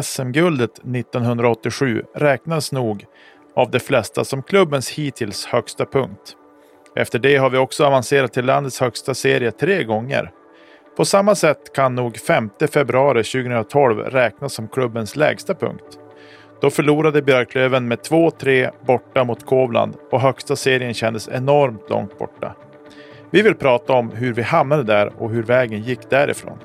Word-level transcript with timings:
SM-guldet 0.00 0.78
1987 0.78 2.02
räknas 2.14 2.72
nog 2.72 3.04
av 3.56 3.70
de 3.70 3.80
flesta 3.80 4.24
som 4.24 4.42
klubbens 4.42 4.90
hittills 4.90 5.46
högsta 5.46 5.86
punkt. 5.86 6.36
Efter 6.96 7.18
det 7.18 7.36
har 7.36 7.50
vi 7.50 7.58
också 7.58 7.84
avancerat 7.84 8.32
till 8.32 8.44
landets 8.44 8.80
högsta 8.80 9.14
serie 9.14 9.50
tre 9.50 9.84
gånger. 9.84 10.30
På 10.96 11.04
samma 11.04 11.34
sätt 11.34 11.72
kan 11.74 11.94
nog 11.94 12.16
5 12.16 12.50
februari 12.72 13.24
2012 13.24 13.98
räknas 13.98 14.54
som 14.54 14.68
klubbens 14.68 15.16
lägsta 15.16 15.54
punkt. 15.54 15.98
Då 16.60 16.70
förlorade 16.70 17.22
Björklöven 17.22 17.88
med 17.88 17.98
2-3 17.98 18.70
borta 18.86 19.24
mot 19.24 19.46
Kovland 19.46 19.96
och 20.10 20.20
högsta 20.20 20.56
serien 20.56 20.94
kändes 20.94 21.28
enormt 21.28 21.90
långt 21.90 22.18
borta. 22.18 22.54
Vi 23.30 23.42
vill 23.42 23.54
prata 23.54 23.92
om 23.92 24.10
hur 24.10 24.32
vi 24.32 24.42
hamnade 24.42 24.82
där 24.82 25.12
och 25.18 25.30
hur 25.30 25.42
vägen 25.42 25.82
gick 25.82 26.10
därifrån. 26.10 26.58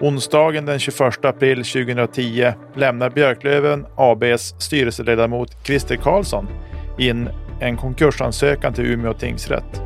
Onsdagen 0.00 0.66
den 0.66 0.78
21 0.78 1.24
april 1.24 1.56
2010 1.56 2.52
lämnar 2.74 3.10
Björklöven 3.10 3.86
ABs 3.96 4.54
styrelseledamot 4.58 5.66
Christer 5.66 5.96
Karlsson 5.96 6.46
in 6.98 7.28
en 7.60 7.76
konkursansökan 7.76 8.74
till 8.74 8.86
Umeå 8.86 9.14
tingsrätt. 9.14 9.82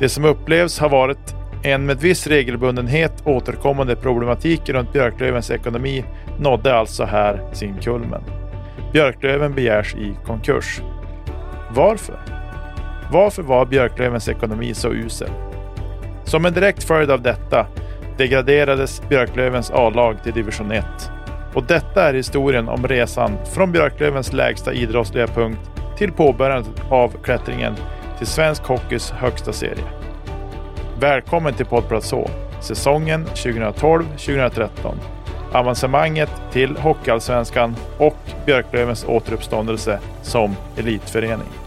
Det 0.00 0.08
som 0.08 0.24
upplevs 0.24 0.78
har 0.78 0.88
varit 0.88 1.34
en 1.62 1.86
med 1.86 2.00
viss 2.00 2.26
regelbundenhet 2.26 3.26
återkommande 3.26 3.96
problematik 3.96 4.68
runt 4.68 4.92
Björklövens 4.92 5.50
ekonomi 5.50 6.04
nådde 6.38 6.74
alltså 6.74 7.04
här 7.04 7.40
sin 7.52 7.76
kulmen. 7.80 8.22
Björklöven 8.92 9.54
begärs 9.54 9.94
i 9.94 10.14
konkurs. 10.26 10.80
Varför? 11.70 12.18
Varför 13.12 13.42
var 13.42 13.66
Björklövens 13.66 14.28
ekonomi 14.28 14.74
så 14.74 14.92
usel? 14.92 15.30
Som 16.24 16.44
en 16.44 16.52
direkt 16.52 16.84
följd 16.84 17.10
av 17.10 17.22
detta 17.22 17.66
degraderades 18.16 19.08
Björklövens 19.08 19.70
A-lag 19.70 20.22
till 20.22 20.32
division 20.32 20.72
1. 20.72 20.84
Och 21.54 21.64
detta 21.64 22.08
är 22.08 22.14
historien 22.14 22.68
om 22.68 22.88
resan 22.88 23.36
från 23.54 23.72
Björklövens 23.72 24.32
lägsta 24.32 24.72
idrottsliga 24.72 25.26
punkt 25.26 25.60
till 25.98 26.12
påbörjandet 26.12 26.82
av 26.90 27.12
klättringen 27.22 27.74
till 28.18 28.26
svensk 28.26 28.62
hockeys 28.62 29.10
högsta 29.10 29.52
serie. 29.52 29.84
Välkommen 31.00 31.54
till 31.54 31.66
Poddplats 31.66 32.12
H, 32.12 32.30
säsongen 32.60 33.26
2012-2013. 33.26 34.68
Avancemanget 35.52 36.30
till 36.52 36.76
Hockeyallsvenskan 36.76 37.76
och 37.98 38.16
Björklövens 38.46 39.04
återuppståndelse 39.08 40.00
som 40.22 40.56
elitförening. 40.76 41.63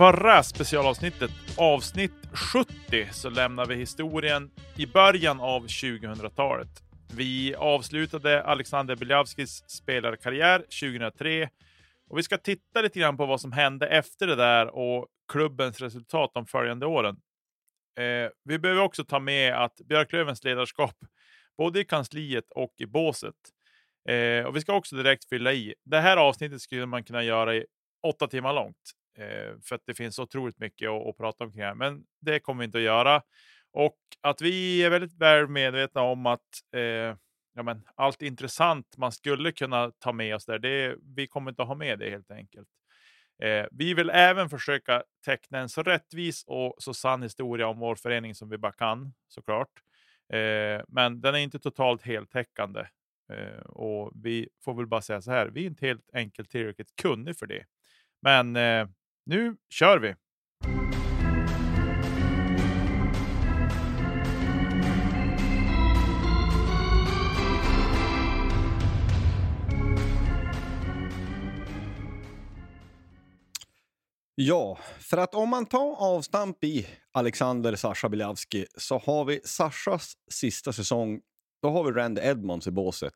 Förra 0.00 0.42
specialavsnittet, 0.42 1.30
avsnitt 1.56 2.12
70, 2.32 3.08
så 3.12 3.30
lämnar 3.30 3.66
vi 3.66 3.74
historien 3.74 4.50
i 4.76 4.86
början 4.86 5.40
av 5.40 5.66
2000-talet. 5.66 6.68
Vi 7.12 7.54
avslutade 7.54 8.42
Alexander 8.42 8.96
Biljavskis 8.96 9.64
spelarkarriär 9.68 10.58
2003 10.58 11.48
och 12.10 12.18
vi 12.18 12.22
ska 12.22 12.36
titta 12.36 12.82
lite 12.82 13.00
grann 13.00 13.16
på 13.16 13.26
vad 13.26 13.40
som 13.40 13.52
hände 13.52 13.86
efter 13.86 14.26
det 14.26 14.36
där 14.36 14.66
och 14.66 15.06
klubbens 15.32 15.80
resultat 15.80 16.30
de 16.34 16.46
följande 16.46 16.86
åren. 16.86 17.16
Eh, 17.98 18.30
vi 18.44 18.58
behöver 18.58 18.82
också 18.82 19.04
ta 19.04 19.18
med 19.18 19.64
att 19.64 19.76
Björklövens 19.88 20.44
ledarskap, 20.44 20.96
både 21.58 21.80
i 21.80 21.84
kansliet 21.84 22.52
och 22.54 22.74
i 22.78 22.86
båset. 22.86 23.36
Eh, 24.08 24.44
och 24.44 24.56
vi 24.56 24.60
ska 24.60 24.74
också 24.74 24.96
direkt 24.96 25.28
fylla 25.28 25.52
i. 25.52 25.74
Det 25.84 26.00
här 26.00 26.16
avsnittet 26.16 26.60
skulle 26.60 26.86
man 26.86 27.04
kunna 27.04 27.22
göra 27.22 27.54
i 27.54 27.64
åtta 28.02 28.26
timmar 28.26 28.52
långt. 28.52 28.99
Eh, 29.18 29.54
för 29.64 29.74
att 29.74 29.82
det 29.86 29.94
finns 29.94 30.18
otroligt 30.18 30.58
mycket 30.58 30.90
att, 30.90 31.06
att 31.06 31.16
prata 31.16 31.44
om 31.44 31.52
kring 31.52 31.76
Men 31.76 32.04
det 32.20 32.40
kommer 32.40 32.58
vi 32.58 32.64
inte 32.64 32.78
att 32.78 32.84
göra. 32.84 33.22
Och 33.72 33.96
att 34.20 34.40
vi 34.40 34.84
är 34.84 34.90
väldigt 34.90 35.20
väl 35.20 35.48
medvetna 35.48 36.02
om 36.02 36.26
att 36.26 36.48
eh, 36.74 37.16
ja, 37.54 37.62
men 37.62 37.82
allt 37.94 38.22
intressant 38.22 38.96
man 38.96 39.12
skulle 39.12 39.52
kunna 39.52 39.90
ta 39.98 40.12
med 40.12 40.34
oss 40.34 40.46
där, 40.46 40.58
det, 40.58 40.96
vi 41.16 41.26
kommer 41.26 41.50
inte 41.50 41.62
att 41.62 41.68
ha 41.68 41.74
med 41.74 41.98
det 41.98 42.10
helt 42.10 42.30
enkelt. 42.30 42.68
Eh, 43.42 43.66
vi 43.70 43.94
vill 43.94 44.10
även 44.10 44.48
försöka 44.48 45.02
teckna 45.24 45.58
en 45.58 45.68
så 45.68 45.82
rättvis 45.82 46.44
och 46.46 46.74
så 46.78 46.94
sann 46.94 47.22
historia 47.22 47.66
om 47.68 47.78
vår 47.78 47.94
förening 47.94 48.34
som 48.34 48.48
vi 48.48 48.58
bara 48.58 48.72
kan, 48.72 49.14
såklart. 49.28 49.70
Eh, 50.32 50.82
men 50.88 51.20
den 51.20 51.34
är 51.34 51.38
inte 51.38 51.58
totalt 51.58 52.02
heltäckande. 52.02 52.80
Eh, 53.32 53.60
och 53.66 54.12
vi 54.14 54.48
får 54.64 54.74
väl 54.74 54.86
bara 54.86 55.02
säga 55.02 55.22
så 55.22 55.30
här, 55.30 55.46
vi 55.46 55.62
är 55.62 55.66
inte 55.66 55.86
helt 55.86 56.10
enkelt 56.14 56.50
tillräckligt 56.50 56.96
kunniga 57.02 57.34
för 57.34 57.46
det. 57.46 57.64
Men 58.22 58.56
eh, 58.56 58.88
nu 59.30 59.56
kör 59.68 59.98
vi! 59.98 60.14
Ja, 74.34 74.78
för 75.00 75.16
att 75.16 75.34
om 75.34 75.48
man 75.48 75.66
tar 75.66 75.96
avstamp 75.96 76.64
i 76.64 76.86
Alexander 77.12 77.76
Sasha 77.76 78.08
Bilavski 78.08 78.66
så 78.78 78.98
har 78.98 79.24
vi 79.24 79.40
Sashas 79.44 80.12
sista 80.30 80.72
säsong. 80.72 81.20
Då 81.62 81.70
har 81.70 81.84
vi 81.84 81.90
Randy 81.90 82.20
Edmonds 82.20 82.66
i 82.66 82.70
båset. 82.70 83.14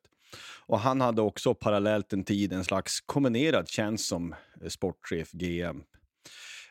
Och 0.66 0.80
han 0.80 1.00
hade 1.00 1.22
också 1.22 1.54
parallellt 1.54 2.12
en 2.12 2.24
tid 2.24 2.52
en 2.52 2.64
slags 2.64 3.00
kombinerad 3.00 3.68
tjänst 3.68 4.08
som 4.08 4.34
sportchef 4.68 5.32
GM 5.32 5.82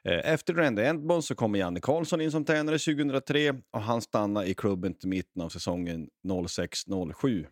Eh, 0.06 0.34
efter 0.34 0.54
Randy 0.54 0.82
Edmonds 0.82 1.28
så 1.28 1.36
kommer 1.36 1.60
Janne 1.60 1.80
Karlsson 1.80 2.22
in 2.22 2.32
som 2.32 2.46
tränare 2.46 2.80
2003 2.80 3.54
och 3.72 3.82
han 3.82 4.02
stannade 4.02 4.48
i 4.48 4.54
klubben 4.54 4.94
till 4.94 5.10
mitten 5.10 5.42
av 5.42 5.50
säsongen 5.50 6.10
06-07. 6.24 7.46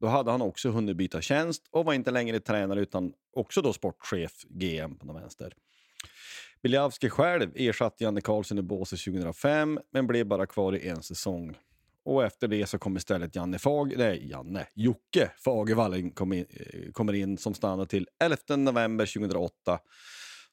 Då 0.00 0.06
hade 0.06 0.30
han 0.30 0.42
också 0.42 0.70
hunnit 0.70 0.96
byta 0.96 1.20
tjänst 1.20 1.62
och 1.70 1.84
var 1.84 1.92
inte 1.92 2.10
längre 2.10 2.40
tränare 2.40 2.80
utan 2.80 3.12
också 3.32 3.62
då 3.62 3.72
sportchef, 3.72 4.32
GM 4.48 4.98
på 4.98 5.06
den 5.06 5.14
vänster. 5.14 5.52
Biljavski 6.62 7.10
själv 7.10 7.50
ersatte 7.54 8.04
Janne 8.04 8.20
Karlsson 8.20 8.58
i 8.58 8.62
båset 8.62 9.04
2005 9.04 9.80
men 9.92 10.06
blev 10.06 10.26
bara 10.26 10.46
kvar 10.46 10.76
i 10.76 10.88
en 10.88 11.02
säsong. 11.02 11.56
Och 12.04 12.24
efter 12.24 12.48
det 12.48 12.66
så 12.66 12.78
kom 12.78 12.96
istället 12.96 13.36
Janne 13.36 13.58
Fag, 13.58 13.96
nej, 13.96 14.28
Janne, 14.30 14.66
Jocke 14.74 15.30
Fagervall 15.44 16.10
kom 16.10 16.32
in, 16.32 16.46
eh, 16.50 16.92
kommer 16.92 17.12
in 17.12 17.38
som 17.38 17.54
stannar 17.54 17.84
till 17.84 18.08
11 18.20 18.56
november 18.56 19.06
2008 19.06 19.78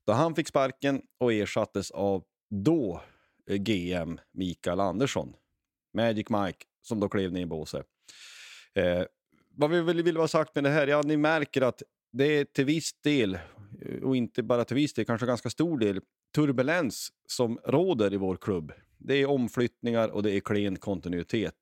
då 0.05 0.13
han 0.13 0.35
fick 0.35 0.47
sparken 0.47 1.01
och 1.19 1.33
ersattes 1.33 1.91
av 1.91 2.23
då 2.49 3.01
eh, 3.49 3.55
GM 3.57 4.19
Mikael 4.31 4.79
Andersson. 4.79 5.33
Magic 5.93 6.29
Mike 6.29 6.65
som 6.81 6.99
då 6.99 7.09
klev 7.09 7.31
ner 7.31 7.41
i 7.41 7.45
båset. 7.45 7.85
Eh, 8.75 9.03
vad 9.55 9.69
vi 9.69 9.81
vill, 9.81 10.03
vill 10.03 10.17
ha 10.17 10.27
sagt 10.27 10.55
med 10.55 10.63
det 10.63 10.69
här, 10.69 10.87
ja 10.87 11.01
ni 11.01 11.17
märker 11.17 11.61
att 11.61 11.81
det 12.11 12.25
är 12.25 12.45
till 12.45 12.65
viss 12.65 12.93
del, 13.01 13.35
eh, 13.81 14.03
och 14.03 14.15
inte 14.15 14.43
bara 14.43 14.65
till 14.65 14.75
viss 14.75 14.93
del, 14.93 15.05
kanske 15.05 15.27
ganska 15.27 15.49
stor 15.49 15.79
del, 15.79 16.01
turbulens 16.35 17.09
som 17.27 17.59
råder 17.65 18.13
i 18.13 18.17
vår 18.17 18.37
klubb. 18.37 18.73
Det 18.97 19.15
är 19.15 19.25
omflyttningar 19.25 20.09
och 20.09 20.23
det 20.23 20.31
är 20.31 20.39
klen 20.39 20.75
kontinuitet. 20.75 21.55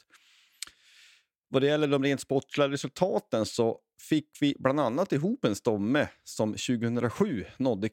Vad 1.47 1.61
det 1.61 1.67
gäller 1.67 1.87
de 1.87 2.03
rent 2.03 2.21
sportsliga 2.21 2.69
resultaten 2.69 3.45
så 3.45 3.79
fick 4.09 4.37
vi 4.41 4.55
bland 4.59 4.79
annat 4.79 5.11
ihop 5.11 5.45
en 5.45 5.55
stomme 5.55 6.07
som 6.23 6.51
2007 6.51 7.45
nådde 7.57 7.89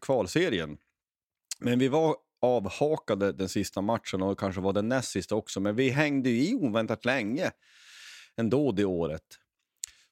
kvalserien. 0.00 0.78
Men 1.60 1.78
vi 1.78 1.88
var 1.88 2.16
avhakade 2.40 3.32
den 3.32 3.48
sista 3.48 3.80
matchen 3.80 4.22
och 4.22 4.38
kanske 4.38 4.60
var 4.60 4.72
den 4.72 4.88
näst 4.88 5.10
sista 5.10 5.34
också. 5.34 5.60
Men 5.60 5.76
vi 5.76 5.88
hängde 5.90 6.30
ju 6.30 6.50
i 6.50 6.54
oväntat 6.54 7.04
länge 7.04 7.50
ändå 8.36 8.72
det 8.72 8.84
året. 8.84 9.24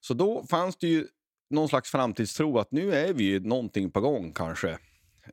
Så 0.01 0.15
då 0.15 0.47
fanns 0.51 0.77
det 0.77 0.87
ju 0.87 1.07
någon 1.51 1.69
slags 1.69 1.91
framtidstro 1.91 2.59
att 2.59 2.73
nu 2.73 2.95
är 2.95 3.13
vi 3.13 3.25
ju 3.25 3.41
någonting 3.41 3.91
på 3.91 4.01
gång 4.01 4.33
kanske. 4.33 4.79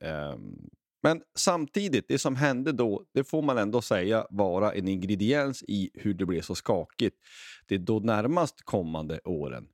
Ehm, 0.01 0.69
men 1.03 1.21
samtidigt, 1.35 2.05
det 2.07 2.19
som 2.19 2.35
hände 2.35 2.71
då, 2.71 3.05
det 3.13 3.23
får 3.23 3.41
man 3.41 3.57
ändå 3.57 3.81
säga 3.81 4.27
vara 4.29 4.73
en 4.73 4.87
ingrediens 4.87 5.63
i 5.67 5.89
hur 5.93 6.13
det 6.13 6.25
blev 6.25 6.41
så 6.41 6.55
skakigt 6.55 7.17
de 7.67 7.77
då 7.77 7.99
närmast 7.99 8.61
kommande 8.61 9.19
åren. 9.23 9.67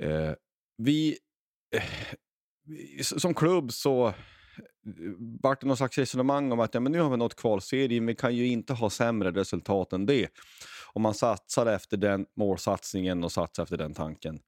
Eh, 0.00 0.32
vi, 0.78 1.18
eh, 1.76 3.02
som 3.02 3.34
klubb 3.34 3.72
så 3.72 4.06
eh, 4.08 4.14
vart 5.42 5.60
det 5.60 5.66
någon 5.66 5.76
slags 5.76 5.98
resonemang 5.98 6.52
om 6.52 6.60
att 6.60 6.74
ja, 6.74 6.80
men 6.80 6.92
nu 6.92 7.00
har 7.00 7.10
vi 7.10 7.16
nått 7.16 7.36
kvalserien, 7.36 8.06
vi 8.06 8.14
kan 8.14 8.36
ju 8.36 8.46
inte 8.46 8.72
ha 8.72 8.90
sämre 8.90 9.30
resultat 9.30 9.92
än 9.92 10.06
det. 10.06 10.28
Om 10.92 11.02
man 11.02 11.14
satsar 11.14 11.66
efter 11.66 11.96
den 11.96 12.26
målsatsningen 12.36 13.24
och 13.24 13.32
satsar 13.32 13.62
efter 13.62 13.76
den 13.76 13.94
tanken. 13.94 14.40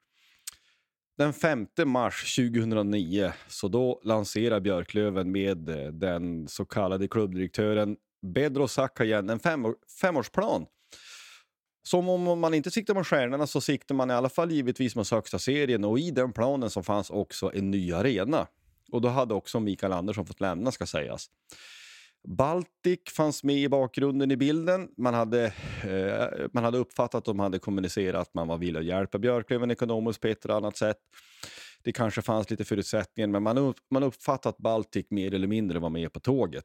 Den 1.19 1.33
5 1.33 1.67
mars 1.85 2.37
2009 2.37 3.33
så 3.49 3.69
då 3.69 4.01
lanserar 4.05 4.61
Björklöven 4.61 5.33
med 5.33 5.69
eh, 5.69 5.93
den 5.93 6.49
så 6.49 6.65
kallade 6.65 7.09
klubbdirektören 7.09 7.97
Bedro 8.23 8.69
Sakajan 8.69 9.31
en 9.31 9.39
fem, 9.39 9.75
femårsplan. 10.01 10.67
Som 11.83 12.09
om 12.09 12.41
man 12.41 12.55
inte 12.55 12.71
siktar 12.71 12.95
mot 12.95 13.07
stjärnorna 13.07 13.47
så 13.47 13.61
siktar 13.61 13.95
man 13.95 14.11
i 14.11 14.15
alla 14.15 14.29
fall 14.29 14.51
givetvis 14.51 14.97
mot 14.97 15.11
högsta 15.11 15.39
serien 15.39 15.85
och 15.85 15.99
i 15.99 16.11
den 16.11 16.33
planen 16.33 16.71
så 16.71 16.83
fanns 16.83 17.11
också 17.11 17.51
en 17.55 17.71
ny 17.71 17.93
arena. 17.93 18.47
Och 18.93 19.01
då 19.01 19.09
hade 19.09 19.35
också 19.35 19.61
Mikael 19.61 19.93
Andersson 19.93 20.27
fått 20.27 20.41
lämna 20.41 20.73
ska 20.73 20.87
sägas. 20.87 21.31
Baltic 22.29 23.01
fanns 23.17 23.45
med 23.45 23.57
i 23.57 23.69
bakgrunden 23.69 24.31
i 24.31 24.37
bilden. 24.37 24.89
Man 24.97 25.15
hade, 25.15 25.45
eh, 25.85 26.47
man 26.53 26.65
hade 26.65 26.79
uppfattat 26.79 27.15
att 27.15 27.25
de 27.25 27.39
hade 27.39 27.59
kommunicerat 27.59 28.23
att 28.23 28.35
man 28.35 28.49
var 28.49 28.59
villig 28.59 28.81
att 28.81 28.87
hjälpa 28.87 29.19
Björklöven 29.19 29.71
ekonomiskt 29.71 30.21
på 30.21 30.29
ett 30.29 30.45
eller 30.45 30.55
annat 30.55 30.77
sätt. 30.77 30.99
Det 31.83 31.93
kanske 31.93 32.23
fanns 32.23 32.51
lite 32.51 32.65
förutsättningar, 32.65 33.29
men 33.29 33.43
man, 33.43 33.59
upp, 33.59 33.77
man 33.91 34.03
uppfattade 34.03 34.51
att 34.51 34.59
Baltic 34.59 35.07
mer 35.11 35.35
eller 35.35 35.47
mindre 35.47 35.79
var 35.79 35.91
med 35.91 36.13
på 36.13 36.21
tåget. 36.21 36.65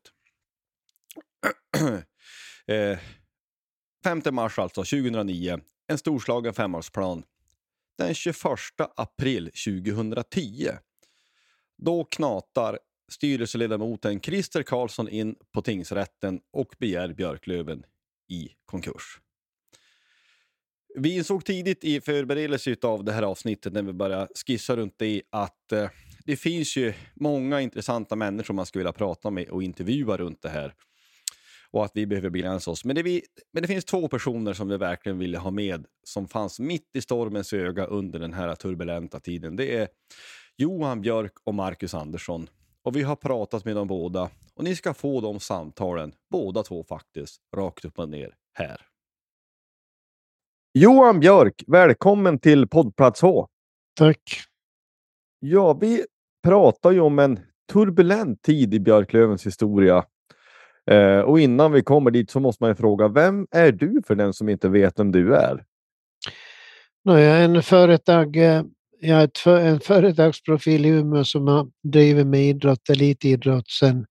eh, 2.67 2.99
5 4.07 4.21
mars 4.31 4.59
alltså, 4.59 4.83
2009. 4.83 5.59
En 5.87 5.97
storslagen 5.97 6.53
femårsplan. 6.53 7.23
Den 7.97 8.13
21 8.13 8.35
april 8.95 9.51
2010. 9.65 10.69
Då 11.77 12.03
knatar 12.03 12.79
styrelseledamoten 13.11 14.19
Christer 14.19 14.63
Karlsson 14.63 15.09
in 15.09 15.35
på 15.53 15.61
tingsrätten 15.61 16.39
och 16.53 16.75
begär 16.79 17.13
Björklöven 17.13 17.83
i 18.29 18.49
konkurs. 18.65 19.19
Vi 20.95 21.15
insåg 21.15 21.45
tidigt 21.45 21.83
i 21.83 22.01
förberedelse 22.01 22.75
av 22.81 23.03
det 23.03 23.11
här 23.11 23.23
avsnittet 23.23 23.73
när 23.73 23.83
vi 23.83 23.93
började 23.93 24.27
skissa 24.45 24.75
runt 24.75 24.95
det 24.97 25.21
att 25.29 25.71
eh, 25.71 25.89
det 26.25 26.35
finns 26.35 26.75
ju 26.75 26.93
många 27.15 27.61
intressanta 27.61 28.15
människor 28.15 28.53
man 28.53 28.65
skulle 28.65 28.79
vilja 28.79 28.93
prata 28.93 29.29
med 29.29 29.49
och 29.49 29.63
intervjua 29.63 30.17
runt 30.17 30.41
det 30.41 30.49
här. 30.49 30.73
Och 31.71 31.85
att 31.85 31.91
vi 31.93 32.05
behöver 32.05 32.29
begränsa 32.29 32.71
oss. 32.71 32.85
Men 32.85 32.95
det, 32.95 33.03
vi, 33.03 33.21
men 33.53 33.61
det 33.61 33.67
finns 33.67 33.85
två 33.85 34.07
personer 34.07 34.53
som 34.53 34.67
vi 34.67 34.77
verkligen 34.77 35.19
ville 35.19 35.37
ha 35.37 35.51
med 35.51 35.85
som 36.03 36.27
fanns 36.27 36.59
mitt 36.59 36.89
i 36.93 37.01
stormens 37.01 37.53
öga 37.53 37.85
under 37.85 38.19
den 38.19 38.33
här 38.33 38.55
turbulenta 38.55 39.19
tiden. 39.19 39.55
Det 39.55 39.75
är 39.75 39.87
Johan 40.57 41.01
Björk 41.01 41.33
och 41.43 41.53
Marcus 41.53 41.93
Andersson. 41.93 42.49
Och 42.83 42.95
vi 42.95 43.03
har 43.03 43.15
pratat 43.15 43.65
med 43.65 43.75
dem 43.75 43.87
båda 43.87 44.29
och 44.55 44.63
ni 44.63 44.75
ska 44.75 44.93
få 44.93 45.21
de 45.21 45.39
samtalen, 45.39 46.13
båda 46.31 46.63
två 46.63 46.83
faktiskt, 46.83 47.41
rakt 47.55 47.85
upp 47.85 47.99
och 47.99 48.09
ner 48.09 48.35
här. 48.53 48.81
Johan 50.73 51.19
Björk, 51.19 51.63
välkommen 51.67 52.39
till 52.39 52.67
poddplats 52.67 53.21
H. 53.21 53.47
Tack. 53.97 54.41
Ja, 55.39 55.73
vi 55.73 56.05
pratar 56.43 56.91
ju 56.91 56.99
om 56.99 57.19
en 57.19 57.39
turbulent 57.73 58.41
tid 58.41 58.73
i 58.73 58.79
Björklövens 58.79 59.45
historia. 59.45 60.05
Eh, 60.91 61.19
och 61.19 61.39
innan 61.39 61.71
vi 61.71 61.83
kommer 61.83 62.11
dit 62.11 62.31
så 62.31 62.39
måste 62.39 62.63
man 62.63 62.71
ju 62.71 62.75
fråga, 62.75 63.07
vem 63.07 63.47
är 63.51 63.71
du 63.71 64.01
för 64.07 64.15
den 64.15 64.33
som 64.33 64.49
inte 64.49 64.69
vet 64.69 64.99
vem 64.99 65.11
du 65.11 65.35
är? 65.35 65.63
No, 67.05 67.11
jag 67.11 67.37
är 67.37 67.43
en 67.43 67.63
företag 67.63 68.35
eh, 68.35 68.63
jag 68.99 69.21
är 69.21 69.29
för, 69.37 69.59
en 69.59 69.79
företagsprofil 69.79 70.85
i 70.85 70.89
Umeå 70.89 71.23
som 71.23 71.47
har 71.47 71.67
drivit 71.83 72.27
med 72.27 72.43
idrott, 72.43 72.89
elitidrott 72.89 73.69
sedan 73.69 74.05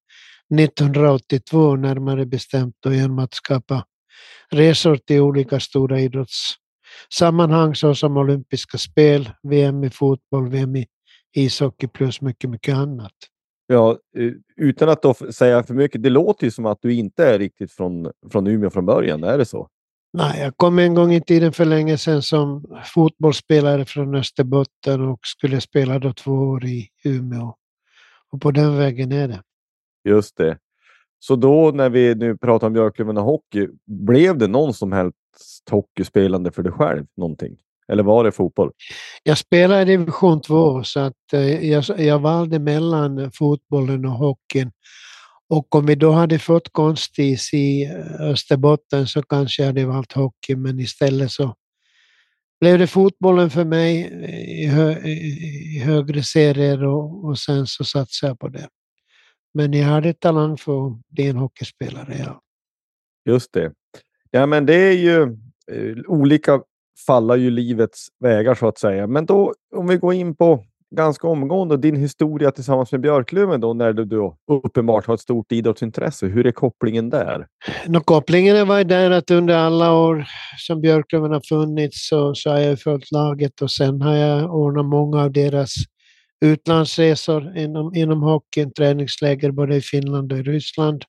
1982 0.61 1.77
närmare 1.77 2.27
bestämt 2.27 2.87
och 2.87 2.95
genom 2.95 3.19
att 3.19 3.35
skapa 3.35 3.85
resor 4.51 4.97
till 4.97 5.21
olika 5.21 5.61
stora 5.61 6.01
idrottssammanhang 6.01 7.75
såsom 7.75 8.17
olympiska 8.17 8.79
spel, 8.79 9.31
VM 9.43 9.85
i 9.85 9.91
fotboll, 9.91 10.51
VM 10.51 10.77
i 10.77 10.87
ishockey 11.35 11.89
plus 11.89 12.21
mycket, 12.21 12.51
mycket 12.51 12.75
annat. 12.75 13.13
Ja, 13.67 13.99
eh, 14.17 14.33
utan 14.57 14.89
att 14.89 15.03
då 15.03 15.15
säga 15.15 15.63
för 15.63 15.75
mycket, 15.75 16.03
det 16.03 16.11
låter 16.11 16.45
ju 16.45 16.51
som 16.51 16.67
att 16.67 16.79
du 16.83 16.95
inte 16.95 17.27
är 17.27 17.39
riktigt 17.39 17.73
från, 17.73 18.13
från 18.31 18.47
Umeå 18.47 18.71
från 18.71 18.87
början, 18.87 19.25
är 19.25 19.39
det 19.39 19.45
så? 19.45 19.69
Nej, 20.13 20.41
jag 20.41 20.57
kom 20.57 20.79
en 20.79 20.95
gång 20.95 21.13
i 21.13 21.21
tiden 21.21 21.53
för 21.53 21.65
länge 21.65 21.99
sedan 21.99 22.23
som 22.23 22.65
fotbollsspelare 22.95 23.85
från 23.85 24.15
Österbotten 24.15 25.01
och 25.09 25.19
skulle 25.23 25.61
spela 25.61 25.99
då 25.99 26.13
två 26.13 26.33
år 26.33 26.65
i 26.65 26.89
Umeå. 27.05 27.55
Och 28.33 28.41
på 28.41 28.51
den 28.51 28.79
vägen 28.79 29.13
är 29.13 29.29
det. 29.29 29.43
Just 30.05 30.37
det. 30.37 30.59
Så 31.19 31.37
då 31.37 31.71
när 31.75 31.91
vi 31.91 32.15
nu 32.15 32.37
pratar 32.37 32.67
om 32.67 32.73
Björklöven 32.73 33.17
och 33.17 33.25
hockey, 33.25 33.69
blev 33.87 34.39
det 34.39 34.47
någon 34.47 34.75
som 34.75 34.93
helst 34.93 35.71
hockeyspelande 35.71 36.51
för 36.51 36.63
dig 36.63 36.73
själv? 36.73 37.07
Någonting? 37.17 37.57
Eller 37.93 38.03
var 38.03 38.25
det 38.25 38.33
fotboll? 38.33 38.73
Jag 39.23 39.39
spelade 39.39 39.83
i 39.83 39.85
division 39.85 40.41
2 40.41 40.85
så 40.85 41.01
att 41.01 41.33
eh, 41.33 41.71
jag, 41.71 41.85
jag 41.99 42.19
valde 42.19 42.59
mellan 42.59 43.33
fotbollen 43.33 44.05
och 44.05 44.13
hockeyn. 44.13 44.73
Och 45.49 45.75
om 45.75 45.87
vi 45.87 45.95
då 45.95 46.11
hade 46.13 46.39
fått 46.39 46.73
konstis 46.73 47.55
i 47.55 47.85
eh, 47.85 48.21
Österbotten 48.21 49.07
så 49.07 49.23
kanske 49.23 49.63
jag 49.63 49.67
hade 49.67 49.85
valt 49.85 50.13
hockey, 50.13 50.57
men 50.57 50.81
istället 50.81 51.33
så 51.33 51.55
blev 52.61 52.79
det 52.79 52.87
fotbollen 52.87 53.51
för 53.51 53.65
mig 53.65 53.97
i, 54.63 54.67
hö, 54.67 54.99
i 55.05 55.79
högre 55.85 56.23
serier 56.23 56.85
och, 56.85 57.25
och 57.25 57.39
sen 57.39 57.67
så 57.67 57.85
satsade 57.85 58.31
jag 58.31 58.39
på 58.39 58.49
det. 58.49 58.69
Men 59.55 59.73
jag 59.73 59.87
hade 59.87 60.15
talang 60.15 60.57
för 60.57 60.87
att 60.87 60.93
bli 61.09 61.27
en 61.27 61.37
hockeyspelare, 61.37 62.17
ja. 62.19 62.41
Just 63.29 63.53
det. 63.53 63.73
Ja, 64.31 64.47
men 64.47 64.67
det 64.67 64.75
är 64.75 64.93
ju 64.93 65.23
eh, 65.73 65.97
olika 66.07 66.61
falla 67.07 67.37
ju 67.37 67.51
livets 67.51 68.09
vägar 68.21 68.55
så 68.55 68.69
att 68.69 68.79
säga. 68.79 69.07
Men 69.07 69.27
då 69.27 69.55
om 69.77 69.87
vi 69.87 69.97
går 69.97 70.15
in 70.15 70.37
på 70.37 70.65
ganska 70.97 71.29
omgående 71.29 71.77
din 71.77 71.97
historia 71.97 72.51
tillsammans 72.51 72.93
med 72.93 73.01
Björklöven 73.01 73.61
då 73.61 73.75
när 73.75 73.93
du 73.93 74.05
då 74.05 74.37
uppenbart 74.65 75.07
har 75.07 75.15
ett 75.15 75.21
stort 75.21 75.53
idrottsintresse. 75.53 76.27
Hur 76.27 76.47
är 76.47 76.53
kopplingen 76.53 77.11
där? 77.11 77.47
No, 77.87 78.01
kopplingen 78.01 78.69
var 78.69 78.85
där 78.85 79.11
att 79.11 79.31
under 79.31 79.55
alla 79.55 79.93
år 79.93 80.27
som 80.59 80.81
Björklöven 80.81 81.33
har 81.33 81.43
funnits 81.49 82.09
så, 82.09 82.35
så 82.35 82.51
har 82.51 82.59
jag 82.59 82.81
följt 82.81 83.13
laget 83.13 83.63
och 83.63 83.71
sen 83.71 84.03
har 84.03 84.15
jag 84.15 84.55
ordnat 84.55 84.87
många 84.87 85.23
av 85.23 85.33
deras 85.33 85.75
utlandsresor 86.41 87.57
inom, 87.59 87.95
inom 87.95 88.23
hockeyn, 88.23 88.73
träningsläger 88.73 89.51
både 89.51 89.77
i 89.77 89.81
Finland 89.81 90.33
och 90.33 90.39
i 90.39 90.43
Ryssland. 90.43 91.05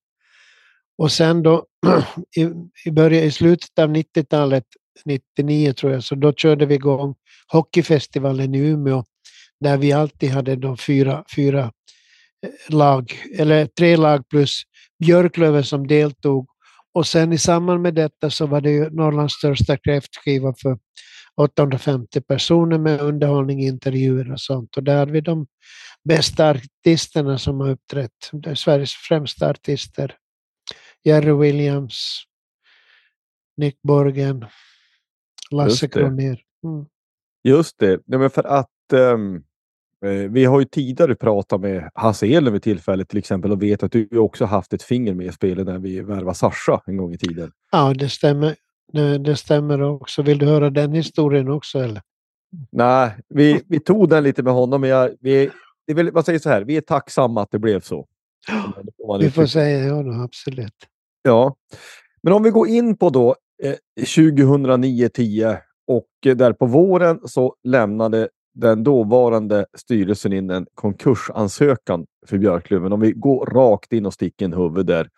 Och 0.97 1.11
sen 1.11 1.43
då 1.43 1.65
i, 2.37 2.41
i, 2.85 2.91
början, 2.91 3.23
i 3.23 3.31
slutet 3.31 3.79
av 3.79 3.89
90-talet, 3.89 4.63
99 5.05 5.73
tror 5.73 5.91
jag, 5.91 6.03
så 6.03 6.15
då 6.15 6.33
körde 6.33 6.65
vi 6.65 6.75
igång 6.75 7.15
hockeyfestivalen 7.47 8.55
i 8.55 8.59
Umeå 8.59 9.03
där 9.59 9.77
vi 9.77 9.91
alltid 9.91 10.29
hade 10.29 10.55
de 10.55 10.77
fyra, 10.77 11.23
fyra 11.35 11.71
eh, 12.45 12.75
lag, 12.75 13.13
eller 13.37 13.65
tre 13.65 13.97
lag 13.97 14.29
plus 14.29 14.61
Björklöven 14.99 15.63
som 15.63 15.87
deltog. 15.87 16.49
Och 16.93 17.07
sen 17.07 17.33
i 17.33 17.37
samband 17.37 17.81
med 17.81 17.93
detta 17.93 18.29
så 18.29 18.45
var 18.45 18.61
det 18.61 18.71
ju 18.71 18.89
Norrlands 18.89 19.33
största 19.33 19.77
kräftskiva 19.77 20.53
för 20.61 20.77
850 21.41 22.21
personer 22.21 22.77
med 22.77 23.01
underhållning, 23.01 23.63
intervjuer 23.63 24.31
och 24.31 24.41
sånt. 24.41 24.77
Och 24.77 24.83
där 24.83 24.97
hade 24.97 25.11
vi 25.11 25.21
de 25.21 25.47
bästa 26.03 26.49
artisterna 26.49 27.37
som 27.37 27.59
har 27.59 27.69
uppträtt. 27.69 28.31
Sveriges 28.55 28.93
främsta 28.93 29.49
artister. 29.49 30.15
Jerry 31.03 31.31
Williams, 31.31 32.23
Nick 33.57 33.81
Borgen, 33.81 34.45
Lasse 35.51 35.87
Kronér. 35.87 36.39
Mm. 36.63 36.85
Just 37.43 37.79
det, 37.79 37.99
ja, 38.05 38.17
men 38.17 38.29
för 38.29 38.43
att 38.43 38.69
um, 38.93 39.43
vi 40.29 40.45
har 40.45 40.59
ju 40.59 40.65
tidigare 40.65 41.15
pratat 41.15 41.61
med 41.61 41.89
Hasse 41.93 42.27
Elen 42.27 42.53
vid 42.53 42.63
tillfället 42.63 43.09
till 43.09 43.19
exempel 43.19 43.51
och 43.51 43.63
vet 43.63 43.83
att 43.83 43.91
du 43.91 44.17
också 44.17 44.45
haft 44.45 44.73
ett 44.73 44.83
finger 44.83 45.13
med 45.13 45.25
i 45.25 45.31
spelet 45.31 45.65
när 45.65 45.79
vi 45.79 46.01
värvade 46.01 46.35
Sasha 46.35 46.81
en 46.85 46.97
gång 46.97 47.13
i 47.13 47.17
tiden. 47.17 47.51
Ja, 47.71 47.93
det 47.93 48.09
stämmer. 48.09 48.55
Det, 48.93 49.17
det 49.17 49.35
stämmer 49.35 49.81
också. 49.81 50.21
Vill 50.21 50.37
du 50.37 50.45
höra 50.45 50.69
den 50.69 50.93
historien 50.93 51.49
också 51.49 51.79
eller? 51.79 52.01
Nej, 52.71 53.11
vi, 53.29 53.61
vi 53.67 53.79
tog 53.79 54.09
den 54.09 54.23
lite 54.23 54.43
med 54.43 54.53
honom, 54.53 54.81
men 54.81 54.89
jag, 54.89 55.15
vi, 55.19 55.49
det 55.87 55.93
vill, 55.93 56.13
man 56.13 56.23
säger 56.23 56.39
så 56.39 56.49
här, 56.49 56.61
vi 56.61 56.77
är 56.77 56.81
tacksamma 56.81 57.41
att 57.41 57.51
det 57.51 57.59
blev 57.59 57.79
så. 57.79 58.07
Vi 59.19 59.31
får 59.31 59.45
säga 59.45 59.85
ja 59.85 60.03
då, 60.03 60.11
absolut. 60.11 60.75
Ja, 61.21 61.55
men 62.21 62.33
om 62.33 62.43
vi 62.43 62.49
går 62.49 62.67
in 62.67 62.97
på 62.97 63.09
då 63.09 63.35
2009-10 64.01 65.57
och 65.87 66.07
eh, 66.25 66.35
där 66.35 66.53
på 66.53 66.65
våren 66.65 67.19
så 67.25 67.55
lämnade 67.63 68.29
den 68.53 68.83
dåvarande 68.83 69.65
styrelsen 69.77 70.33
in 70.33 70.49
en 70.49 70.65
konkursansökan 70.73 72.05
för 72.27 72.37
Björklöven. 72.37 72.93
Om 72.93 72.99
vi 72.99 73.11
går 73.11 73.45
rakt 73.45 73.93
in 73.93 74.05
och 74.05 74.13
sticker 74.13 74.45
en 74.45 74.53
huvud 74.53 74.85
där. 74.85 75.09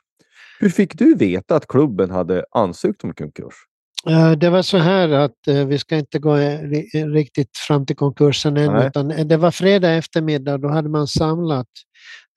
Hur 0.60 0.69
fick 0.69 0.98
du 0.98 1.15
veta 1.15 1.55
att 1.55 1.67
klubben 1.67 2.12
hade 2.12 2.46
ansökt 2.51 3.03
om 3.03 3.13
konkurs? 3.13 3.53
Det 4.38 4.50
var 4.50 4.62
så 4.62 4.77
här 4.77 5.10
att 5.10 5.48
eh, 5.48 5.65
vi 5.65 5.77
ska 5.77 5.98
inte 5.98 6.19
gå 6.19 6.36
riktigt 6.93 7.58
fram 7.67 7.86
till 7.86 7.96
konkursen 7.96 8.58
än, 8.58 8.74
Nej. 8.74 8.88
utan 8.88 9.27
det 9.27 9.38
var 9.38 9.51
fredag 9.51 9.91
eftermiddag. 9.91 10.58
Då 10.58 10.67
hade 10.67 10.89
man 10.89 11.08
samlat 11.08 11.67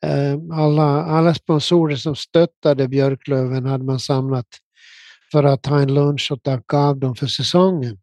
eh, 0.07 0.59
alla, 0.59 1.03
alla 1.03 1.35
sponsorer 1.35 1.97
som 1.97 2.17
stöttade 2.17 2.89
Björklöven 2.89 3.67
hade 3.67 3.85
man 3.85 4.01
samlat 4.01 4.47
för 5.33 5.45
att 5.45 5.67
ha 5.67 5.81
en 5.81 5.95
lunch 5.95 6.33
och 6.33 6.43
tacka 6.43 6.77
av 6.77 6.99
dem 6.99 7.15
för 7.15 7.27
säsongen. 7.27 7.99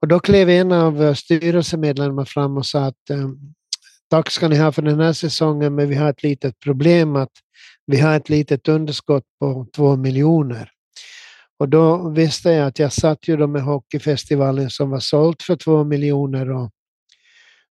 Och 0.00 0.08
då 0.08 0.20
klev 0.20 0.50
en 0.50 0.72
av 0.72 1.02
eh, 1.02 1.14
styrelsemedlemmarna 1.14 2.26
fram 2.26 2.56
och 2.56 2.66
sa 2.66 2.84
att 2.84 3.10
eh, 3.10 3.28
tack 4.10 4.30
ska 4.30 4.48
ni 4.48 4.56
ha 4.56 4.72
för 4.72 4.82
den 4.82 5.00
här 5.00 5.12
säsongen, 5.12 5.74
men 5.74 5.88
vi 5.88 5.94
har 5.94 6.10
ett 6.10 6.22
litet 6.22 6.60
problem 6.60 7.16
att 7.16 7.32
vi 7.86 8.00
har 8.00 8.16
ett 8.16 8.28
litet 8.28 8.68
underskott 8.68 9.24
på 9.40 9.66
två 9.76 9.96
miljoner. 9.96 10.70
Och 11.58 11.68
då 11.68 12.08
visste 12.08 12.50
jag 12.50 12.66
att 12.66 12.78
jag 12.78 12.92
satt 12.92 13.28
ju 13.28 13.36
då 13.36 13.46
med 13.46 13.62
Hockeyfestivalen 13.62 14.70
som 14.70 14.90
var 14.90 15.00
sålt 15.00 15.42
för 15.42 15.56
två 15.56 15.84
miljoner 15.84 16.50
och 16.50 16.70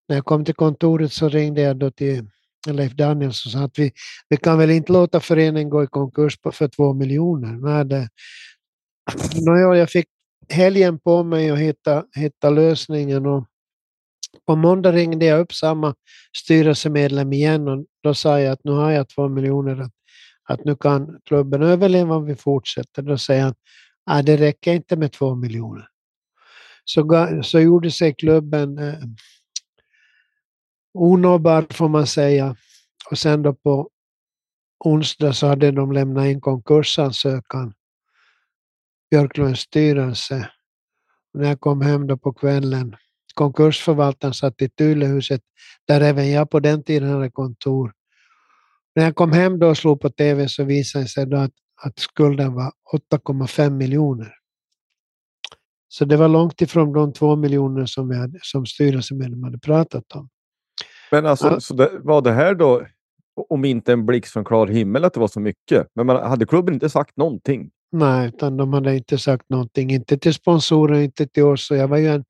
när 0.09 0.15
jag 0.15 0.25
kom 0.25 0.45
till 0.45 0.55
kontoret 0.55 1.13
så 1.13 1.29
ringde 1.29 1.61
jag 1.61 1.77
då 1.77 1.91
till 1.91 2.29
Leif 2.73 2.93
Danielsson 2.93 3.51
sa 3.51 3.59
att 3.59 3.79
vi, 3.79 3.91
vi 4.29 4.37
kan 4.37 4.57
väl 4.57 4.71
inte 4.71 4.93
låta 4.93 5.19
föreningen 5.19 5.69
gå 5.69 5.83
i 5.83 5.87
konkurs 5.87 6.37
på, 6.37 6.51
för 6.51 6.67
två 6.67 6.93
miljoner. 6.93 7.51
Nej, 7.51 7.85
det, 7.85 8.09
jag 9.77 9.89
fick 9.89 10.07
helgen 10.49 10.99
på 10.99 11.23
mig 11.23 11.49
att 11.49 11.59
hitta, 11.59 12.03
hitta 12.15 12.49
lösningen 12.49 13.25
och 13.25 13.45
på 14.47 14.55
måndag 14.55 14.91
ringde 14.91 15.25
jag 15.25 15.39
upp 15.39 15.53
samma 15.53 15.95
styrelsemedlem 16.37 17.33
igen 17.33 17.67
och 17.67 17.85
då 18.03 18.13
sa 18.13 18.39
jag 18.39 18.51
att 18.51 18.63
nu 18.63 18.71
har 18.71 18.91
jag 18.91 19.09
två 19.09 19.27
miljoner 19.27 19.81
att 19.81 19.91
att 20.47 20.65
nu 20.65 20.75
kan 20.75 21.19
klubben 21.25 21.61
överleva 21.61 22.15
om 22.15 22.25
vi 22.25 22.35
fortsätter. 22.35 23.01
Då 23.01 23.17
säger 23.17 23.43
han 23.43 23.55
att 24.05 24.25
det 24.25 24.37
räcker 24.37 24.73
inte 24.73 24.95
med 24.95 25.11
två 25.11 25.35
miljoner. 25.35 25.87
Så, 26.85 27.27
så 27.43 27.59
gjorde 27.59 27.91
sig 27.91 28.13
klubben 28.13 28.77
eh, 28.77 28.93
eh, 30.95 31.01
onåbar 31.01 31.65
får 31.73 31.89
man 31.89 32.07
säga. 32.07 32.55
Och 33.11 33.17
sen 33.17 33.41
då 33.41 33.53
på 33.53 33.89
onsdag 34.79 35.33
så 35.33 35.47
hade 35.47 35.71
de 35.71 35.91
lämnat 35.91 36.25
in 36.25 36.41
konkursansökan, 36.41 37.73
Björklunds 39.11 39.61
styrelse. 39.61 40.49
Och 41.33 41.39
när 41.39 41.47
jag 41.47 41.59
kom 41.59 41.81
hem 41.81 42.07
då 42.07 42.17
på 42.17 42.33
kvällen, 42.33 42.95
konkursförvaltaren 43.33 44.33
satt 44.33 44.61
i 44.61 44.69
Tulehuset, 44.69 45.41
där 45.87 46.01
även 46.01 46.31
jag 46.31 46.49
på 46.49 46.59
den 46.59 46.83
tiden 46.83 47.09
hade 47.09 47.31
kontor. 47.31 47.93
När 48.95 49.03
jag 49.03 49.15
kom 49.15 49.31
hem 49.31 49.59
då 49.59 49.69
och 49.69 49.77
slog 49.77 50.01
på 50.01 50.09
TV 50.09 50.49
så 50.49 50.63
visade 50.63 51.03
det 51.03 51.09
sig 51.09 51.25
då 51.25 51.37
att, 51.37 51.53
att 51.83 51.99
skulden 51.99 52.53
var 52.53 52.71
8,5 53.13 53.69
miljoner. 53.69 54.33
Så 55.87 56.05
det 56.05 56.17
var 56.17 56.27
långt 56.27 56.61
ifrån 56.61 56.93
de 56.93 57.13
två 57.13 57.35
miljoner 57.35 57.85
som, 57.85 58.09
vi 58.09 58.17
hade, 58.17 58.39
som 58.41 58.65
styrelsemedlem 58.65 59.43
hade 59.43 59.59
pratat 59.59 60.11
om. 60.11 60.29
Men 61.11 61.25
alltså, 61.25 61.47
ja. 61.47 61.59
så 61.59 61.73
det, 61.73 61.91
var 61.99 62.21
det 62.21 62.31
här 62.31 62.55
då, 62.55 62.85
om 63.49 63.65
inte 63.65 63.93
en 63.93 64.05
blixt 64.05 64.33
från 64.33 64.45
klar 64.45 64.67
himmel, 64.67 65.05
att 65.05 65.13
det 65.13 65.19
var 65.19 65.27
så 65.27 65.39
mycket? 65.39 65.87
Men 65.95 66.05
man, 66.05 66.29
hade 66.29 66.45
klubben 66.45 66.73
inte 66.73 66.89
sagt 66.89 67.17
någonting? 67.17 67.69
Nej, 67.91 68.27
utan 68.27 68.57
de 68.57 68.73
hade 68.73 68.95
inte 68.95 69.17
sagt 69.17 69.49
någonting. 69.49 69.91
Inte 69.91 70.17
till 70.17 70.33
sponsorer, 70.33 70.99
inte 70.99 71.27
till 71.27 71.43
oss. 71.43 71.71
Och 71.71 71.77
jag 71.77 71.87
var 71.87 71.97
ju 71.97 72.07
en, 72.07 72.25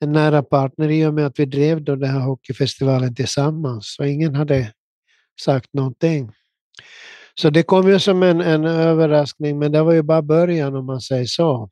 en 0.00 0.12
nära 0.12 0.42
partner 0.42 0.88
i 0.88 1.06
och 1.06 1.14
med 1.14 1.26
att 1.26 1.38
vi 1.38 1.44
drev 1.44 1.84
då 1.84 1.96
den 1.96 2.10
här 2.10 2.20
hockeyfestivalen 2.20 3.14
tillsammans. 3.14 3.94
Så 3.96 4.04
ingen 4.04 4.34
hade 4.34 4.72
sagt 5.40 5.72
någonting. 5.72 6.32
Så 7.34 7.50
det 7.50 7.62
kom 7.62 7.88
ju 7.88 7.98
som 7.98 8.22
en, 8.22 8.40
en 8.40 8.64
överraskning, 8.64 9.58
men 9.58 9.72
det 9.72 9.82
var 9.82 9.92
ju 9.92 10.02
bara 10.02 10.22
början 10.22 10.76
om 10.76 10.86
man 10.86 11.00
säger 11.00 11.24
så. 11.24 11.70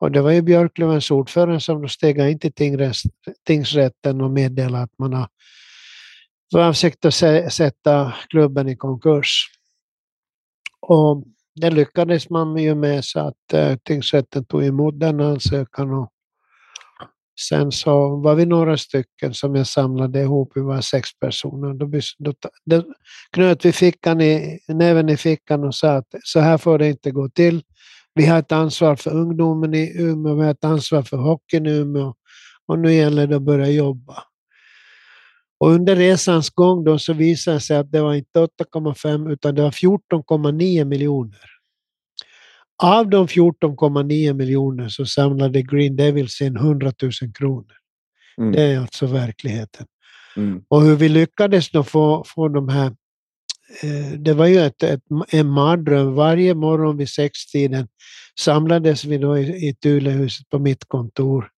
Och 0.00 0.12
det 0.12 0.20
var 0.20 0.30
ju 0.30 0.42
Björklövens 0.42 1.10
ordförande 1.10 1.60
som 1.60 1.88
steg 1.88 2.18
in 2.18 2.38
till 2.38 2.52
tingsrätten 3.46 4.20
och 4.20 4.30
meddelade 4.30 4.84
att 4.84 4.98
man 4.98 5.12
har 5.12 5.28
för 6.52 6.68
avsikt 6.68 7.04
att 7.04 7.14
sätta 7.52 8.14
klubben 8.28 8.68
i 8.68 8.76
konkurs. 8.76 9.46
Och 10.80 11.24
det 11.54 11.70
lyckades 11.70 12.30
man 12.30 12.56
ju 12.56 12.74
med 12.74 13.04
så 13.04 13.20
att 13.20 13.52
eh, 13.52 13.76
tingsrätten 13.76 14.44
tog 14.44 14.64
emot 14.64 15.00
den 15.00 15.20
ansökan 15.20 15.94
och 15.94 16.12
Sen 17.48 17.72
så 17.72 18.16
var 18.16 18.34
vi 18.34 18.46
några 18.46 18.76
stycken 18.76 19.34
som 19.34 19.54
jag 19.54 19.66
samlade 19.66 20.20
ihop, 20.20 20.52
vi 20.54 20.60
var 20.60 20.80
sex 20.80 21.18
personer. 21.18 21.74
Då, 21.74 22.00
då, 22.18 22.32
då 22.64 22.84
knöt 23.30 23.64
vi 23.64 23.72
fickan 23.72 24.20
i, 24.20 24.58
näven 24.68 25.08
i 25.08 25.16
fickan 25.16 25.64
och 25.64 25.74
sa 25.74 25.92
att 25.92 26.14
så 26.22 26.40
här 26.40 26.58
får 26.58 26.78
det 26.78 26.88
inte 26.88 27.10
gå 27.10 27.28
till. 27.28 27.62
Vi 28.14 28.26
har 28.26 28.38
ett 28.38 28.52
ansvar 28.52 28.96
för 28.96 29.10
ungdomen 29.10 29.74
i 29.74 29.92
Umeå, 29.98 30.34
vi 30.34 30.42
har 30.42 30.50
ett 30.50 30.64
ansvar 30.64 31.02
för 31.02 31.16
hockeyn 31.16 31.66
i 31.66 31.70
Umeå 31.70 32.14
och 32.66 32.78
nu 32.78 32.92
gäller 32.92 33.26
det 33.26 33.36
att 33.36 33.42
börja 33.42 33.68
jobba. 33.68 34.22
Och 35.60 35.70
under 35.70 35.96
resans 35.96 36.50
gång 36.50 36.84
då 36.84 36.98
så 36.98 37.12
visade 37.12 37.56
det 37.56 37.60
sig 37.60 37.76
att 37.76 37.92
det 37.92 38.00
var 38.00 38.14
inte 38.14 38.38
8,5 38.40 39.32
utan 39.32 39.54
det 39.54 39.62
var 39.62 39.70
14,9 39.70 40.84
miljoner. 40.84 41.50
Av 42.82 43.10
de 43.10 43.26
14,9 43.26 44.32
miljoner 44.32 44.88
så 44.88 45.06
samlade 45.06 45.62
Green 45.62 45.96
Devils 45.96 46.40
in 46.40 46.56
100 46.56 46.92
000 47.02 47.12
kronor. 47.34 47.76
Mm. 48.38 48.52
Det 48.52 48.62
är 48.62 48.80
alltså 48.80 49.06
verkligheten. 49.06 49.86
Mm. 50.36 50.62
Och 50.68 50.82
hur 50.82 50.96
vi 50.96 51.08
lyckades 51.08 51.70
då 51.70 51.84
få, 51.84 52.24
få 52.26 52.48
de 52.48 52.68
här 52.68 52.92
Eh, 53.82 54.12
det 54.18 54.34
var 54.34 54.46
ju 54.46 54.58
ett, 54.58 54.82
ett, 54.82 55.02
en 55.28 55.50
mardröm. 55.50 56.14
Varje 56.14 56.54
morgon 56.54 56.96
vid 56.96 57.08
sextiden 57.08 57.88
samlades 58.38 59.04
vi 59.04 59.18
då 59.18 59.38
i, 59.38 59.68
i 59.68 59.74
Tulehuset 59.74 60.48
på 60.48 60.58
mitt 60.58 60.84
kontor. 60.84 61.48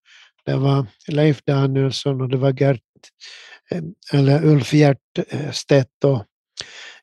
Det 0.45 0.55
var 0.55 0.85
Leif 1.07 1.43
Danielsson 1.45 2.21
och 2.21 2.29
det 2.29 2.37
var 2.37 2.61
Gert, 2.61 2.81
eh, 3.71 3.83
eller 4.13 4.45
Ulf 4.45 4.73
Hjertstedt 4.73 6.03
eh, 6.03 6.09
och 6.09 6.23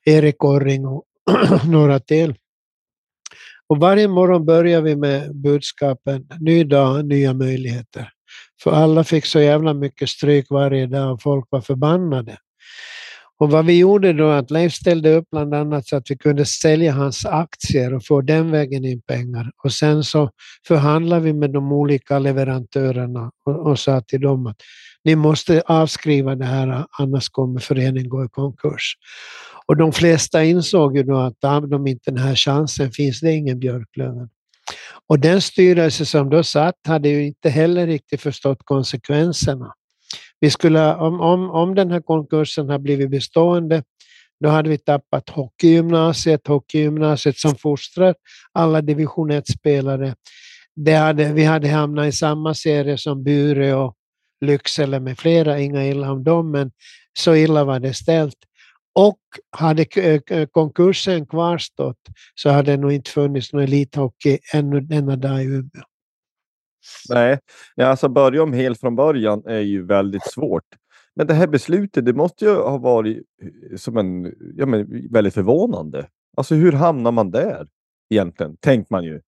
Erik 0.05 0.45
Orring 0.45 0.87
och 0.87 1.05
några 1.67 2.00
till. 2.00 2.35
Och 3.69 3.79
varje 3.79 4.09
morgon 4.09 4.45
börjar 4.45 4.83
vi 4.83 4.97
med 4.97 5.37
budskapen 5.37 6.26
ny 6.40 6.64
dag, 6.64 7.07
nya 7.07 7.35
möjligheter. 7.35 8.12
För 8.62 8.71
alla 8.71 9.05
fick 9.05 9.26
så 9.26 9.40
jävla 9.40 9.75
mycket 9.75 10.09
stryk 10.09 10.47
varje 10.50 10.87
dag 10.87 11.12
och 11.12 11.23
folk 11.23 11.47
var 11.50 11.61
förbannade. 11.61 12.38
Och 13.40 13.50
vad 13.50 13.66
vi 13.66 13.78
gjorde 13.78 14.12
då 14.12 14.28
att 14.28 14.50
Leif 14.50 14.73
ställde 14.73 15.14
upp 15.14 15.25
bland 15.30 15.54
annat 15.54 15.87
så 15.87 15.97
att 15.97 16.11
vi 16.11 16.16
kunde 16.16 16.44
sälja 16.44 16.92
hans 16.92 17.26
aktier 17.26 17.94
och 17.94 18.06
få 18.06 18.20
den 18.20 18.50
vägen 18.50 18.85
in 18.85 19.02
pengar. 19.02 19.50
Och 19.64 19.73
sen 19.73 20.04
så 20.04 20.30
förhandlade 20.66 21.23
vi 21.23 21.32
med 21.32 21.50
de 21.50 21.73
olika 21.73 22.18
leverantörerna 22.18 23.30
och, 23.47 23.66
och 23.66 23.78
sa 23.78 24.00
till 24.00 24.20
dem 24.20 24.47
att 24.47 24.56
ni 25.04 25.16
måste 25.16 25.62
avskriva 25.66 26.35
det 26.35 26.44
här 26.44 26.87
annars 26.99 27.28
kommer 27.28 27.61
föreningen 27.61 28.09
gå 28.09 28.25
i 28.25 28.28
konkurs. 28.28 28.94
Och 29.66 29.76
de 29.76 29.92
flesta 29.92 30.44
insåg 30.44 30.97
ju 30.97 31.02
då 31.02 31.16
att 31.16 31.44
om 31.44 31.70
de 31.70 31.87
inte 31.87 32.11
den 32.11 32.20
här 32.20 32.35
chansen 32.35 32.90
finns 32.90 33.20
det 33.20 33.32
ingen 33.32 33.59
Björklöven. 33.59 34.28
Och 35.09 35.18
den 35.18 35.40
styrelse 35.40 36.06
som 36.06 36.30
då 36.30 36.42
satt 36.42 36.76
hade 36.87 37.09
ju 37.09 37.26
inte 37.26 37.50
heller 37.50 37.87
riktigt 37.87 38.20
förstått 38.20 38.59
konsekvenserna. 38.64 39.75
Vi 40.40 40.50
skulle, 40.50 40.94
om, 40.94 41.20
om, 41.20 41.50
om 41.50 41.75
den 41.75 41.90
här 41.90 42.00
konkursen 42.00 42.68
har 42.68 42.78
blivit 42.78 43.11
bestående 43.11 43.82
Då 44.40 44.49
hade 44.49 44.70
vi 44.70 44.78
tappat 44.78 45.30
hockeygymnasiet, 45.30 46.47
hockeygymnasiet 46.47 47.38
som 47.38 47.54
fostrar 47.54 48.14
alla 48.52 48.82
division 48.82 49.32
1-spelare. 49.32 50.14
Hade, 50.99 51.32
vi 51.32 51.44
hade 51.44 51.68
hamnat 51.68 52.06
i 52.06 52.12
samma 52.12 52.54
serie 52.54 52.99
som 52.99 53.25
Bure 53.25 53.75
och 53.75 53.94
Lycksele 54.40 55.00
med 55.00 55.18
flera, 55.18 55.61
inga 55.61 55.87
illa 55.87 56.12
om 56.12 56.25
dem, 56.25 56.50
men 56.50 56.70
så 57.18 57.35
illa 57.35 57.64
var 57.64 57.80
det 57.80 57.94
ställt. 57.94 58.37
Och 58.94 59.18
hade 59.50 59.82
eh, 59.82 60.47
konkursen 60.47 61.26
kvarstått 61.26 62.00
så 62.35 62.50
hade 62.50 62.70
det 62.70 62.76
nog 62.76 62.92
inte 62.92 63.11
funnits 63.11 63.52
någon 63.52 63.62
elithockey 63.62 64.38
ännu 64.54 64.80
denna 64.80 65.16
dag 65.16 65.42
i 65.42 65.44
Umeå. 65.44 65.89
Nej, 67.09 67.39
alltså 67.77 68.09
börja 68.09 68.43
om 68.43 68.53
helt 68.53 68.81
från 68.81 68.97
början 68.97 69.43
är 69.47 69.61
ju 69.61 69.87
väldigt 69.87 70.27
svårt. 70.27 70.65
Men 71.15 71.27
det 71.27 71.35
här 71.35 71.47
beslutet, 71.47 72.05
det 72.05 72.13
måste 72.13 72.45
ju 72.45 72.51
ha 72.51 72.79
varit 72.79 73.23
eh, 73.43 73.77
som 73.77 73.97
en, 73.97 74.35
ja, 74.57 74.67
men, 74.67 75.09
väldigt 75.13 75.35
förvånande. 75.35 76.07
Alltså 76.37 76.55
hur 76.55 76.73
hamnar 76.73 77.13
man 77.13 77.31
där 77.31 77.67
egentligen, 78.11 78.57
tänker 78.57 78.95
man 78.95 79.05
ju. 79.05 79.21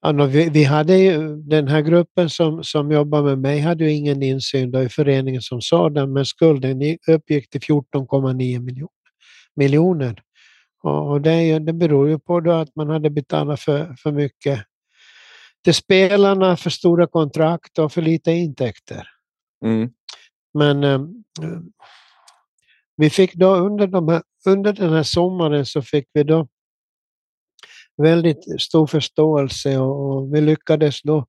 Ja, 0.00 0.12
vi, 0.12 0.48
vi, 0.48 0.64
hade 0.64 0.96
ju, 0.96 1.36
den 1.36 1.68
här 1.68 1.80
gruppen 1.80 2.30
som, 2.30 2.64
som 2.64 2.92
jobbar 2.92 3.22
med 3.22 3.38
mig 3.38 3.60
hade 3.60 3.84
ju 3.84 3.92
ingen 3.92 4.22
insyn 4.22 4.70
då 4.70 4.82
i 4.82 4.88
föreningen 4.88 5.42
som 5.42 5.60
sådan, 5.60 6.12
men 6.12 6.24
skulden 6.24 6.80
uppgick 7.08 7.50
till 7.50 7.60
14,9 7.60 8.34
miljoner. 8.34 8.88
miljoner. 9.56 10.22
Och 10.82 11.20
det, 11.20 11.58
det 11.58 11.72
beror 11.72 12.08
ju 12.08 12.18
på 12.18 12.40
då 12.40 12.52
att 12.52 12.76
man 12.76 12.88
hade 12.88 13.10
betalat 13.10 13.60
för, 13.60 13.94
för 14.02 14.12
mycket 14.12 14.60
till 15.64 15.74
spelarna, 15.74 16.56
för 16.56 16.70
stora 16.70 17.06
kontrakt 17.06 17.78
och 17.78 17.92
för 17.92 18.02
lite 18.02 18.32
intäkter. 18.32 19.08
Mm. 19.64 19.90
Men 20.54 20.84
eh, 20.84 21.00
vi 22.96 23.10
fick 23.10 23.34
då 23.34 23.54
under, 23.54 23.86
de 23.86 24.08
här, 24.08 24.22
under 24.46 24.72
den 24.72 24.92
här 24.92 25.02
sommaren 25.02 25.66
så 25.66 25.82
fick 25.82 26.08
vi 26.12 26.22
då 26.22 26.48
väldigt 28.02 28.60
stor 28.62 28.86
förståelse 28.86 29.78
och, 29.78 30.16
och 30.16 30.34
vi 30.34 30.40
lyckades 30.40 31.02
då 31.02 31.26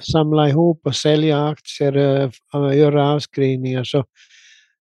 samla 0.00 0.48
ihop 0.48 0.80
och 0.86 0.96
sälja 0.96 1.46
aktier 1.46 1.96
och 2.52 2.72
eh, 2.72 2.78
göra 2.78 3.10
avskrivningar. 3.10 3.84
Så 3.84 4.04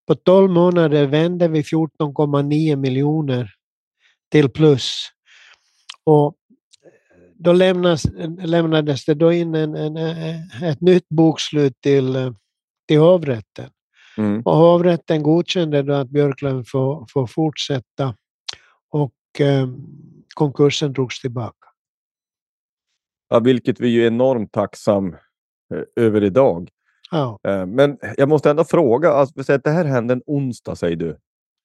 på 0.07 0.15
12 0.15 0.51
månader 0.51 1.07
vände 1.07 1.49
vi 1.49 1.63
14,9 1.63 2.77
miljoner 2.77 3.51
till 4.31 4.49
plus. 4.49 5.09
Och 6.05 6.37
då 7.45 7.53
lämnas, 7.53 8.07
lämnades 8.39 9.05
det 9.05 9.15
då 9.15 9.33
in 9.33 9.55
en, 9.55 9.75
en, 9.75 9.97
ett 10.63 10.81
nytt 10.81 11.09
bokslut 11.09 11.81
till, 11.81 12.35
till 12.89 12.99
hovrätten. 12.99 13.71
Mm. 14.19 14.43
Och 14.43 14.57
hovrätten 14.57 15.23
godkände 15.23 15.83
då 15.83 15.95
att 15.95 16.09
Björklund 16.09 16.69
får, 16.69 17.07
får 17.13 17.27
fortsätta 17.27 18.15
och 18.91 19.41
eh, 19.41 19.69
konkursen 20.35 20.93
drogs 20.93 21.21
tillbaka. 21.21 21.69
Ja, 23.29 23.41
vilket 23.41 23.81
vi 23.81 24.03
är 24.03 24.07
enormt 24.07 24.53
tacksam 24.53 25.17
eh, 25.75 26.05
över 26.05 26.25
idag. 26.25 26.69
Ja. 27.11 27.39
Eh, 27.49 27.67
men 27.67 27.99
jag 28.17 28.29
måste 28.29 28.51
ändå 28.51 28.65
fråga, 28.65 29.13
alltså, 29.13 29.53
att 29.53 29.65
det 29.65 29.71
här 29.71 29.85
hände 29.85 30.15
en 30.15 30.23
onsdag 30.27 30.77
säger 30.77 30.97
du? 30.97 31.19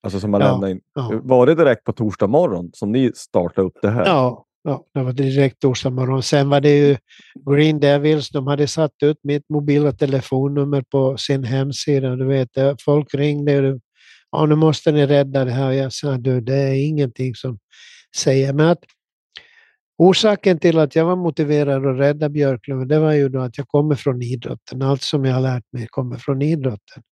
Alltså 0.04 0.20
som 0.20 0.32
man 0.32 0.42
ja, 0.42 0.70
in. 0.70 0.82
Ja. 0.94 1.12
Var 1.24 1.46
det 1.46 1.56
direkt 1.56 1.84
på 1.84 1.94
torsdag 1.94 2.28
morgon 2.28 2.70
som 2.74 2.92
ni 2.92 3.12
startade 3.16 3.68
upp 3.68 3.78
det 3.82 3.90
här? 3.90 4.06
Ja, 4.06 4.46
ja 4.70 4.86
det 4.94 5.04
var 5.04 5.14
direkt 5.14 5.60
torsdag 5.60 5.90
morgon. 5.90 6.24
Sen 6.24 6.50
var 6.50 6.62
det 6.62 6.78
ju 6.78 6.98
Green 7.50 7.80
Devils, 7.80 8.30
de 8.30 8.48
hade 8.48 8.68
satt 8.68 9.04
ut 9.04 9.18
mitt 9.24 9.50
mobila 9.50 9.92
telefonnummer 9.92 10.84
på 10.92 11.18
sin 11.18 11.44
hemsida. 11.44 12.16
Du 12.16 12.26
vet, 12.26 12.58
eh, 12.58 12.76
folk 12.86 13.14
ringde 13.14 13.80
ja, 14.32 14.46
nu 14.46 14.56
måste 14.56 14.92
ni 14.92 15.06
rädda 15.06 15.46
det 15.46 15.52
här. 15.52 15.72
Jag 15.72 15.94
sa, 15.94 16.18
du, 16.18 16.42
det 16.42 16.56
är 16.56 16.88
ingenting 16.88 17.36
som 17.36 17.60
säger. 18.16 18.54
Men 18.54 18.68
att 18.68 18.84
orsaken 19.98 20.60
till 20.60 20.80
att 20.80 20.96
jag 20.96 21.06
var 21.06 21.16
motiverad 21.16 21.86
att 21.86 22.00
rädda 22.00 22.30
Björklöven, 22.30 22.88
det 22.88 23.00
var 23.00 23.14
ju 23.14 23.30
då 23.30 23.42
att 23.42 23.58
jag 23.58 23.68
kommer 23.68 23.96
från 23.96 24.22
idrotten. 24.22 24.82
Allt 24.82 25.02
som 25.02 25.26
jag 25.26 25.34
har 25.34 25.42
lärt 25.42 25.66
mig 25.72 25.88
kommer 25.88 26.18
från 26.18 26.42
idrotten. 26.42 27.04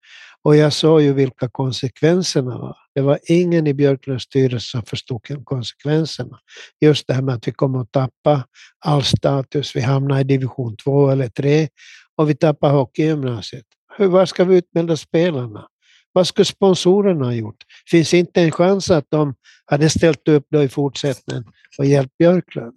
Och 0.47 0.55
jag 0.55 0.73
såg 0.73 1.01
ju 1.01 1.13
vilka 1.13 1.49
konsekvenserna 1.49 2.57
var. 2.57 2.77
Det 2.95 3.01
var 3.01 3.19
ingen 3.23 3.67
i 3.67 3.73
Björklunds 3.73 4.23
styrelse 4.23 4.67
som 4.69 4.83
förstod 4.83 5.21
konsekvenserna. 5.43 6.39
Just 6.81 7.07
det 7.07 7.13
här 7.13 7.21
med 7.21 7.35
att 7.35 7.47
vi 7.47 7.51
kommer 7.51 7.81
att 7.81 7.91
tappa 7.91 8.43
all 8.85 9.03
status. 9.03 9.75
Vi 9.75 9.81
hamnar 9.81 10.19
i 10.19 10.23
division 10.23 10.77
2 10.77 11.09
eller 11.09 11.27
3 11.27 11.67
och 12.15 12.29
vi 12.29 12.35
tappar 12.35 12.71
hockeygymnasiet. 12.71 13.65
Hur, 13.97 14.07
var 14.07 14.25
ska 14.25 14.45
vi 14.45 14.57
utbilda 14.57 14.97
spelarna? 14.97 15.67
Vad 16.13 16.27
skulle 16.27 16.45
sponsorerna 16.45 17.25
ha 17.25 17.33
gjort? 17.33 17.63
Finns 17.91 18.13
inte 18.13 18.41
en 18.41 18.51
chans 18.51 18.91
att 18.91 19.05
de 19.09 19.35
hade 19.65 19.89
ställt 19.89 20.27
upp 20.27 20.45
då 20.49 20.63
i 20.63 20.69
fortsättningen 20.69 21.45
och 21.77 21.85
hjälpt 21.85 22.17
Björklöven. 22.17 22.73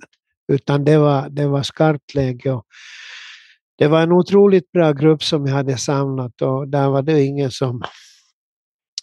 Utan 0.53 0.85
det 0.85 0.99
var, 0.99 1.29
det 1.29 1.47
var 1.47 1.63
skarpt 1.63 2.15
läge. 2.15 2.53
Och 2.53 2.65
det 3.81 3.89
var 3.89 4.03
en 4.03 4.13
otroligt 4.13 4.73
bra 4.73 4.93
grupp 4.93 5.23
som 5.23 5.45
vi 5.45 5.51
hade 5.51 5.77
samlat 5.77 6.43
och 6.43 6.69
där 6.69 6.89
var 6.89 7.03
det 7.03 7.23
ingen 7.23 7.51
som, 7.51 7.83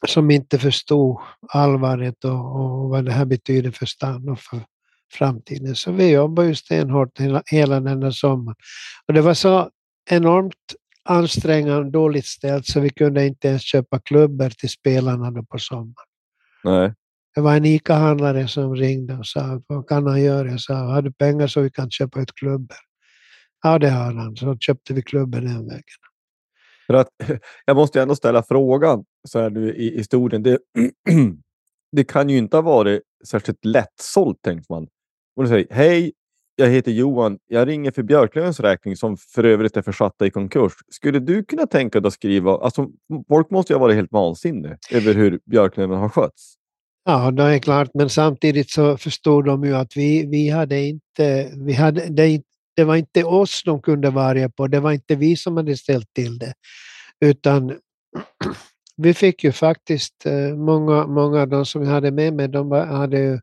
som 0.08 0.32
inte 0.32 0.60
förstod 0.60 1.18
allvaret 1.50 2.26
och, 2.26 2.56
och 2.56 2.90
vad 2.90 3.06
det 3.06 3.12
här 3.12 3.26
betyder 3.26 3.72
för 3.72 3.86
stan 3.86 4.30
och 4.30 4.40
för 4.40 4.60
framtiden. 5.14 5.76
Så 5.76 5.92
vi 5.92 6.12
jobbade 6.12 6.48
ju 6.48 6.56
stenhårt 6.56 7.20
hela, 7.20 7.44
hela 7.46 7.80
den 7.80 8.00
där 8.00 8.12
sommaren. 8.12 8.56
Och 9.08 9.14
det 9.14 9.22
var 9.22 9.34
så 9.34 9.70
enormt 10.10 10.76
ansträngande, 11.04 11.92
dåligt 11.92 12.26
ställt, 12.26 12.66
så 12.66 12.80
vi 12.80 12.90
kunde 12.90 13.26
inte 13.26 13.48
ens 13.48 13.62
köpa 13.62 14.00
klubbor 14.00 14.50
till 14.50 14.70
spelarna 14.70 15.32
då 15.32 15.44
på 15.44 15.60
sommaren. 15.60 16.08
Nej. 16.64 16.94
Det 17.36 17.42
var 17.42 17.56
en 17.56 17.66
ICA-handlare 17.66 18.48
som 18.48 18.76
ringde 18.76 19.18
och 19.18 19.28
sa 19.28 19.62
vad 19.68 19.88
kan 19.88 20.08
han 20.08 20.24
göra? 20.24 20.48
Jag 20.52 20.62
sa, 20.62 20.74
har 20.74 21.02
du 21.02 21.12
pengar 21.12 21.48
så 21.48 21.62
vi 21.62 21.70
kan 21.70 21.92
köpa 21.92 22.22
ut 22.22 22.36
klubbor? 22.36 22.87
Ja, 23.64 23.80
det 23.80 23.90
har 23.90 24.14
han. 24.14 24.36
Så 24.36 24.58
köpte 24.58 24.94
vi 24.94 25.02
klubbor 25.02 25.42
den 25.42 25.68
vägen. 25.68 25.84
För 26.88 26.94
att, 26.94 27.10
jag 27.66 27.76
måste 27.76 28.02
ändå 28.02 28.16
ställa 28.16 28.44
frågan 28.44 29.06
så 29.28 29.40
här 29.40 29.50
nu 29.50 29.76
i 29.76 29.98
historien. 29.98 30.44
Det, 30.44 30.60
det 31.92 32.04
kan 32.04 32.30
ju 32.30 32.38
inte 32.38 32.58
ha 32.58 32.62
varit 32.62 33.02
särskilt 33.28 33.66
lättsålt, 33.66 34.42
tänkte 34.42 34.74
man. 34.74 34.88
Och 35.36 35.44
du 35.44 35.50
säger, 35.50 35.68
hej, 35.72 36.12
jag 36.56 36.68
heter 36.70 36.92
Johan. 36.92 37.38
Jag 37.48 37.68
ringer 37.68 37.92
för 37.92 38.04
Björklövens 38.04 38.60
räkning 38.60 38.96
som 38.96 39.18
för 39.18 39.44
övrigt 39.44 39.78
är 39.78 39.82
försatta 39.82 40.26
i 40.26 40.30
konkurs. 40.30 40.74
Skulle 40.90 41.20
du 41.20 41.44
kunna 41.44 41.68
tänka 41.68 42.00
dig 42.00 42.08
att 42.08 42.14
skriva... 42.14 42.58
Alltså, 42.58 42.88
folk 43.28 43.50
måste 43.50 43.74
ju 43.74 43.78
ha 43.78 43.82
varit 43.82 43.96
helt 43.96 44.12
vansinniga 44.12 44.78
över 44.92 45.14
hur 45.14 45.40
Björklöven 45.46 45.98
har 45.98 46.10
skötts. 46.10 46.54
Ja, 47.06 47.32
det 47.32 47.44
är 47.44 47.60
klart, 47.60 47.90
men 47.94 48.10
samtidigt 48.10 48.70
så 48.70 48.98
förstod 48.98 49.46
de 49.46 49.64
ju 49.64 49.76
att 49.76 49.98
vi, 49.98 50.26
vi 50.26 50.50
hade 50.50 50.82
inte... 50.82 51.52
Vi 51.56 51.74
hade, 51.74 52.06
det, 52.10 52.42
det 52.78 52.84
var 52.84 52.96
inte 52.96 53.24
oss 53.24 53.64
de 53.64 53.82
kunde 53.82 54.10
vara 54.10 54.50
på, 54.50 54.68
det 54.68 54.80
var 54.80 54.92
inte 54.92 55.16
vi 55.16 55.36
som 55.36 55.58
hade 55.58 55.78
ställt 55.78 56.14
till 56.14 56.40
det. 56.40 56.54
Utan 57.26 57.78
vi 58.98 59.14
fick 59.14 59.44
ju 59.44 59.52
faktiskt, 59.52 60.26
eh, 60.26 60.56
många, 60.56 61.08
många 61.08 61.42
av 61.42 61.48
de 61.48 61.66
som 61.66 61.82
vi 61.82 61.88
hade 61.88 62.12
med 62.12 62.34
mig, 62.34 62.48
de 62.48 62.72
hade 62.72 63.20
ju 63.20 63.40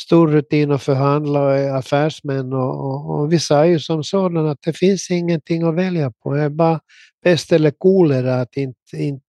stor 0.00 0.28
rutin 0.28 0.70
att 0.70 0.82
förhandla 0.82 1.40
och 1.40 1.52
är 1.52 1.74
affärsmän 1.74 2.52
och, 2.52 2.86
och, 2.86 3.20
och 3.20 3.32
vi 3.32 3.38
sa 3.38 3.66
ju 3.66 3.80
som 3.80 4.04
sådana 4.04 4.50
att 4.50 4.62
det 4.62 4.72
finns 4.72 5.10
ingenting 5.10 5.62
att 5.62 5.74
välja 5.74 6.10
på. 6.10 6.34
Det 6.34 6.42
är 6.42 6.48
bara 6.48 6.80
pest 7.24 7.52
eller 7.52 7.70
kolera 7.70 8.40
att 8.40 8.56
inte, 8.56 8.96
inte 8.96 9.22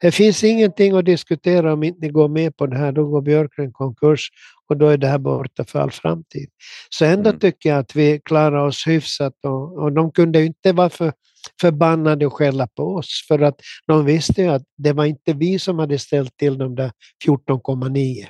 det 0.00 0.12
finns 0.12 0.44
ingenting 0.44 0.96
att 0.96 1.04
diskutera 1.04 1.72
om 1.72 1.82
inte 1.82 2.00
ni 2.00 2.08
går 2.08 2.28
med 2.28 2.56
på 2.56 2.66
det 2.66 2.76
här, 2.76 2.92
då 2.92 3.06
går 3.06 3.22
Björkren 3.22 3.72
konkurs 3.72 4.30
och 4.68 4.76
då 4.76 4.88
är 4.88 4.98
det 4.98 5.06
här 5.06 5.18
borta 5.18 5.64
för 5.64 5.78
all 5.78 5.90
framtid. 5.90 6.48
Så 6.90 7.04
ändå 7.04 7.30
mm. 7.30 7.40
tycker 7.40 7.68
jag 7.68 7.78
att 7.78 7.96
vi 7.96 8.20
klarar 8.24 8.66
oss 8.66 8.86
hyfsat 8.86 9.34
och, 9.42 9.78
och 9.78 9.92
de 9.92 10.12
kunde 10.12 10.38
ju 10.38 10.46
inte 10.46 10.72
vara 10.72 10.90
för 10.90 11.12
förbannade 11.60 12.26
och 12.26 12.32
skälla 12.32 12.66
på 12.66 12.82
oss 12.82 13.24
för 13.28 13.38
att 13.38 13.60
de 13.86 14.04
visste 14.04 14.42
ju 14.42 14.48
att 14.48 14.62
det 14.76 14.92
var 14.92 15.04
inte 15.04 15.32
vi 15.32 15.58
som 15.58 15.78
hade 15.78 15.98
ställt 15.98 16.36
till 16.36 16.58
de 16.58 16.74
där 16.74 16.90
14,9. 17.26 18.26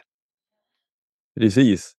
Precis. 1.40 1.92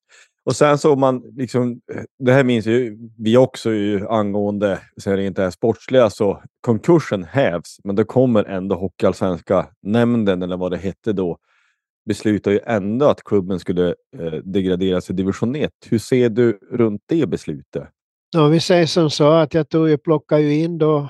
Och 0.45 0.55
sen 0.55 0.77
så 0.77 0.95
man 0.95 1.23
liksom, 1.37 1.81
det 2.19 2.33
här 2.33 2.43
minns 2.43 2.65
ju 2.65 2.97
vi 3.17 3.37
också 3.37 3.71
ju 3.71 4.07
angående 4.07 4.79
så 4.97 5.11
är 5.11 5.17
det 5.17 5.25
inte 5.25 5.43
är 5.43 5.49
sportsliga 5.49 6.09
så 6.09 6.43
konkursen 6.61 7.23
hävs, 7.23 7.77
men 7.83 7.95
det 7.95 8.03
kommer 8.03 8.43
ändå 8.43 8.75
Hockeyallsvenska 8.75 9.67
nämnden 9.81 10.41
eller 10.41 10.57
vad 10.57 10.71
det 10.71 10.77
hette 10.77 11.13
då 11.13 11.37
beslutar 12.07 12.51
ju 12.51 12.59
ändå 12.65 13.05
att 13.05 13.23
klubben 13.23 13.59
skulle 13.59 13.95
eh, 14.17 14.33
degraderas 14.43 15.09
i 15.09 15.13
division 15.13 15.55
1. 15.55 15.71
Hur 15.85 15.99
ser 15.99 16.29
du 16.29 16.59
runt 16.71 17.01
det 17.05 17.29
beslutet? 17.29 17.89
Ja, 18.33 18.47
vi 18.47 18.59
säger 18.59 18.85
som 18.85 19.09
så 19.09 19.31
att 19.31 19.53
jag 19.53 19.69
tog 19.69 19.89
ju, 19.89 19.97
plockade 19.97 20.41
ju 20.41 20.63
in 20.63 20.77
då, 20.77 21.09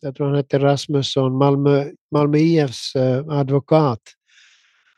jag 0.00 0.16
tror 0.16 0.26
han 0.26 0.36
hette 0.36 0.58
Rasmusson, 0.58 1.38
Malmö, 1.38 1.84
Malmö 2.10 2.38
IFs 2.38 2.96
eh, 2.96 3.28
advokat. 3.28 4.00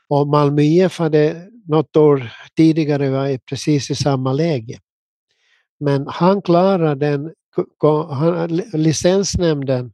Och 0.09 0.29
Malmö 0.29 0.63
IF 0.63 0.99
hade 0.99 1.49
något 1.69 1.97
år 1.97 2.33
tidigare 2.57 3.11
var 3.11 3.39
precis 3.39 3.91
i 3.91 3.95
samma 3.95 4.33
läge. 4.33 4.79
Men 5.81 6.07
han 6.09 6.43
klarade 6.43 6.95
den, 6.95 7.33
licensnämnden 8.73 9.93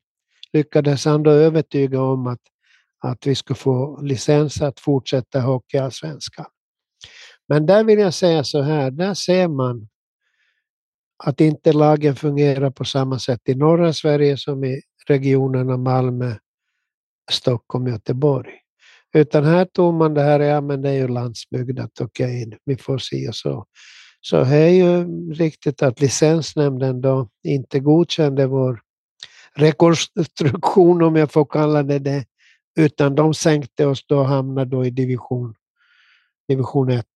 lyckades 0.52 1.04
han 1.04 1.22
då 1.22 1.30
övertyga 1.30 2.02
om 2.02 2.26
att, 2.26 2.40
att 3.04 3.26
vi 3.26 3.34
ska 3.34 3.54
få 3.54 4.00
licens 4.02 4.62
att 4.62 4.80
fortsätta 4.80 5.40
Hockeyallsvenskan. 5.40 6.46
Men 7.48 7.66
där 7.66 7.84
vill 7.84 7.98
jag 7.98 8.14
säga 8.14 8.44
så 8.44 8.62
här, 8.62 8.90
där 8.90 9.14
ser 9.14 9.48
man 9.48 9.88
att 11.24 11.40
inte 11.40 11.72
lagen 11.72 12.16
fungerar 12.16 12.70
på 12.70 12.84
samma 12.84 13.18
sätt 13.18 13.40
i 13.44 13.54
norra 13.54 13.92
Sverige 13.92 14.36
som 14.36 14.64
i 14.64 14.80
regionerna 15.06 15.76
Malmö, 15.76 16.34
Stockholm, 17.30 17.86
Göteborg. 17.86 18.50
Utan 19.14 19.44
här 19.44 19.64
tog 19.64 19.94
man 19.94 20.14
det 20.14 20.22
här, 20.22 20.40
ja 20.40 20.60
men 20.60 20.82
det 20.82 20.88
är 20.90 20.94
ju 20.94 21.08
landsbygd, 21.08 21.80
att 21.80 22.00
okej, 22.00 22.42
in, 22.42 22.58
vi 22.64 22.76
får 22.76 22.98
se 22.98 23.28
och 23.28 23.34
så. 23.34 23.66
Så 24.20 24.44
det 24.44 24.56
är 24.56 24.68
ju 24.68 25.04
riktigt 25.32 25.82
att 25.82 26.00
licensnämnden 26.00 27.00
då 27.00 27.28
inte 27.42 27.80
godkände 27.80 28.46
vår 28.46 28.80
rekonstruktion, 29.54 31.02
om 31.02 31.16
jag 31.16 31.32
får 31.32 31.44
kalla 31.44 31.82
det 31.82 31.98
det, 31.98 32.24
utan 32.76 33.14
de 33.14 33.34
sänkte 33.34 33.86
oss 33.86 34.06
då 34.06 34.18
och 34.18 34.26
hamnade 34.26 34.70
då 34.70 34.84
i 34.84 34.90
division, 34.90 35.54
division 36.48 36.90
1. 36.90 37.06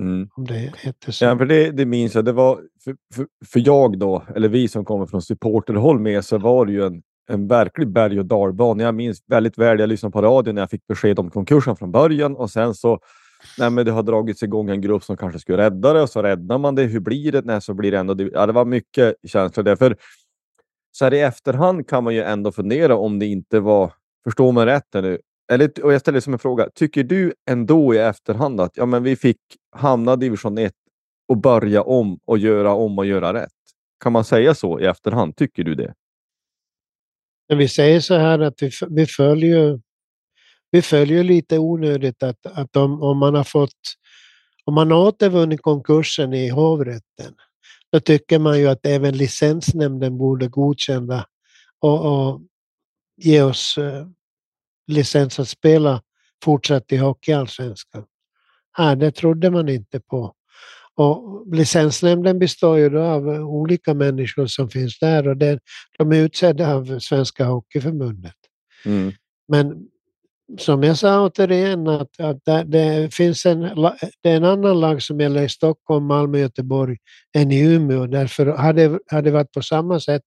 Mm. 0.00 0.28
Om 0.36 0.46
det 0.46 0.72
heter 0.78 1.12
så. 1.12 1.24
Ja, 1.24 1.38
för 1.38 1.46
det, 1.46 1.70
det 1.70 1.84
minns 1.84 2.14
jag. 2.14 2.24
Det 2.24 2.32
var, 2.32 2.60
för, 2.84 2.96
för, 3.14 3.26
för 3.46 3.62
jag 3.66 3.98
då, 3.98 4.24
eller 4.34 4.48
vi 4.48 4.68
som 4.68 4.84
kommer 4.84 5.06
från 5.06 5.22
supporterhåll 5.22 6.00
med, 6.00 6.24
så 6.24 6.38
var 6.38 6.66
det 6.66 6.72
ju 6.72 6.86
en, 6.86 7.02
en 7.30 7.48
verklig 7.48 7.88
berg 7.88 8.18
och 8.18 8.26
dalbana. 8.26 8.82
Jag 8.82 8.94
minns 8.94 9.22
väldigt 9.26 9.58
väl, 9.58 9.80
jag 9.80 9.88
lyssnade 9.88 10.12
på 10.12 10.22
radion 10.22 10.54
när 10.54 10.62
jag 10.62 10.70
fick 10.70 10.86
besked 10.86 11.18
om 11.18 11.30
konkursen 11.30 11.76
från 11.76 11.92
början 11.92 12.36
och 12.36 12.50
sen 12.50 12.74
så 12.74 13.00
Nej, 13.58 13.70
men 13.70 13.86
det 13.86 13.92
har 13.92 14.02
dragits 14.02 14.42
igång 14.42 14.70
en 14.70 14.80
grupp 14.80 15.04
som 15.04 15.16
kanske 15.16 15.38
skulle 15.38 15.58
rädda 15.58 15.92
det 15.92 16.02
och 16.02 16.10
så 16.10 16.22
räddar 16.22 16.58
man 16.58 16.74
det. 16.74 16.82
Hur 16.82 17.00
blir 17.00 17.32
det? 17.32 17.44
Nej, 17.44 17.60
så 17.60 17.74
blir 17.74 17.90
det 17.90 17.98
ändå... 17.98 18.16
Ja, 18.32 18.46
det 18.46 18.52
var 18.52 18.64
mycket 18.64 19.14
känslor 19.26 19.64
där. 19.64 19.76
För 19.76 19.96
så 20.92 21.04
här 21.04 21.14
i 21.14 21.20
efterhand 21.20 21.88
kan 21.88 22.04
man 22.04 22.14
ju 22.14 22.22
ändå 22.22 22.52
fundera 22.52 22.96
om 22.96 23.18
det 23.18 23.26
inte 23.26 23.60
var... 23.60 23.92
Förstår 24.24 24.52
man 24.52 24.66
rätt 24.66 24.94
nu? 24.94 25.18
Eller, 25.52 25.84
och 25.84 25.92
jag 25.92 26.00
ställer 26.00 26.20
som 26.20 26.32
en 26.32 26.38
fråga. 26.38 26.68
Tycker 26.74 27.04
du 27.04 27.34
ändå 27.50 27.94
i 27.94 27.98
efterhand 27.98 28.60
att 28.60 28.76
ja, 28.76 28.86
men 28.86 29.02
vi 29.02 29.16
fick 29.16 29.40
hamna 29.76 30.12
i 30.12 30.16
division 30.16 30.58
1 30.58 30.72
och 31.28 31.36
börja 31.36 31.82
om 31.82 32.18
och 32.24 32.38
göra 32.38 32.74
om 32.74 32.98
och 32.98 33.06
göra 33.06 33.34
rätt? 33.34 33.52
Kan 34.02 34.12
man 34.12 34.24
säga 34.24 34.54
så 34.54 34.80
i 34.80 34.84
efterhand? 34.84 35.36
Tycker 35.36 35.64
du 35.64 35.74
det? 35.74 35.94
Vi 37.48 37.68
säger 37.68 38.00
så 38.00 38.14
här 38.14 38.38
att 38.38 38.62
vi, 38.62 38.70
vi 38.90 39.06
följer 39.06 39.80
vi 40.70 40.82
följer 40.82 41.24
lite 41.24 41.58
onödigt 41.58 42.22
att, 42.22 42.46
att 42.46 42.76
om, 42.76 43.02
om 43.02 43.18
man 43.18 43.34
har 43.34 43.44
fått 43.44 43.72
om 44.64 44.74
man 44.74 44.90
har 44.90 44.98
återvunnit 44.98 45.62
konkursen 45.62 46.32
i 46.32 46.48
hovrätten, 46.48 47.34
då 47.92 48.00
tycker 48.00 48.38
man 48.38 48.58
ju 48.58 48.68
att 48.68 48.86
även 48.86 49.16
licensnämnden 49.16 50.18
borde 50.18 50.48
godkänna 50.48 51.26
och, 51.80 52.00
och 52.06 52.40
ge 53.18 53.42
oss 53.42 53.78
eh, 53.78 54.06
licens 54.86 55.38
att 55.38 55.48
spela 55.48 56.02
fortsatt 56.44 56.92
i 56.92 56.96
Hockeyallsvenskan. 56.96 58.04
Här, 58.72 58.96
det 58.96 59.10
trodde 59.10 59.50
man 59.50 59.68
inte 59.68 60.00
på. 60.00 60.34
Och 60.94 61.46
licensnämnden 61.56 62.38
består 62.38 62.78
ju 62.78 62.90
då 62.90 63.02
av 63.02 63.28
olika 63.28 63.94
människor 63.94 64.46
som 64.46 64.70
finns 64.70 64.98
där 64.98 65.28
och 65.28 65.36
det, 65.36 65.58
de 65.98 66.12
är 66.12 66.16
utsedda 66.16 66.74
av 66.74 66.98
Svenska 66.98 67.44
Hockeyförbundet. 67.44 68.34
Mm. 68.84 69.12
Men 69.48 69.88
som 70.58 70.82
jag 70.82 70.98
sa 70.98 71.26
återigen, 71.26 71.88
att, 71.88 72.20
att 72.20 72.44
det, 72.44 72.64
det, 72.64 73.14
finns 73.14 73.46
en, 73.46 73.60
det 74.22 74.30
är 74.30 74.36
en 74.36 74.44
annan 74.44 74.80
lag 74.80 75.02
som 75.02 75.20
gäller 75.20 75.42
i 75.42 75.48
Stockholm, 75.48 76.04
Malmö, 76.04 76.38
Göteborg 76.38 76.96
än 77.34 77.52
i 77.52 77.60
Umeå. 77.60 78.06
Därför 78.06 78.46
hade 78.46 78.98
det 79.22 79.30
varit 79.30 79.52
på 79.52 79.62
samma 79.62 80.00
sätt. 80.00 80.22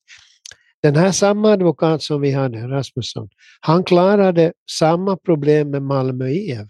Den 0.83 0.95
här 0.95 1.11
samma 1.11 1.51
advokat 1.51 2.03
som 2.03 2.21
vi 2.21 2.31
hade, 2.31 2.67
Rasmusson, 2.67 3.29
han 3.59 3.83
klarade 3.83 4.53
samma 4.71 5.17
problem 5.17 5.69
med 5.69 5.81
Malmö 5.81 6.29
IF. 6.29 6.67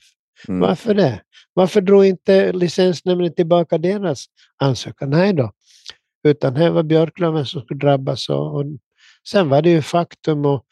Mm. 0.47 0.59
Varför 0.59 0.93
det? 0.93 1.21
Varför 1.53 1.81
drog 1.81 2.05
inte 2.05 2.51
licensnämnden 2.51 3.33
tillbaka 3.33 3.77
deras 3.77 4.25
ansökan? 4.57 5.09
Nej 5.09 5.33
då. 5.33 5.51
Utan 6.23 6.55
här 6.55 6.69
var 6.69 6.83
Björklöven 6.83 7.45
som 7.45 7.61
skulle 7.61 7.79
drabbas. 7.79 8.29
Och, 8.29 8.55
och 8.55 8.65
sen 9.27 9.49
var 9.49 9.61
det 9.61 9.69
ju 9.69 9.81
faktum 9.81 10.45
och 10.45 10.65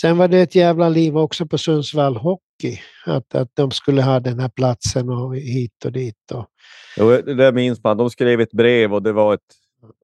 Sen 0.00 0.18
var 0.18 0.28
det 0.28 0.40
ett 0.40 0.54
jävla 0.54 0.88
liv 0.88 1.18
också 1.18 1.46
på 1.46 1.58
Sundsvall 1.58 2.16
Hockey, 2.16 2.80
att, 3.06 3.34
att 3.34 3.50
de 3.54 3.70
skulle 3.70 4.02
ha 4.02 4.20
den 4.20 4.40
här 4.40 4.48
platsen 4.48 5.08
och 5.08 5.36
hit 5.36 5.84
och 5.84 5.92
dit. 5.92 6.30
Och... 6.32 6.46
Jo, 6.96 7.16
det 7.22 7.52
minns 7.52 7.82
man. 7.82 7.96
De 7.96 8.10
skrev 8.10 8.40
ett 8.40 8.52
brev 8.52 8.94
och 8.94 9.02
det 9.02 9.12
var 9.12 9.34
ett... 9.34 9.40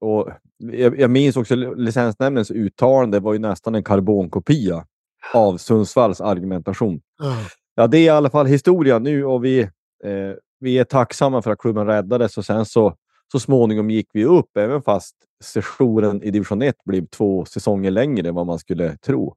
Och 0.01 0.29
jag, 0.57 0.99
jag 0.99 1.09
minns 1.09 1.37
också 1.37 1.55
licensnämndens 1.55 2.51
uttalande 2.51 3.19
var 3.19 3.33
ju 3.33 3.39
nästan 3.39 3.75
en 3.75 3.83
karbonkopia 3.83 4.85
av 5.33 5.57
Sundsvalls 5.57 6.21
argumentation. 6.21 7.01
Ja. 7.75 7.87
det 7.87 7.97
är 7.97 8.03
i 8.03 8.09
alla 8.09 8.29
fall 8.29 8.45
historia 8.45 8.99
nu 8.99 9.25
och 9.25 9.45
vi, 9.45 9.59
eh, 10.03 10.33
vi 10.59 10.77
är 10.77 10.83
tacksamma 10.83 11.41
för 11.41 11.51
att 11.51 11.59
klubben 11.59 11.85
räddades 11.85 12.37
och 12.37 12.45
sen 12.45 12.65
så, 12.65 12.95
så 13.31 13.39
småningom 13.39 13.89
gick 13.89 14.09
vi 14.13 14.25
upp, 14.25 14.57
även 14.57 14.81
fast 14.81 15.15
sessionen 15.43 16.23
i 16.23 16.31
division 16.31 16.61
1 16.61 16.75
blev 16.85 17.05
två 17.05 17.45
säsonger 17.45 17.91
längre 17.91 18.29
än 18.29 18.35
vad 18.35 18.45
man 18.45 18.59
skulle 18.59 18.97
tro. 18.97 19.35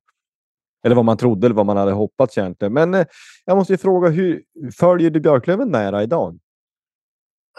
Eller 0.85 0.96
vad 0.96 1.05
man 1.05 1.16
trodde 1.16 1.46
eller 1.46 1.57
vad 1.57 1.66
man 1.66 1.76
hade 1.76 1.92
hoppats 1.92 2.38
egentligen. 2.38 2.72
Men 2.72 2.94
eh, 2.94 3.07
jag 3.44 3.57
måste 3.57 3.72
ju 3.72 3.76
fråga, 3.76 4.09
hur 4.09 4.42
följer 4.79 5.11
du 5.11 5.20
Björklöven 5.20 5.68
nära 5.68 6.03
idag? 6.03 6.38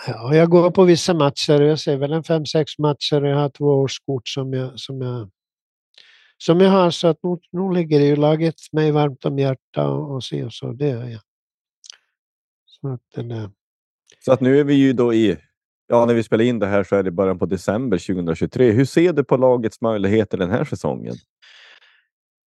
Ja, 0.08 0.36
jag 0.36 0.50
går 0.50 0.72
på 0.72 0.84
vissa 0.84 1.14
matcher. 1.14 1.62
Jag 1.62 1.80
ser 1.80 1.98
väl 1.98 2.14
en 2.14 2.24
fem, 2.24 2.46
sex 2.46 2.78
matcher. 2.78 3.22
Jag 3.22 3.38
har 3.38 3.50
två 3.50 3.66
årskort 3.66 4.28
som 4.28 4.54
jag, 4.54 4.80
som 4.80 5.02
jag, 5.02 5.30
som 6.38 6.60
jag 6.60 6.70
har. 6.70 6.92
Så 6.92 7.08
att 7.08 7.18
nu, 7.24 7.38
nu 7.52 7.74
ligger 7.74 8.00
det 8.00 8.06
ju 8.06 8.16
laget 8.16 8.56
mig 8.72 8.92
varmt 8.92 9.26
om 9.26 9.40
hjärtat 9.40 9.88
och, 9.88 10.16
och 10.16 10.24
se 10.24 10.44
och 10.44 10.54
så. 10.54 10.72
Det 10.72 10.88
gör 10.88 11.08
jag. 11.08 11.22
Så 12.66 12.88
att, 12.88 13.02
den, 13.16 13.52
så 14.26 14.32
att 14.32 14.42
nu 14.42 14.60
är 14.60 14.64
vi 14.64 14.74
ju 14.74 14.94
då 14.94 15.14
i 15.14 15.38
Ja, 15.92 16.06
när 16.06 16.14
vi 16.14 16.24
spelar 16.24 16.44
in 16.44 16.60
det 16.60 16.68
här 16.68 16.84
så 16.84 16.96
är 16.96 17.04
det 17.04 17.12
början 17.12 17.40
på 17.40 17.46
december 17.46 17.98
2023. 17.98 18.72
Hur 18.72 18.86
ser 18.86 19.14
du 19.14 19.24
på 19.24 19.38
lagets 19.38 19.82
möjligheter 19.82 20.38
den 20.38 20.52
här 20.52 20.66
säsongen? 20.66 21.16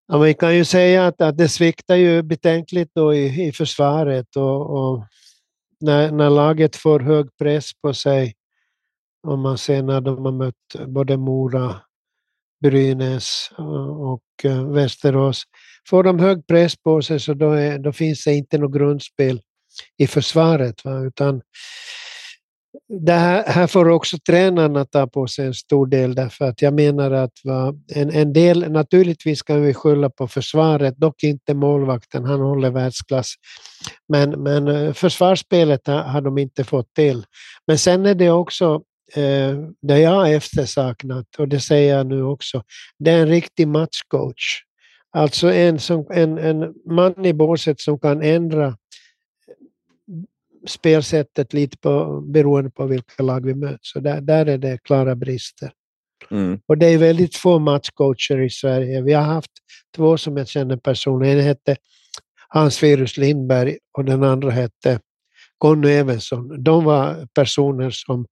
Ja, 0.08 0.18
vi 0.18 0.34
kan 0.34 0.56
ju 0.56 0.64
säga 0.64 1.06
att, 1.06 1.20
att 1.20 1.38
det 1.38 1.48
sviktar 1.48 1.96
ju 1.96 2.22
betänkligt 2.22 2.90
då 2.94 3.14
i, 3.14 3.48
i 3.48 3.52
försvaret 3.52 4.36
och, 4.36 4.70
och 4.70 5.04
när, 5.84 6.10
när, 6.10 6.30
laget 6.30 6.76
får 6.76 7.00
hög 7.00 7.36
press 7.38 7.70
på 7.82 7.94
sig, 7.94 8.34
om 9.26 9.40
man 9.40 9.58
ser 9.58 9.82
när 9.82 10.00
de 10.00 10.24
har 10.24 10.32
mött 10.32 10.86
både 10.86 11.16
Mora, 11.16 11.80
Brynäs 12.62 13.50
och 13.98 14.44
eh, 14.44 14.70
Västerås. 14.70 15.42
Får 15.88 16.02
de 16.02 16.18
hög 16.18 16.46
press 16.46 16.76
på 16.76 17.02
sig 17.02 17.20
så 17.20 17.34
då, 17.34 17.52
är, 17.52 17.78
då 17.78 17.92
finns 17.92 18.24
det 18.24 18.34
inte 18.34 18.58
något 18.58 18.74
grundspel 18.74 19.40
i 19.98 20.06
försvaret. 20.06 20.84
Va? 20.84 20.98
Utan 20.98 21.42
det 23.00 23.12
här, 23.12 23.44
här, 23.46 23.66
får 23.66 23.88
också 23.88 24.16
tränarna 24.26 24.84
ta 24.84 25.06
på 25.06 25.26
sig 25.26 25.46
en 25.46 25.54
stor 25.54 25.86
del 25.86 26.14
därför 26.14 26.44
att 26.44 26.62
jag 26.62 26.74
menar 26.74 27.10
att 27.10 27.32
va, 27.44 27.74
en, 27.94 28.10
en 28.10 28.32
del, 28.32 28.72
naturligtvis 28.72 29.42
kan 29.42 29.62
vi 29.62 29.74
skylla 29.74 30.10
på 30.10 30.28
försvaret, 30.28 30.96
dock 30.96 31.22
inte 31.22 31.54
målvakten, 31.54 32.24
han 32.24 32.40
håller 32.40 32.70
världsklass. 32.70 33.34
Men, 34.08 34.30
men 34.30 34.68
eh, 34.68 34.92
försvarsspelet 34.92 35.86
har, 35.86 36.02
har 36.02 36.20
de 36.20 36.38
inte 36.38 36.64
fått 36.64 36.94
till. 36.94 37.24
Men 37.66 37.78
sen 37.78 38.06
är 38.06 38.14
det 38.14 38.30
också 38.30 38.82
eh, 39.16 39.54
det 39.82 39.98
jag 39.98 40.10
har 40.10 40.28
eftersaknat, 40.28 41.26
och 41.38 41.48
det 41.48 41.60
säger 41.60 41.96
jag 41.96 42.06
nu 42.06 42.22
också, 42.22 42.62
det 42.98 43.10
är 43.10 43.18
en 43.18 43.28
riktig 43.28 43.68
matchcoach. 43.68 44.62
Alltså 45.16 45.52
en, 45.52 45.78
som, 45.78 46.06
en, 46.10 46.38
en 46.38 46.74
man 46.90 47.26
i 47.26 47.32
båset 47.32 47.80
som 47.80 47.98
kan 47.98 48.22
ändra 48.22 48.76
spelsättet 50.66 51.52
lite 51.52 51.78
på, 51.78 52.20
beroende 52.20 52.70
på 52.70 52.86
vilka 52.86 53.22
lag 53.22 53.46
vi 53.46 53.54
möter. 53.54 53.78
Så 53.82 54.00
där, 54.00 54.20
där 54.20 54.46
är 54.46 54.58
det 54.58 54.78
klara 54.82 55.14
brister. 55.14 55.72
Mm. 56.30 56.60
Och 56.66 56.78
det 56.78 56.86
är 56.86 56.98
väldigt 56.98 57.36
få 57.36 57.58
matchcoacher 57.58 58.40
i 58.40 58.50
Sverige. 58.50 59.02
Vi 59.02 59.12
har 59.12 59.22
haft 59.22 59.50
två 59.96 60.16
som 60.18 60.36
jag 60.36 60.48
känner 60.48 60.76
personligen. 60.76 61.38
En 61.38 61.44
hette 61.44 61.76
Hans 62.48 62.82
Virus 62.82 63.16
Lindberg 63.16 63.78
och 63.98 64.04
den 64.04 64.22
andra 64.22 64.50
hette 64.50 65.00
Conny 65.58 65.90
Evensson. 65.90 66.64
De 66.64 66.84
var 66.84 67.26
personer 67.34 67.90
som 67.90 68.26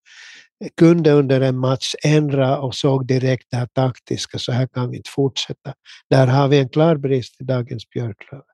kunde 0.77 1.11
under 1.11 1.41
en 1.41 1.59
match 1.59 1.95
ändra 2.05 2.59
och 2.59 2.75
såg 2.75 3.07
direkt 3.07 3.47
det 3.51 3.57
här 3.57 3.67
taktiska, 3.67 4.39
så 4.39 4.53
här 4.53 4.67
kan 4.67 4.91
vi 4.91 4.97
inte 4.97 5.11
fortsätta. 5.11 5.75
Där 6.11 6.27
har 6.27 6.49
vi 6.49 6.59
en 6.59 6.69
klar 6.69 6.97
brist 6.97 7.41
i 7.41 7.45
dagens 7.45 7.91
Björklöven. 7.91 8.52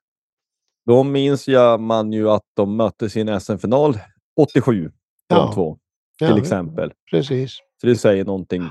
Då 0.88 1.04
minns 1.04 1.48
jag 1.48 1.80
man 1.80 2.12
ju 2.12 2.30
att 2.30 2.44
de 2.54 2.76
möttes 2.76 3.16
i 3.16 3.20
en 3.20 3.40
SM-final 3.40 3.98
87, 4.36 4.90
ja. 5.28 5.36
de 5.36 5.54
två, 5.54 5.78
till 6.18 6.28
ja, 6.28 6.38
exempel. 6.38 6.92
Precis. 7.10 7.58
Så 7.80 7.86
det 7.86 7.96
säger 7.96 8.24
någonting. 8.24 8.62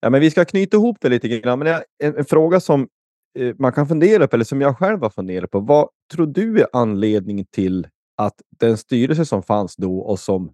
Ja, 0.00 0.10
men 0.10 0.20
vi 0.20 0.30
ska 0.30 0.44
knyta 0.44 0.76
ihop 0.76 0.96
det 1.00 1.08
lite 1.08 1.28
grann. 1.28 1.58
Men 1.58 1.82
en, 2.02 2.16
en 2.18 2.24
fråga 2.24 2.60
som 2.60 2.88
eh, 3.38 3.54
man 3.58 3.72
kan 3.72 3.88
fundera 3.88 4.28
på, 4.28 4.36
eller 4.36 4.44
som 4.44 4.60
jag 4.60 4.78
själv 4.78 5.02
har 5.02 5.10
funderat 5.10 5.50
på. 5.50 5.60
Vad 5.60 5.88
tror 6.12 6.26
du 6.26 6.60
är 6.60 6.66
anledningen 6.72 7.46
till 7.50 7.86
att 8.16 8.34
den 8.60 8.76
styrelse 8.76 9.24
som 9.24 9.42
fanns 9.42 9.76
då 9.76 9.98
och 9.98 10.18
som 10.18 10.52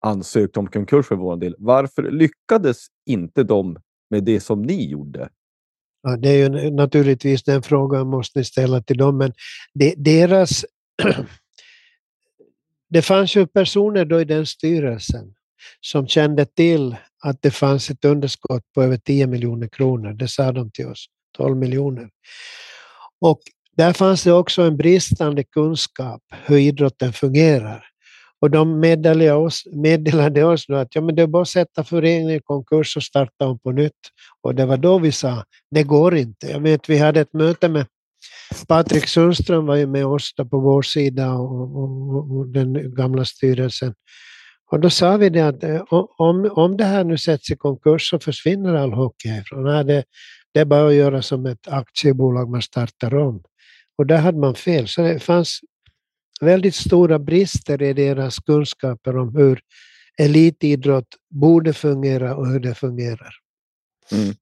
ansökte 0.00 0.58
om 0.60 0.66
konkurs 0.66 1.06
för 1.06 1.16
vår 1.16 1.36
del, 1.36 1.54
varför 1.58 2.02
lyckades 2.02 2.86
inte 3.06 3.42
de 3.42 3.78
med 4.10 4.24
det 4.24 4.40
som 4.40 4.62
ni 4.62 4.90
gjorde? 4.90 5.28
Ja, 6.02 6.16
det 6.16 6.28
är 6.28 6.36
ju 6.36 6.70
naturligtvis 6.70 7.42
den 7.42 7.62
frågan 7.62 8.06
måste 8.06 8.38
ni 8.38 8.44
ställa 8.44 8.82
till 8.82 8.96
dem, 8.96 9.18
men 9.18 9.32
de, 9.74 9.94
deras... 9.96 10.64
det 12.90 13.02
fanns 13.02 13.36
ju 13.36 13.46
personer 13.46 14.04
då 14.04 14.20
i 14.20 14.24
den 14.24 14.46
styrelsen 14.46 15.34
som 15.80 16.06
kände 16.06 16.44
till 16.44 16.96
att 17.22 17.42
det 17.42 17.50
fanns 17.50 17.90
ett 17.90 18.04
underskott 18.04 18.62
på 18.74 18.82
över 18.82 18.96
10 18.96 19.26
miljoner 19.26 19.68
kronor. 19.68 20.12
Det 20.12 20.28
sa 20.28 20.52
de 20.52 20.70
till 20.70 20.86
oss, 20.86 21.06
12 21.36 21.56
miljoner. 21.56 22.10
Och 23.20 23.40
där 23.76 23.92
fanns 23.92 24.24
det 24.24 24.32
också 24.32 24.62
en 24.62 24.76
bristande 24.76 25.44
kunskap 25.44 26.22
hur 26.44 26.58
idrotten 26.58 27.12
fungerar. 27.12 27.91
Och 28.42 28.50
de 28.50 28.80
meddelade 28.80 29.32
oss, 29.32 29.62
meddelade 29.72 30.44
oss 30.44 30.66
då 30.66 30.74
att 30.74 30.94
ja, 30.94 31.00
men 31.00 31.14
det 31.14 31.22
är 31.22 31.26
bara 31.26 31.42
att 31.42 31.48
sätta 31.48 31.84
föreningen 31.84 32.30
i 32.30 32.40
konkurs 32.40 32.96
och 32.96 33.02
starta 33.02 33.46
om 33.46 33.58
på 33.58 33.72
nytt. 33.72 33.92
Och 34.40 34.54
det 34.54 34.66
var 34.66 34.76
då 34.76 34.98
vi 34.98 35.12
sa, 35.12 35.44
det 35.70 35.82
går 35.82 36.16
inte. 36.16 36.46
Jag 36.46 36.60
vet, 36.60 36.88
vi 36.88 36.98
hade 36.98 37.20
ett 37.20 37.32
möte 37.32 37.68
med 37.68 37.86
Patrik 38.68 39.08
Sundström 39.08 39.66
var 39.66 39.76
ju 39.76 39.86
med 39.86 40.06
oss 40.06 40.34
på 40.50 40.60
vår 40.60 40.82
sida 40.82 41.32
och, 41.32 41.76
och, 41.76 42.36
och, 42.36 42.48
den 42.48 42.94
gamla 42.94 43.24
styrelsen. 43.24 43.94
Och 44.70 44.80
då 44.80 44.90
sa 44.90 45.16
vi 45.16 45.28
det 45.28 45.40
att 45.40 45.64
eh, 45.64 45.82
om, 46.18 46.50
om 46.52 46.76
det 46.76 46.84
här 46.84 47.04
nu 47.04 47.18
sätts 47.18 47.50
i 47.50 47.56
konkurs 47.56 48.10
så 48.10 48.18
försvinner 48.18 48.74
all 48.74 48.92
hockey 48.92 49.28
härifrån. 49.28 49.64
Nej, 49.64 49.84
det, 49.84 50.04
det 50.54 50.60
är 50.60 50.64
bara 50.64 50.88
att 50.88 50.94
göra 50.94 51.22
som 51.22 51.46
ett 51.46 51.68
aktiebolag, 51.68 52.50
man 52.50 52.62
startar 52.62 53.14
om. 53.14 53.42
Och 53.98 54.06
där 54.06 54.18
hade 54.18 54.38
man 54.38 54.54
fel. 54.54 54.88
Så 54.88 55.02
det 55.02 55.20
fanns 55.20 55.60
väldigt 56.40 56.74
stora 56.74 57.18
brister 57.18 57.82
i 57.82 57.92
deras 57.92 58.38
kunskaper 58.38 59.16
om 59.16 59.36
hur 59.36 59.60
elitidrott 60.18 61.08
borde 61.30 61.72
fungera 61.72 62.36
och 62.36 62.46
hur 62.46 62.60
det 62.60 62.74
fungerar. 62.74 63.34
Mm. 64.12 64.34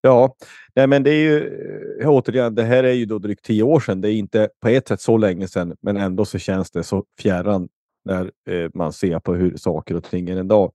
Ja, 0.00 0.36
nej 0.74 0.86
men 0.86 1.02
det 1.02 1.10
är 1.10 1.20
ju 1.20 1.60
eh, 2.00 2.08
återigen, 2.08 2.54
det 2.54 2.62
här 2.62 2.84
är 2.84 2.92
ju 2.92 3.06
då 3.06 3.18
drygt 3.18 3.44
tio 3.44 3.62
år 3.62 3.80
sedan. 3.80 4.00
Det 4.00 4.12
är 4.12 4.12
inte 4.12 4.48
på 4.60 4.68
ett 4.68 4.88
sätt 4.88 5.00
så 5.00 5.16
länge 5.16 5.48
sedan, 5.48 5.76
men 5.82 5.96
ändå 5.96 6.24
så 6.24 6.38
känns 6.38 6.70
det 6.70 6.82
så 6.84 7.04
fjärran 7.20 7.68
när 8.04 8.30
eh, 8.50 8.70
man 8.74 8.92
ser 8.92 9.18
på 9.18 9.34
hur 9.34 9.56
saker 9.56 9.96
och 9.96 10.04
ting 10.04 10.28
är 10.28 10.36
en 10.36 10.48
dag. 10.48 10.72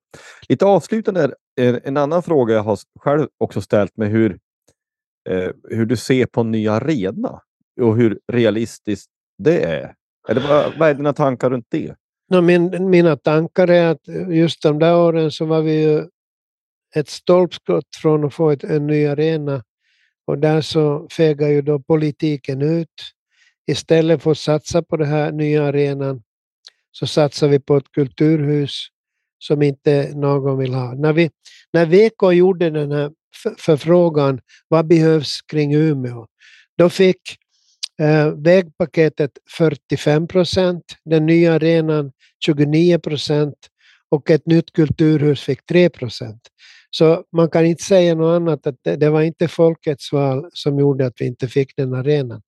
Lite 0.49 0.65
avslutande, 0.65 1.33
en, 1.55 1.79
en 1.83 1.97
annan 1.97 2.23
fråga 2.23 2.53
jag 2.53 2.63
har 2.63 2.79
själv 2.99 3.27
också 3.37 3.61
ställt 3.61 3.97
mig 3.97 4.09
hur, 4.09 4.39
eh, 5.29 5.51
hur 5.69 5.85
du 5.85 5.97
ser 5.97 6.25
på 6.25 6.41
en 6.41 6.51
ny 6.51 6.67
arena 6.67 7.41
och 7.81 7.97
hur 7.97 8.19
realistiskt 8.31 9.09
det 9.37 9.63
är. 9.63 9.93
Eller 10.29 10.41
vad, 10.47 10.77
vad 10.77 10.89
är 10.89 10.93
dina 10.93 11.13
tankar 11.13 11.49
runt 11.49 11.67
det? 11.69 11.95
No, 12.29 12.41
min, 12.41 12.89
mina 12.89 13.17
tankar 13.17 13.67
är 13.67 13.87
att 13.87 14.07
eh, 14.07 14.29
just 14.29 14.61
de 14.61 14.79
där 14.79 14.97
åren 14.97 15.31
så 15.31 15.45
var 15.45 15.61
vi 15.61 15.83
ju 15.83 16.05
ett 16.95 17.09
stolpskott 17.09 17.95
från 18.01 18.25
att 18.25 18.33
få 18.33 18.51
ett, 18.51 18.63
en 18.63 18.87
ny 18.87 19.05
arena 19.05 19.63
och 20.25 20.37
där 20.37 20.61
så 20.61 21.07
fegar 21.11 21.47
ju 21.47 21.61
då 21.61 21.79
politiken 21.79 22.61
ut. 22.61 23.13
Istället 23.67 24.23
för 24.23 24.31
att 24.31 24.37
satsa 24.37 24.83
på 24.83 24.97
den 24.97 25.07
här 25.07 25.31
nya 25.31 25.63
arenan 25.63 26.23
så 26.91 27.07
satsar 27.07 27.47
vi 27.47 27.59
på 27.59 27.77
ett 27.77 27.91
kulturhus 27.91 28.87
som 29.39 29.61
inte 29.61 30.11
någon 30.15 30.57
vill 30.57 30.73
ha. 30.73 30.93
När, 30.93 31.13
vi, 31.13 31.31
när 31.73 31.85
VK 31.85 32.33
gjorde 32.33 32.69
den 32.69 32.91
här 32.91 33.11
förfrågan, 33.57 34.41
vad 34.67 34.87
behövs 34.87 35.41
kring 35.41 35.73
Umeå? 35.73 36.27
Då 36.77 36.89
fick 36.89 37.21
Eh, 38.03 38.31
vägpaketet 38.35 39.31
45 39.57 40.27
procent, 40.27 40.83
den 41.05 41.25
nya 41.25 41.53
arenan 41.53 42.11
29 42.45 42.99
procent 42.99 43.55
och 44.11 44.31
ett 44.31 44.45
nytt 44.45 44.73
kulturhus 44.73 45.41
fick 45.41 45.65
3 45.65 45.89
procent. 45.89 46.41
Så 46.89 47.23
man 47.31 47.49
kan 47.49 47.65
inte 47.65 47.83
säga 47.83 48.15
något 48.15 48.35
annat, 48.35 48.67
att 48.67 48.75
det, 48.83 48.95
det 48.95 49.09
var 49.09 49.21
inte 49.21 49.47
folkets 49.47 50.11
val 50.11 50.49
som 50.53 50.79
gjorde 50.79 51.05
att 51.05 51.13
vi 51.19 51.25
inte 51.25 51.47
fick 51.47 51.75
den 51.75 51.93
arenan. 51.93 52.41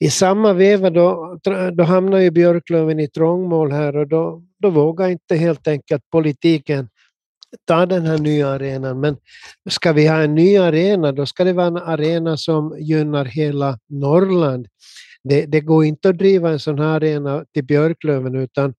I 0.00 0.10
samma 0.10 0.52
veva 0.52 0.90
då, 0.90 1.38
då 1.72 1.84
hamnar 1.84 2.18
ju 2.18 2.30
Björklöven 2.30 3.00
i 3.00 3.08
trångmål 3.08 3.72
här 3.72 3.96
och 3.96 4.08
då, 4.08 4.42
då 4.58 4.70
vågar 4.70 5.08
inte 5.08 5.36
helt 5.36 5.68
enkelt 5.68 6.10
politiken 6.10 6.88
ta 7.64 7.86
den 7.86 8.06
här 8.06 8.18
nya 8.18 8.48
arenan. 8.48 9.00
Men 9.00 9.16
ska 9.70 9.92
vi 9.92 10.06
ha 10.06 10.22
en 10.22 10.34
ny 10.34 10.56
arena, 10.56 11.12
då 11.12 11.26
ska 11.26 11.44
det 11.44 11.52
vara 11.52 11.66
en 11.66 11.76
arena 11.76 12.36
som 12.36 12.76
gynnar 12.80 13.24
hela 13.24 13.78
Norrland. 13.88 14.66
Det, 15.24 15.46
det 15.46 15.60
går 15.60 15.84
inte 15.84 16.08
att 16.08 16.18
driva 16.18 16.50
en 16.50 16.58
sån 16.58 16.78
här 16.78 16.86
arena 16.86 17.44
till 17.54 17.64
Björklöven 17.64 18.34
utan 18.34 18.74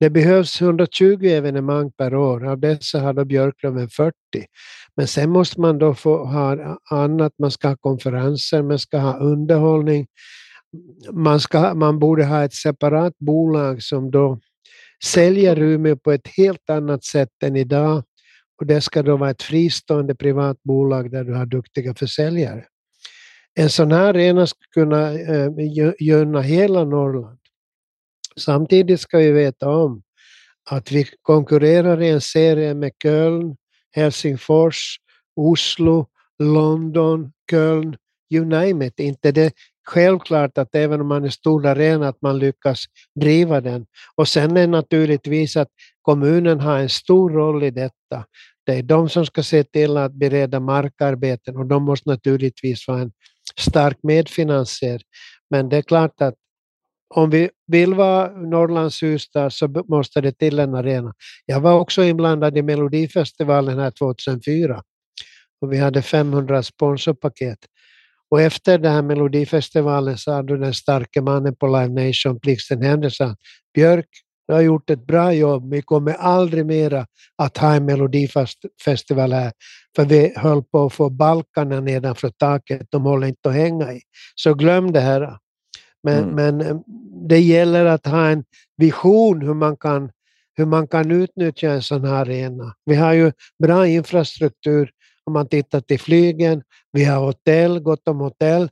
det 0.00 0.10
behövs 0.10 0.60
120 0.60 1.26
evenemang 1.26 1.90
per 1.92 2.14
år, 2.14 2.46
av 2.46 2.60
dessa 2.60 3.00
har 3.00 3.12
då 3.12 3.24
Björklöven 3.24 3.88
40. 3.88 4.14
Men 4.96 5.06
sen 5.06 5.30
måste 5.30 5.60
man 5.60 5.78
då 5.78 5.94
få 5.94 6.24
ha 6.24 6.78
annat, 6.90 7.32
man 7.38 7.50
ska 7.50 7.68
ha 7.68 7.76
konferenser, 7.76 8.62
man 8.62 8.78
ska 8.78 8.98
ha 8.98 9.18
underhållning. 9.18 10.06
Man, 11.12 11.40
ska, 11.40 11.74
man 11.74 11.98
borde 11.98 12.24
ha 12.24 12.44
ett 12.44 12.54
separat 12.54 13.18
bolag 13.18 13.82
som 13.82 14.10
då 14.10 14.38
säljer 15.04 15.58
Umeå 15.58 15.96
på 15.96 16.12
ett 16.12 16.28
helt 16.36 16.70
annat 16.70 17.04
sätt 17.04 17.42
än 17.42 17.56
idag. 17.56 18.02
Och 18.60 18.66
det 18.66 18.80
ska 18.80 19.02
då 19.02 19.16
vara 19.16 19.30
ett 19.30 19.42
fristående 19.42 20.14
privat 20.14 20.62
bolag 20.62 21.10
där 21.10 21.24
du 21.24 21.34
har 21.34 21.46
duktiga 21.46 21.94
försäljare. 21.94 22.64
En 23.54 23.70
sån 23.70 23.92
här 23.92 24.08
arena 24.08 24.46
skulle 24.46 24.68
kunna 24.74 25.12
eh, 25.12 25.50
gynna 25.98 26.40
hela 26.40 26.84
Norrland. 26.84 27.38
Samtidigt 28.36 29.00
ska 29.00 29.18
vi 29.18 29.30
veta 29.30 29.68
om 29.68 30.02
att 30.70 30.92
vi 30.92 31.06
konkurrerar 31.22 32.02
i 32.02 32.08
en 32.08 32.20
serie 32.20 32.74
med 32.74 32.92
Köln, 33.02 33.56
Helsingfors, 33.90 34.96
Oslo, 35.36 36.06
London, 36.38 37.32
Köln, 37.50 37.96
you 38.30 38.44
name 38.44 38.86
it. 38.86 39.00
Inte 39.00 39.32
det 39.32 39.52
självklart 39.84 40.58
att 40.58 40.74
även 40.74 41.00
om 41.00 41.08
man 41.08 41.24
är 41.24 41.28
stor 41.28 41.66
arena 41.66 42.08
att 42.08 42.22
man 42.22 42.38
lyckas 42.38 42.84
driva 43.20 43.60
den. 43.60 43.86
Och 44.16 44.28
sen 44.28 44.56
är 44.56 44.66
naturligtvis 44.66 45.56
att 45.56 45.68
kommunen 46.02 46.60
har 46.60 46.78
en 46.78 46.88
stor 46.88 47.30
roll 47.30 47.62
i 47.62 47.70
detta. 47.70 48.24
Det 48.66 48.72
är 48.72 48.82
de 48.82 49.08
som 49.08 49.26
ska 49.26 49.42
se 49.42 49.64
till 49.64 49.96
att 49.96 50.12
bereda 50.12 50.60
markarbeten 50.60 51.56
och 51.56 51.66
de 51.66 51.82
måste 51.82 52.08
naturligtvis 52.08 52.88
vara 52.88 53.00
en 53.00 53.12
stark 53.56 53.98
medfinansiär. 54.02 55.00
Men 55.50 55.68
det 55.68 55.76
är 55.76 55.82
klart 55.82 56.22
att 56.22 56.34
om 57.14 57.30
vi 57.30 57.50
vill 57.66 57.94
vara 57.94 58.30
Norrlands 58.30 59.02
huvudstad 59.02 59.50
så 59.50 59.84
måste 59.88 60.20
det 60.20 60.32
till 60.32 60.58
en 60.58 60.74
arena. 60.74 61.14
Jag 61.46 61.60
var 61.60 61.80
också 61.80 62.04
inblandad 62.04 62.58
i 62.58 62.62
Melodifestivalen 62.62 63.78
här 63.78 63.90
2004 63.90 64.82
och 65.60 65.72
vi 65.72 65.78
hade 65.78 66.02
500 66.02 66.62
sponsorpaket. 66.62 67.58
Och 68.32 68.40
efter 68.40 68.78
den 68.78 68.92
här 68.92 69.02
Melodifestivalen 69.02 70.18
sa 70.18 70.42
du 70.42 70.58
den 70.58 70.74
starke 70.74 71.20
mannen 71.20 71.54
på 71.54 71.66
Live 71.66 72.06
Nation, 72.06 72.38
Blixten 72.38 72.82
Henderson, 72.82 73.36
Björk, 73.74 74.08
du 74.48 74.54
har 74.54 74.60
gjort 74.60 74.90
ett 74.90 75.06
bra 75.06 75.32
jobb, 75.32 75.70
vi 75.70 75.82
kommer 75.82 76.12
aldrig 76.12 76.66
mera 76.66 77.06
att 77.36 77.58
ha 77.58 77.74
en 77.74 77.84
melodifestival 77.84 79.32
här, 79.32 79.52
för 79.96 80.04
vi 80.04 80.32
höll 80.36 80.62
på 80.62 80.84
att 80.84 80.92
få 80.92 81.10
balkarna 81.10 81.80
nedanför 81.80 82.28
taket, 82.28 82.86
de 82.90 83.02
håller 83.02 83.26
inte 83.26 83.48
att 83.48 83.54
hänga 83.54 83.92
i. 83.92 84.00
Så 84.34 84.54
glöm 84.54 84.92
det 84.92 85.00
här. 85.00 85.36
Men, 86.02 86.24
mm. 86.24 86.34
men 86.34 86.60
eh, 86.60 86.76
det 87.28 87.40
gäller 87.40 87.84
att 87.84 88.06
ha 88.06 88.28
en 88.28 88.44
vision 88.76 89.42
hur 89.42 89.54
man 89.54 89.76
kan 89.76 90.10
hur 90.54 90.66
man 90.66 90.88
kan 90.88 91.10
utnyttja 91.10 91.70
en 91.70 91.82
sån 91.82 92.04
här 92.04 92.14
arena. 92.14 92.74
Vi 92.84 92.94
har 92.94 93.12
ju 93.12 93.32
bra 93.62 93.86
infrastruktur 93.86 94.90
om 95.26 95.32
man 95.32 95.48
tittar 95.48 95.80
till 95.80 96.00
flygen, 96.00 96.62
vi 96.92 97.04
har 97.04 97.20
hotell, 97.26 97.80
gott 97.80 98.08
om 98.08 98.20
hotell. 98.20 98.68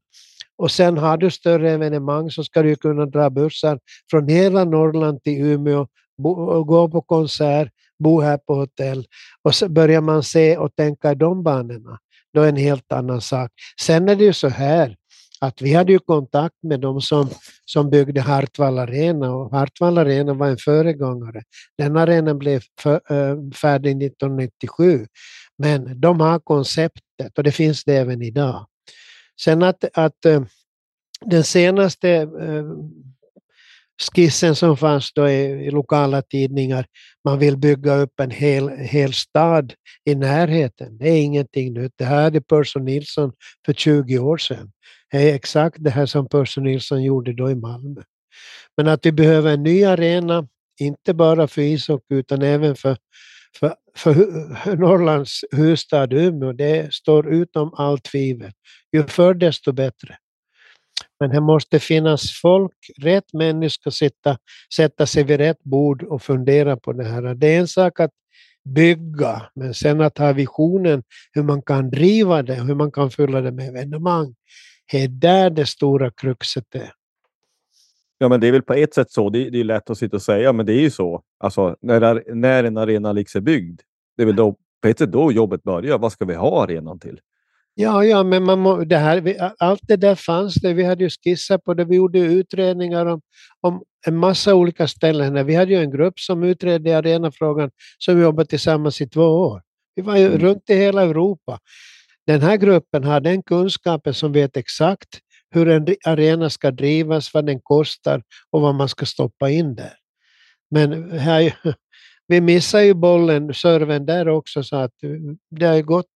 Och 0.59 0.71
sen 0.71 0.99
har 0.99 1.17
du 1.17 1.31
större 1.31 1.71
evenemang 1.71 2.31
så 2.31 2.45
ska 2.45 2.63
du 2.63 2.77
kunna 2.77 3.07
dra 3.07 3.31
bussar 3.31 3.79
från 4.11 4.29
hela 4.29 4.65
Norrland 4.65 5.23
till 5.23 5.43
Umeå, 5.43 5.87
bo, 6.23 6.65
gå 6.65 6.89
på 6.89 7.03
konsert, 7.03 7.69
bo 7.99 8.21
här 8.21 8.39
på 8.39 8.55
hotell. 8.55 9.07
Och 9.43 9.55
så 9.55 9.69
börjar 9.69 10.01
man 10.01 10.23
se 10.23 10.57
och 10.57 10.77
tänka 10.77 11.13
i 11.13 11.15
de 11.15 11.43
banorna, 11.43 11.99
då 12.35 12.41
är 12.41 12.45
det 12.45 12.51
en 12.51 12.57
helt 12.57 12.93
annan 12.93 13.21
sak. 13.21 13.51
Sen 13.81 14.09
är 14.09 14.17
det 14.17 14.25
ju 14.25 14.33
så 14.33 14.49
här 14.49 14.97
att 15.41 15.63
vi 15.63 15.75
hade 15.75 15.93
ju 15.93 15.99
kontakt 15.99 16.55
med 16.63 16.81
de 16.81 17.01
som, 17.01 17.31
som 17.65 17.91
byggde 17.91 18.21
Hartwall 18.21 18.79
Arena 18.79 19.35
och 19.35 19.51
Hartwall 19.51 19.99
Arena 19.99 20.35
var 20.35 20.49
en 20.49 20.57
föregångare. 20.57 21.43
Den 21.79 21.97
arenan 21.97 22.39
blev 22.39 22.63
för, 22.81 22.95
äh, 22.95 23.51
färdig 23.51 23.97
1997. 23.97 25.07
Men 25.61 26.01
de 26.01 26.20
har 26.20 26.38
konceptet 26.38 27.38
och 27.38 27.44
det 27.44 27.53
finns 27.53 27.85
det 27.85 27.96
även 27.96 28.23
idag. 28.23 28.66
Sen 29.40 29.62
att, 29.62 29.85
att 29.94 30.25
eh, 30.25 30.42
den 31.25 31.44
senaste 31.44 32.11
eh, 32.11 32.64
skissen 34.14 34.57
som 34.57 34.77
fanns 34.77 35.12
då 35.12 35.29
i, 35.29 35.42
i, 35.42 35.70
lokala 35.70 36.23
tidningar, 36.23 36.87
man 37.25 37.38
vill 37.38 37.57
bygga 37.57 37.94
upp 37.96 38.20
en 38.20 38.31
hel, 38.31 38.68
hel 38.68 39.12
stad 39.12 39.75
i 40.05 40.14
närheten. 40.14 40.99
Det 40.99 41.09
är 41.09 41.23
ingenting 41.23 41.73
nytt. 41.73 41.92
Det 41.96 42.05
här 42.05 42.23
hade 42.23 42.40
Percy 42.40 42.81
Nilsson 42.81 43.33
för 43.66 43.73
20 43.73 44.18
år 44.18 44.38
sedan 44.38 44.73
Det 45.11 45.31
är 45.31 45.35
exakt 45.35 45.77
det 45.81 45.90
här 45.90 46.07
som 46.07 46.29
Percy 46.29 46.61
Nilsson 46.61 47.03
gjorde 47.03 47.33
då 47.33 47.51
i 47.51 47.55
Malmö. 47.55 48.03
Men 48.77 48.88
att 48.88 49.07
vi 49.07 49.12
behöver 49.12 49.53
en 49.53 49.62
ny 49.62 49.85
arena, 49.85 50.49
inte 50.81 51.14
bara 51.14 51.49
för 51.49 51.62
ishockey 51.62 52.14
utan 52.14 52.42
även 52.42 52.77
för 52.77 52.96
för, 53.59 53.75
för 53.97 54.15
Norrlands 54.77 55.45
huvudstad 55.53 56.09
Umeå, 56.13 56.53
det 56.53 56.95
står 56.95 57.35
utom 57.35 57.75
allt 57.75 58.05
tvivel. 58.05 58.53
Ju 58.93 59.07
förr 59.07 59.35
desto 59.35 59.73
bättre. 59.73 60.17
Men 61.21 61.31
det 61.31 61.41
måste 61.41 61.81
finnas 61.81 62.41
folk, 62.43 62.77
rätt 63.03 63.33
människor 63.33 63.91
sitta, 63.91 64.39
sätta 64.77 65.07
sig 65.07 65.25
vid 65.25 65.41
rätt 65.41 65.63
bord 65.63 66.03
och 66.03 66.23
fundera 66.23 66.77
på 66.77 66.93
det 66.93 67.05
här. 67.05 67.35
Det 67.35 67.47
är 67.47 67.61
en 67.61 67.69
sak 67.69 68.01
att 68.01 68.11
bygga, 68.65 69.43
men 69.55 69.75
sen 69.75 70.01
att 70.01 70.19
ha 70.19 70.33
visionen 70.33 71.03
hur 71.33 71.43
man 71.43 71.63
kan 71.63 71.91
driva 71.91 72.43
det, 72.43 72.55
hur 72.55 72.75
man 72.75 72.93
kan 72.93 73.11
fylla 73.11 73.41
det 73.41 73.53
med 73.53 73.69
evenemang. 73.69 74.35
Det 74.93 75.03
är 75.03 75.09
där 75.09 75.51
det 75.51 75.67
stora 75.67 76.11
kruxet 76.11 76.75
är. 76.75 76.93
Ja, 78.22 78.28
men 78.28 78.40
det 78.40 78.48
är 78.48 78.52
väl 78.52 78.62
på 78.62 78.74
ett 78.74 78.94
sätt 78.94 79.11
så. 79.11 79.30
Det, 79.30 79.50
det 79.50 79.61
är 79.61 79.64
lätt 79.64 79.90
att 79.90 79.98
sitta 79.98 80.16
och 80.16 80.22
säga, 80.22 80.52
men 80.52 80.66
det 80.66 80.72
är 80.72 80.80
ju 80.80 80.90
så. 80.90 81.22
Alltså, 81.38 81.76
när, 81.83 82.35
när 82.35 82.64
en 82.64 82.76
arena 82.76 83.12
liksom 83.12 83.38
är 83.38 83.42
byggd, 83.42 83.80
det 84.16 84.22
är 84.22 84.26
väl 84.26 84.37
då, 84.37 84.56
på 84.83 84.88
ett 84.88 84.98
sätt 84.98 85.12
då 85.12 85.33
jobbet 85.33 85.62
börjar. 85.62 85.98
Vad 85.98 86.12
ska 86.12 86.24
vi 86.24 86.35
ha 86.35 86.62
arenan 86.62 86.98
till? 86.98 87.20
Ja, 87.74 88.04
ja, 88.04 88.22
men 88.22 88.44
man 88.44 88.59
må, 88.59 88.85
det 88.85 88.96
här, 88.96 89.20
vi, 89.20 89.38
allt 89.59 89.80
det 89.83 89.96
där 89.96 90.14
fanns 90.14 90.54
det. 90.54 90.72
Vi 90.72 90.85
hade 90.85 91.04
ju 91.04 91.11
skissat 91.11 91.64
på 91.64 91.74
det. 91.74 91.85
Vi 91.85 91.96
gjorde 91.96 92.18
utredningar 92.18 93.06
om, 93.06 93.20
om 93.61 93.83
en 94.06 94.16
massa 94.16 94.54
olika 94.54 94.88
ställen. 94.88 95.46
Vi 95.46 95.54
hade 95.54 95.70
ju 95.72 95.78
en 95.80 95.90
grupp 95.90 96.18
som 96.20 96.42
utredde 96.42 96.98
arenafrågan 96.98 97.70
som 97.98 98.20
jobbade 98.20 98.48
tillsammans 98.48 99.00
i 99.00 99.09
två 99.09 99.22
år. 99.26 99.62
Vi 99.94 100.02
var 100.02 100.16
ju 100.16 100.26
Mm. 100.26 100.38
runt 100.38 100.70
i 100.70 100.74
hela 100.74 101.02
Europa. 101.02 101.59
Den 102.26 102.40
här 102.40 102.56
gruppen 102.56 103.04
har 103.04 103.20
den 103.20 103.42
kunskapen 103.42 104.14
som 104.14 104.33
vet 104.33 104.56
exakt 104.56 105.09
hur 105.51 105.69
en 105.69 105.87
arena 106.05 106.51
ska 106.51 106.71
drivas, 106.71 107.35
vad 107.35 107.47
den 107.47 107.61
kostar 107.61 108.23
och 108.51 108.61
vad 108.61 108.75
man 108.75 108.89
ska 108.89 109.07
stoppa 109.07 109.51
in 109.51 109.75
där. 109.75 109.95
Men 110.71 111.19
här, 111.19 111.55
vi 112.27 112.41
missar 112.41 112.81
ju 112.81 112.95
bollen, 112.95 113.55
serven 113.55 114.07
där 114.07 114.29
också, 114.29 114.63
så 114.63 114.77
att 114.77 115.03
eh, 115.03 115.11
det 115.51 115.67
har 115.67 115.75
ju 115.75 115.83
gått 115.83 116.13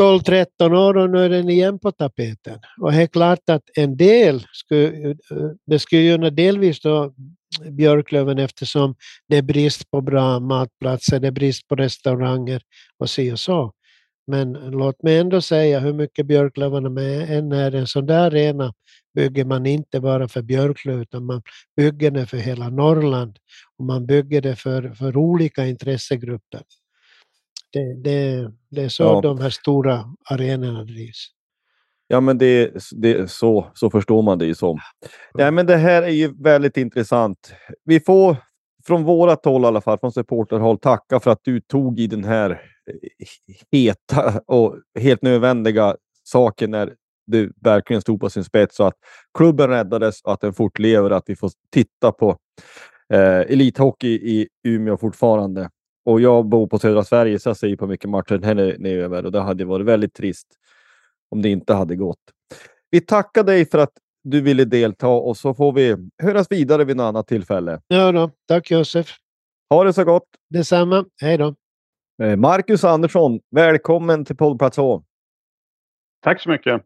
12-13 0.00 0.46
år 0.74 0.96
och 0.96 1.10
nu 1.10 1.24
är 1.24 1.28
den 1.28 1.48
igen 1.48 1.78
på 1.78 1.92
tapeten. 1.92 2.58
Och 2.80 2.92
det 2.92 3.02
är 3.02 3.06
klart 3.06 3.50
att 3.50 3.62
en 3.74 3.96
del, 3.96 4.46
skulle, 4.52 5.10
eh, 5.10 5.16
det 5.66 5.78
skulle 5.78 6.02
gynna 6.02 6.30
delvis 6.30 6.80
då 6.80 7.14
Björklöven 7.70 8.38
eftersom 8.38 8.94
det 9.28 9.36
är 9.36 9.42
brist 9.42 9.90
på 9.90 10.00
bra 10.00 10.40
matplatser, 10.40 11.20
det 11.20 11.26
är 11.26 11.32
brist 11.32 11.68
på 11.68 11.76
restauranger 11.76 12.62
och 12.98 13.10
så 13.10 13.32
och 13.32 13.40
så. 13.40 13.72
Men 14.26 14.52
låt 14.52 15.02
mig 15.02 15.18
ändå 15.18 15.40
säga 15.40 15.80
hur 15.80 15.92
mycket 15.92 16.26
Björklövarna 16.26 16.88
med 16.88 17.38
än 17.38 17.52
är 17.52 17.74
en 17.74 17.86
sån 17.86 18.06
där 18.06 18.26
arena 18.26 18.74
bygger 19.14 19.44
man 19.44 19.66
inte 19.66 20.00
bara 20.00 20.28
för 20.28 20.42
Björklöv 20.42 21.00
utan 21.00 21.24
man 21.24 21.42
bygger 21.76 22.10
det 22.10 22.26
för 22.26 22.36
hela 22.36 22.68
Norrland 22.68 23.38
och 23.78 23.84
man 23.84 24.06
bygger 24.06 24.40
det 24.40 24.56
för, 24.56 24.90
för 24.90 25.16
olika 25.16 25.66
intressegrupper. 25.66 26.62
Det, 27.72 27.94
det, 28.02 28.52
det 28.70 28.82
är 28.82 28.88
så 28.88 29.02
Ja. 29.02 29.20
de 29.20 29.40
här 29.40 29.50
stora 29.50 30.04
arenorna 30.30 30.84
drivs. 30.84 31.28
Ja, 32.08 32.20
men 32.20 32.38
det, 32.38 32.72
det, 32.92 33.30
så, 33.30 33.70
så 33.74 33.90
förstår 33.90 34.22
man 34.22 34.38
det 34.38 34.46
ju 34.46 34.54
som. 34.54 34.78
Ja, 35.34 35.50
men 35.50 35.66
det 35.66 35.76
här 35.76 36.02
är 36.02 36.08
ju 36.08 36.42
väldigt 36.42 36.76
intressant. 36.76 37.52
Vi 37.84 38.00
får 38.00 38.36
från 38.86 39.04
vårat 39.04 39.44
håll 39.44 39.62
i 39.62 39.66
alla 39.66 39.80
fall, 39.80 39.98
från 39.98 40.12
supporterhåll, 40.12 40.78
tacka 40.78 41.20
för 41.20 41.30
att 41.30 41.40
du 41.42 41.60
tog 41.60 42.00
i 42.00 42.06
den 42.06 42.24
här 42.24 42.60
heta 43.72 44.40
och 44.46 44.76
helt 44.98 45.22
nödvändiga 45.22 45.96
saken 46.24 46.70
när 46.70 46.94
det 47.26 47.48
verkligen 47.60 48.02
stod 48.02 48.20
på 48.20 48.30
sin 48.30 48.44
spets 48.44 48.76
så 48.76 48.84
att 48.84 48.94
klubben 49.38 49.68
räddades 49.68 50.22
och 50.22 50.32
att 50.32 50.40
den 50.40 50.54
fortlever, 50.54 51.10
att 51.10 51.24
vi 51.26 51.36
får 51.36 51.50
titta 51.70 52.12
på 52.12 52.36
eh, 53.12 53.40
elithockey 53.40 54.08
i 54.08 54.48
Umeå 54.64 54.96
fortfarande. 54.96 55.70
Och 56.04 56.20
jag 56.20 56.46
bor 56.46 56.66
på 56.66 56.78
södra 56.78 57.04
Sverige 57.04 57.38
så 57.38 57.48
jag 57.48 57.56
ser 57.56 57.66
ju 57.66 57.76
på 57.76 57.86
mycket 57.86 58.10
matcher 58.10 58.38
när 58.38 58.54
den 58.54 58.86
är 58.86 58.96
över 58.96 59.26
och 59.26 59.32
det 59.32 59.40
hade 59.40 59.64
varit 59.64 59.86
väldigt 59.86 60.14
trist 60.14 60.46
om 61.30 61.42
det 61.42 61.48
inte 61.48 61.74
hade 61.74 61.96
gått. 61.96 62.20
Vi 62.90 63.00
tackar 63.00 63.44
dig 63.44 63.66
för 63.66 63.78
att 63.78 63.92
du 64.24 64.40
ville 64.40 64.64
delta 64.64 65.08
och 65.08 65.36
så 65.36 65.54
får 65.54 65.72
vi 65.72 65.96
höras 66.22 66.46
vidare 66.50 66.84
vid 66.84 66.96
något 66.96 67.04
annat 67.04 67.26
tillfälle. 67.26 67.80
Ja 67.88 68.12
då, 68.12 68.30
tack 68.48 68.70
Josef. 68.70 69.16
Ha 69.70 69.84
det 69.84 69.92
så 69.92 70.04
gott! 70.04 70.28
Detsamma. 70.50 71.04
Hej 71.20 71.38
då. 71.38 71.54
Eh, 72.22 72.36
Marcus 72.36 72.84
Andersson, 72.84 73.40
välkommen 73.50 74.24
till 74.24 74.36
poddplats 74.36 74.76
H. 74.76 75.02
Tack 76.20 76.42
så 76.42 76.50
mycket. 76.50 76.82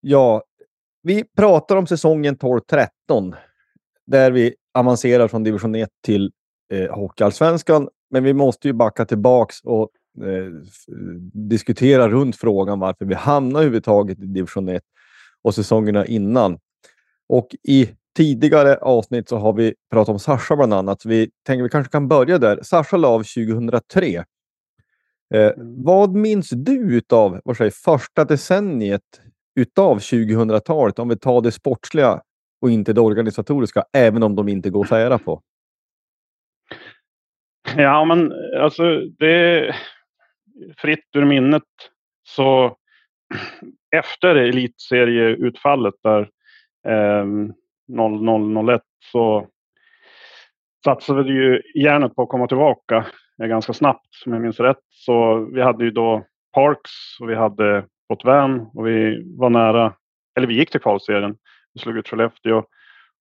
Ja, 0.00 0.42
vi 1.02 1.24
pratar 1.24 1.76
om 1.76 1.86
säsongen 1.86 2.36
12-13 2.36 3.34
där 4.06 4.30
vi 4.30 4.54
avancerar 4.74 5.28
från 5.28 5.42
division 5.42 5.74
1 5.74 5.90
till 6.04 6.32
eh, 6.72 6.94
Hockeyallsvenskan. 6.94 7.88
Men 8.10 8.24
vi 8.24 8.34
måste 8.34 8.68
ju 8.68 8.72
backa 8.72 9.04
tillbaks 9.04 9.60
och 9.64 9.90
eh, 10.22 10.52
diskutera 11.32 12.08
runt 12.08 12.36
frågan 12.36 12.80
varför 12.80 13.04
vi 13.04 13.14
hamnar 13.14 13.60
överhuvudtaget 13.60 14.18
i 14.18 14.26
division 14.26 14.68
1 14.68 14.82
och 15.42 15.54
säsongerna 15.54 16.06
innan. 16.06 16.58
Och 17.28 17.48
i 17.68 17.88
tidigare 18.16 18.76
avsnitt 18.76 19.28
så 19.28 19.36
har 19.36 19.52
vi 19.52 19.74
pratat 19.90 20.12
om 20.12 20.18
Sasha 20.18 20.56
bland 20.56 20.74
annat, 20.74 21.04
vi 21.04 21.30
tänker 21.46 21.62
vi 21.62 21.68
kanske 21.68 21.92
kan 21.92 22.08
börja 22.08 22.38
där. 22.38 22.62
Sasha 22.62 22.96
la 22.96 23.08
av 23.08 23.22
2003. 23.22 24.24
Eh, 25.34 25.52
vad 25.84 26.14
minns 26.14 26.50
du 26.50 26.96
utav 26.96 27.40
vad 27.44 27.56
säger, 27.56 27.70
första 27.70 28.24
decenniet 28.24 29.02
utav 29.60 29.98
2000-talet, 29.98 30.98
om 30.98 31.08
vi 31.08 31.18
tar 31.18 31.40
det 31.40 31.52
sportsliga 31.52 32.20
och 32.60 32.70
inte 32.70 32.92
det 32.92 33.00
organisatoriska, 33.00 33.84
även 33.92 34.22
om 34.22 34.36
de 34.36 34.48
inte 34.48 34.70
går 34.70 34.82
att 34.82 34.88
sära 34.88 35.18
på? 35.18 35.42
Ja, 37.76 38.04
men 38.04 38.32
alltså 38.60 39.00
det 39.18 39.32
är 39.34 39.76
fritt 40.76 41.08
ur 41.16 41.24
minnet. 41.24 41.62
Så 42.28 42.76
efter 43.96 44.36
elitserieutfallet 44.36 45.94
där 46.02 46.20
eh, 46.88 47.26
0001 47.88 48.82
så 49.12 49.46
satsade 50.84 51.22
vi 51.22 51.30
ju 51.30 51.62
järnet 51.74 52.14
på 52.14 52.22
att 52.22 52.28
komma 52.28 52.46
tillbaka 52.46 53.06
eh, 53.42 53.46
ganska 53.46 53.72
snabbt, 53.72 54.22
om 54.26 54.32
jag 54.32 54.42
minns 54.42 54.60
rätt. 54.60 54.82
Så 54.88 55.44
vi 55.54 55.62
hade 55.62 55.84
ju 55.84 55.90
då 55.90 56.24
Parks 56.54 56.90
och 57.20 57.30
vi 57.30 57.34
hade 57.34 57.84
Botvän 58.08 58.60
och 58.74 58.86
vi 58.86 59.22
var 59.38 59.50
nära, 59.50 59.92
eller 60.36 60.46
vi 60.46 60.54
gick 60.54 60.70
till 60.70 60.80
kvalserien. 60.80 61.36
Vi 61.74 61.80
slog 61.80 61.96
ut 61.96 62.08
Skellefteå 62.08 62.64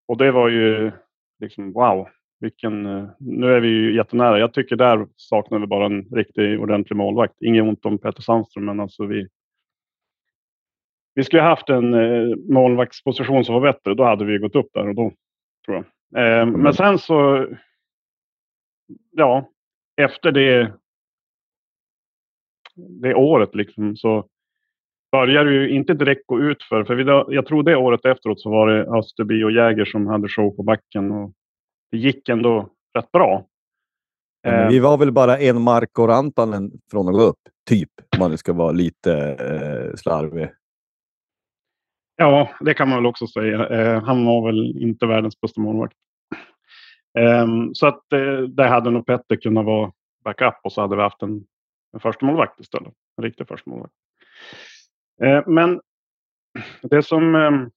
och 0.07 0.17
det 0.17 0.31
var 0.31 0.49
ju 0.49 0.91
liksom 1.39 1.73
wow, 1.73 2.07
vilken, 2.39 2.85
eh, 2.85 3.09
nu 3.19 3.53
är 3.53 3.59
vi 3.59 3.67
ju 3.67 3.95
jättenära. 3.95 4.39
Jag 4.39 4.53
tycker 4.53 4.75
där 4.75 5.07
saknar 5.15 5.59
vi 5.59 5.67
bara 5.67 5.85
en 5.85 6.03
riktig 6.03 6.61
ordentlig 6.61 6.97
målvakt. 6.97 7.41
Inget 7.41 7.63
ont 7.63 7.85
om 7.85 7.97
Peter 7.97 8.21
Sandström, 8.21 8.65
men 8.65 8.79
alltså 8.79 9.05
vi. 9.05 9.27
Vi 11.15 11.23
skulle 11.23 11.41
haft 11.41 11.69
en 11.69 11.93
eh, 11.93 12.35
målvaktsposition 12.49 13.45
som 13.45 13.53
var 13.53 13.61
bättre. 13.61 13.93
Då 13.93 14.03
hade 14.03 14.25
vi 14.25 14.37
gått 14.37 14.55
upp 14.55 14.69
där 14.73 14.87
och 14.87 14.95
då 14.95 15.11
tror 15.65 15.85
jag. 16.11 16.39
Eh, 16.39 16.45
men 16.45 16.73
sen 16.73 16.99
så. 16.99 17.47
Ja, 19.11 19.49
efter 20.01 20.31
det. 20.31 20.73
Det 22.75 23.13
året 23.13 23.55
liksom 23.55 23.95
så 23.97 24.25
började 25.11 25.53
ju 25.53 25.69
inte 25.69 25.93
direkt 25.93 26.27
gå 26.27 26.39
ut 26.39 26.63
för, 26.63 26.83
för 26.83 26.95
vi, 26.95 27.03
jag 27.35 27.45
tror 27.45 27.63
det 27.63 27.75
året 27.75 28.05
efteråt 28.05 28.41
så 28.41 28.49
var 28.49 28.67
det 28.67 28.97
Österby 28.97 29.43
och 29.43 29.51
Jäger 29.51 29.85
som 29.85 30.07
hade 30.07 30.27
show 30.27 30.55
på 30.55 30.63
backen 30.63 31.11
och 31.11 31.31
det 31.91 31.97
gick 31.97 32.29
ändå 32.29 32.69
rätt 32.97 33.11
bra. 33.11 33.45
Ja, 34.41 34.51
men 34.51 34.61
Eh, 34.61 34.69
vi 34.69 34.79
var 34.79 34.97
väl 34.97 35.11
bara 35.11 35.37
en 35.37 35.61
Marko 35.61 36.07
Rantanen 36.07 36.71
från 36.91 37.07
att 37.07 37.13
gå 37.13 37.21
upp, 37.21 37.39
typ, 37.69 37.89
om 38.15 38.19
man 38.19 38.31
nu 38.31 38.37
ska 38.37 38.53
vara 38.53 38.71
lite 38.71 39.13
eh, 39.13 39.95
slarvig. 39.95 40.49
Ja, 42.15 42.49
det 42.59 42.73
kan 42.73 42.89
man 42.89 42.97
väl 42.97 43.05
också 43.05 43.27
säga. 43.27 43.67
Eh, 43.67 44.03
han 44.03 44.25
var 44.25 44.45
väl 44.45 44.77
inte 44.77 45.05
världens 45.05 45.41
bästa 45.41 45.61
målvakt. 45.61 45.97
Eh, 47.17 47.47
så 47.73 47.87
att 47.87 48.13
eh, 48.13 48.39
där 48.39 48.67
hade 48.67 48.89
nog 48.89 49.05
Petter 49.05 49.35
kunnat 49.35 49.65
vara 49.65 49.91
backup 50.23 50.59
och 50.63 50.71
så 50.71 50.81
hade 50.81 50.95
vi 50.95 51.01
haft 51.01 51.21
en, 51.21 51.45
en 51.93 51.99
första 51.99 52.25
målvakt 52.25 52.59
istället. 52.59 52.93
En 53.17 53.23
riktig 53.23 53.47
första 53.47 53.69
målvakt. 53.69 53.93
Eh, 55.23 55.43
men 55.47 55.81
det 56.81 57.03
som 57.03 57.35
ehm, 57.35 57.71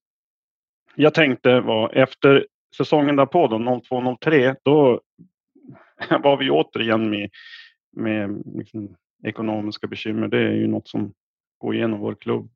jag 0.94 1.14
tänkte 1.14 1.60
var 1.60 1.90
efter 1.94 2.46
säsongen 2.76 3.16
därpå 3.16 3.46
då, 3.46 3.58
02-03, 3.58 4.56
då 4.62 5.00
var 6.22 6.36
vi 6.36 6.50
återigen 6.50 7.10
med, 7.10 7.30
med 7.96 8.42
liksom, 8.54 8.96
ekonomiska 9.24 9.86
bekymmer. 9.86 10.28
Det 10.28 10.38
är 10.38 10.52
ju 10.52 10.66
något 10.66 10.88
som 10.88 11.12
går 11.58 11.74
igenom 11.74 12.00
vår 12.00 12.14
klubb 12.14 12.50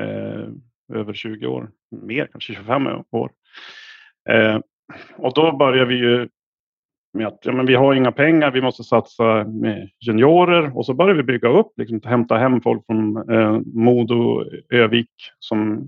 eh, 0.00 0.48
över 0.94 1.12
20 1.12 1.46
år, 1.46 1.70
mer 1.90 2.26
kanske 2.26 2.54
25 2.54 2.86
år. 3.10 3.30
Eh, 4.30 4.58
och 5.16 5.34
då 5.34 5.56
börjar 5.56 5.86
vi 5.86 5.94
ju 5.94 6.28
med 7.12 7.26
att 7.26 7.38
ja, 7.42 7.52
men 7.52 7.66
vi 7.66 7.74
har 7.74 7.94
inga 7.94 8.12
pengar, 8.12 8.50
vi 8.50 8.60
måste 8.60 8.84
satsa 8.84 9.44
med 9.44 9.90
juniorer 10.00 10.76
och 10.76 10.86
så 10.86 10.94
börjar 10.94 11.14
vi 11.14 11.22
bygga 11.22 11.48
upp, 11.48 11.72
liksom, 11.76 12.00
hämta 12.04 12.36
hem 12.36 12.60
folk 12.60 12.86
från 12.86 13.30
eh, 13.30 13.60
Modo, 13.74 14.44
Övik, 14.70 15.10
som, 15.38 15.84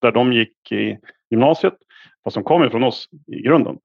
där 0.00 0.12
de 0.12 0.32
gick 0.32 0.72
i 0.72 0.98
gymnasiet, 1.30 1.74
fast 2.24 2.34
som 2.34 2.44
kommer 2.44 2.68
från 2.68 2.82
oss 2.82 3.08
i 3.26 3.42
grunden. 3.42 3.78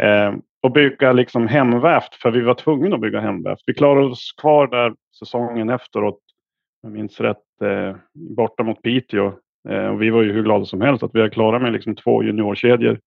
Eh, 0.00 0.34
och 0.62 0.72
bygga 0.72 1.12
liksom 1.12 1.48
hemvävt, 1.48 2.14
för 2.14 2.30
vi 2.30 2.40
var 2.40 2.54
tvungna 2.54 2.94
att 2.94 3.00
bygga 3.00 3.20
hemvävt. 3.20 3.62
Vi 3.66 3.74
klarade 3.74 4.06
oss 4.06 4.32
kvar 4.40 4.66
där 4.66 4.94
säsongen 5.18 5.70
efteråt, 5.70 6.20
om 6.82 6.90
jag 6.90 6.92
minns 6.92 7.20
rätt, 7.20 7.62
eh, 7.62 7.96
borta 8.14 8.62
mot 8.62 8.82
Piteå. 8.82 9.32
Eh, 9.68 9.86
och 9.86 10.02
vi 10.02 10.10
var 10.10 10.22
ju 10.22 10.32
hur 10.32 10.42
glada 10.42 10.64
som 10.64 10.80
helst 10.80 11.02
att 11.02 11.14
vi 11.14 11.20
är 11.20 11.28
klara 11.28 11.58
med 11.58 11.72
liksom 11.72 11.96
två 11.96 12.22
juniorkedjor. 12.22 13.00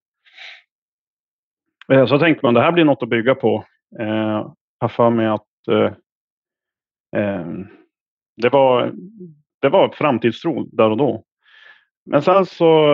Eh, 1.92 2.06
så 2.06 2.20
tänkte 2.20 2.46
man 2.46 2.54
det 2.54 2.62
här 2.62 2.72
blir 2.72 2.86
något 2.86 3.04
att 3.04 3.10
bygga 3.10 3.36
på. 3.36 3.66
Eh, 4.00 4.52
har 4.80 4.88
för 4.90 5.10
mig 5.10 5.28
att 5.28 5.68
eh, 5.72 5.94
eh, 7.22 7.48
det, 8.42 8.50
var, 8.50 8.92
det 9.62 9.70
var 9.70 9.90
framtidstro 9.90 10.64
där 10.72 10.90
och 10.90 10.98
då. 10.98 11.24
Men 12.06 12.22
sen 12.22 12.46
så 12.46 12.86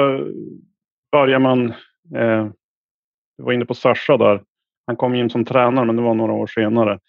börjar 1.11 1.39
man, 1.39 1.73
eh, 2.15 2.47
jag 3.37 3.45
var 3.45 3.53
inne 3.53 3.65
på 3.65 3.73
Sasha 3.73 4.17
där, 4.17 4.43
han 4.87 4.95
kom 4.95 5.15
in 5.15 5.29
som 5.29 5.45
tränare 5.45 5.85
men 5.85 5.95
det 5.95 6.01
var 6.01 6.13
några 6.13 6.33
år 6.33 6.47
senare. 6.47 6.99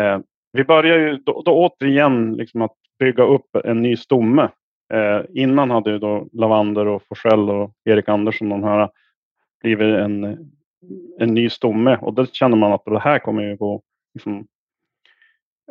Eh, 0.00 0.18
vi 0.52 0.64
börjar 0.64 0.98
ju 0.98 1.16
då, 1.16 1.42
då 1.42 1.52
återigen 1.52 2.34
liksom 2.34 2.62
att 2.62 2.76
bygga 2.98 3.24
upp 3.24 3.56
en 3.64 3.82
ny 3.82 3.96
stomme. 3.96 4.48
Eh, 4.94 5.20
innan 5.34 5.70
hade 5.70 5.90
ju 5.90 5.98
då 5.98 6.28
Lavander 6.32 6.86
och 6.86 7.02
Forsell 7.08 7.50
och 7.50 7.72
Erik 7.84 8.08
Andersson 8.08 8.48
de 8.48 8.64
här 8.64 8.90
blivit 9.60 9.94
en, 9.94 10.24
en 11.18 11.34
ny 11.34 11.50
stomme 11.50 11.96
och 11.96 12.14
då 12.14 12.26
känner 12.26 12.56
man 12.56 12.72
att 12.72 12.84
det 12.84 13.00
här 13.00 13.18
kommer 13.18 13.42
ju 13.42 13.56
gå 13.56 13.82
liksom, 14.14 14.46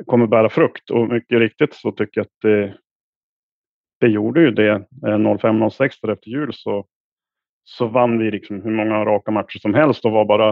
kommer 0.06 0.28
bära 0.28 0.50
frukt 0.50 0.90
och 0.90 1.08
mycket 1.08 1.40
riktigt 1.40 1.74
så 1.74 1.92
tycker 1.92 2.20
jag 2.20 2.26
att 2.26 2.42
det, 2.42 2.78
det 4.00 4.08
gjorde 4.08 4.42
ju 4.42 4.52
det. 4.52 4.72
Eh, 5.08 5.18
05-06 5.18 5.92
för 6.02 6.08
efter 6.08 6.30
jul 6.30 6.54
så, 6.54 6.86
så 7.64 7.88
vann 7.88 8.20
vi 8.20 8.32
liksom 8.32 8.62
hur 8.62 8.72
många 8.72 9.06
raka 9.06 9.32
matcher 9.32 9.60
som 9.60 9.74
helst 9.74 10.06
och 10.06 10.12
var 10.12 10.26
bara 10.26 10.50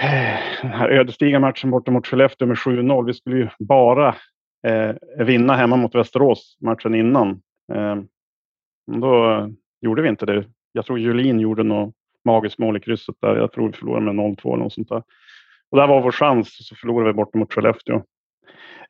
eh, 0.00 0.38
den 0.62 0.70
här 0.70 0.88
ödesdigra 0.88 1.40
matchen 1.40 1.70
borta 1.70 1.90
mot 1.90 2.06
Skellefteå 2.06 2.48
med 2.48 2.56
7-0. 2.56 3.06
Vi 3.06 3.14
skulle 3.14 3.36
ju 3.36 3.48
bara 3.58 4.16
eh, 4.66 5.24
vinna 5.24 5.56
hemma 5.56 5.76
mot 5.76 5.94
Västerås 5.94 6.58
matchen 6.60 6.94
innan. 6.94 7.42
Eh, 7.72 7.96
då 9.00 9.48
gjorde 9.80 10.02
vi 10.02 10.08
inte 10.08 10.26
det. 10.26 10.44
Jag 10.72 10.86
tror 10.86 10.98
Julin 10.98 11.40
gjorde 11.40 11.62
något 11.62 11.94
magiskt 12.24 12.58
mål 12.58 12.76
i 12.76 12.80
krysset 12.80 13.14
där. 13.20 13.36
Jag 13.36 13.52
tror 13.52 13.66
vi 13.66 13.72
förlorade 13.72 14.12
med 14.12 14.14
0-2 14.14 14.52
eller 14.54 14.62
något 14.62 14.72
sånt 14.72 14.88
där. 14.88 15.02
Och 15.70 15.78
där 15.78 15.86
var 15.86 16.02
vår 16.02 16.12
chans, 16.12 16.66
så 16.66 16.74
förlorade 16.74 17.10
vi 17.10 17.14
bort 17.14 17.34
mot 17.34 17.52
Skellefteå. 17.52 18.02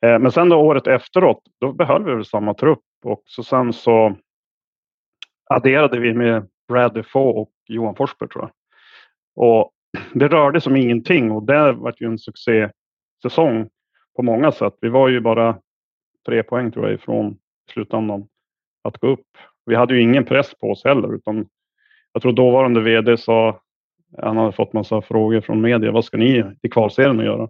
Eh, 0.00 0.18
men 0.18 0.32
sen 0.32 0.48
då 0.48 0.56
året 0.56 0.86
efteråt, 0.86 1.42
då 1.60 1.72
behöll 1.72 2.04
vi 2.04 2.14
väl 2.14 2.24
samma 2.24 2.54
trupp 2.54 2.84
och 3.04 3.22
så 3.24 3.42
sen 3.42 3.72
så 3.72 4.16
adderade 5.50 6.00
vi 6.00 6.14
med 6.14 6.48
Brad 6.68 6.94
Defoe 6.94 7.40
och 7.40 7.50
Johan 7.66 7.94
Forsberg 7.94 8.28
tror 8.28 8.44
jag. 8.44 8.52
Och 9.46 9.72
det 10.12 10.28
rörde 10.28 10.60
som 10.60 10.76
ingenting 10.76 11.30
och 11.30 11.42
det 11.42 11.72
var 11.72 11.94
ju 11.96 12.06
en 12.06 12.18
succésäsong 12.18 13.68
på 14.18 14.22
många 14.22 14.52
sätt. 14.52 14.74
Vi 14.80 14.88
var 14.88 15.08
ju 15.08 15.20
bara 15.20 15.58
tre 16.26 16.42
poäng 16.42 16.72
tror 16.72 16.84
jag 16.84 16.94
ifrån 16.94 17.38
slutändan 17.72 18.28
att 18.82 18.98
gå 18.98 19.06
upp. 19.08 19.26
Vi 19.66 19.74
hade 19.74 19.94
ju 19.94 20.02
ingen 20.02 20.24
press 20.24 20.54
på 20.54 20.70
oss 20.70 20.84
heller 20.84 21.14
utan 21.14 21.48
jag 22.12 22.22
tror 22.22 22.32
dåvarande 22.32 22.80
VD 22.80 23.16
sa 23.16 23.60
han 24.16 24.36
hade 24.36 24.52
fått 24.52 24.72
massa 24.72 25.02
frågor 25.02 25.40
från 25.40 25.60
media. 25.60 25.92
Vad 25.92 26.04
ska 26.04 26.16
ni 26.16 26.44
i 26.62 26.68
kvalserien 26.68 27.18
att 27.18 27.24
göra? 27.24 27.48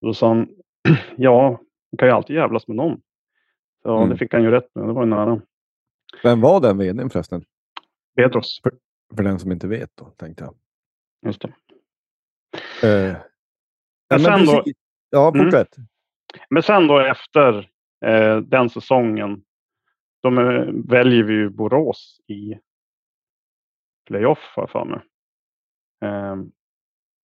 Då 0.00 0.14
sa 0.14 0.28
han, 0.28 0.48
ja, 1.16 1.50
man 1.50 1.98
kan 1.98 2.08
ju 2.08 2.14
alltid 2.14 2.36
jävlas 2.36 2.68
med 2.68 2.76
någon. 2.76 3.00
Ja, 3.84 3.96
mm. 3.96 4.08
det 4.10 4.16
fick 4.16 4.32
han 4.32 4.42
ju 4.42 4.50
rätt 4.50 4.74
med. 4.74 4.88
Det 4.88 4.92
var 4.92 5.02
ju 5.02 5.10
nära. 5.10 5.40
Vem 6.22 6.40
var 6.40 6.60
den 6.60 6.78
vdn 6.78 7.10
förresten? 7.10 7.44
Petros. 8.16 8.60
För, 8.62 8.72
för, 9.16 9.22
den 9.22 9.38
som 9.38 9.52
inte 9.52 9.68
vet 9.68 9.90
då, 9.94 10.04
tänkte 10.04 10.44
jag. 10.44 10.54
Just 11.26 11.42
det. 11.42 11.48
Uh, 12.86 13.16
men 14.10 14.20
sen 14.20 14.46
då, 14.46 14.64
ja, 15.10 15.28
mm. 15.28 15.44
fortsätt. 15.44 15.76
Mm. 15.76 15.88
Men 16.50 16.62
sen 16.62 16.86
då 16.86 16.98
efter 16.98 17.70
eh, 18.06 18.36
den 18.36 18.70
säsongen, 18.70 19.42
då 20.22 20.30
väljer 20.88 21.22
vi 21.22 21.34
ju 21.34 21.48
Borås 21.48 22.20
i 22.28 22.58
playoff, 24.06 24.52
har 24.56 24.62
jag 24.62 24.70
för 24.70 24.84
mig. 24.84 25.00
Eh, 26.04 26.36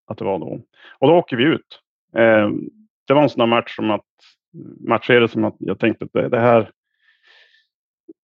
att 0.07 0.17
det 0.17 0.25
var 0.25 0.39
då. 0.39 0.61
Och 0.99 1.07
då 1.07 1.15
åker 1.15 1.37
vi 1.37 1.43
ut. 1.43 1.81
Eh, 2.15 2.49
det 3.07 3.13
var 3.13 3.21
en 3.21 3.29
sån 3.29 3.49
match 3.49 3.75
som 3.75 3.91
att 3.91 4.05
matchserie 4.79 5.27
som 5.27 5.45
att 5.45 5.55
jag 5.59 5.79
tänkte 5.79 6.05
att 6.05 6.13
det, 6.13 6.29
det, 6.29 6.39
här. 6.39 6.71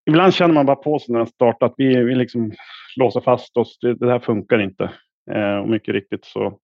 Ibland 0.05 0.33
känner 0.33 0.53
man 0.53 0.65
bara 0.65 0.75
på 0.75 0.99
sig 0.99 1.13
när 1.13 1.19
den 1.19 1.27
startar 1.27 1.65
att 1.65 1.73
vi, 1.77 2.03
vi 2.03 2.15
liksom 2.15 2.51
låser 2.95 3.21
fast 3.21 3.57
oss. 3.57 3.79
Det, 3.79 3.93
det 3.93 4.11
här 4.11 4.19
funkar 4.19 4.59
inte. 4.59 4.91
Eh, 5.31 5.57
och 5.57 5.69
mycket 5.69 5.93
riktigt 5.93 6.25
så 6.25 6.59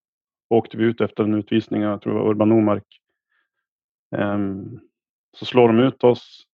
åkte 0.50 0.78
vi 0.78 0.84
ut 0.84 1.02
efter 1.02 1.24
en 1.24 1.34
utvisning. 1.34 1.82
Jag 1.82 2.02
tror 2.02 2.14
det 2.14 2.20
var 2.20 2.30
Urban 2.30 2.52
Omark. 2.52 3.02
Um, 4.16 4.22
ehm, 4.22 4.80
så 5.38 5.46
slår 5.46 5.68
de 5.68 5.80
ut 5.80 6.04
oss. 6.04 6.46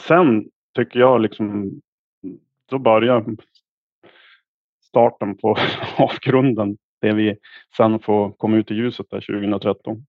Sen 0.00 0.50
tycker 0.74 1.00
jag 1.00 1.20
liksom, 1.20 1.80
då 2.66 2.78
börjar 2.78 3.24
starten 4.82 5.36
på 5.36 5.56
avgrunden. 5.96 6.76
Det 7.00 7.12
vi 7.12 7.36
sen 7.76 8.00
får 8.00 8.32
komma 8.32 8.56
ut 8.56 8.70
i 8.70 8.74
ljuset 8.74 9.06
där 9.10 9.20
2013. 9.20 10.06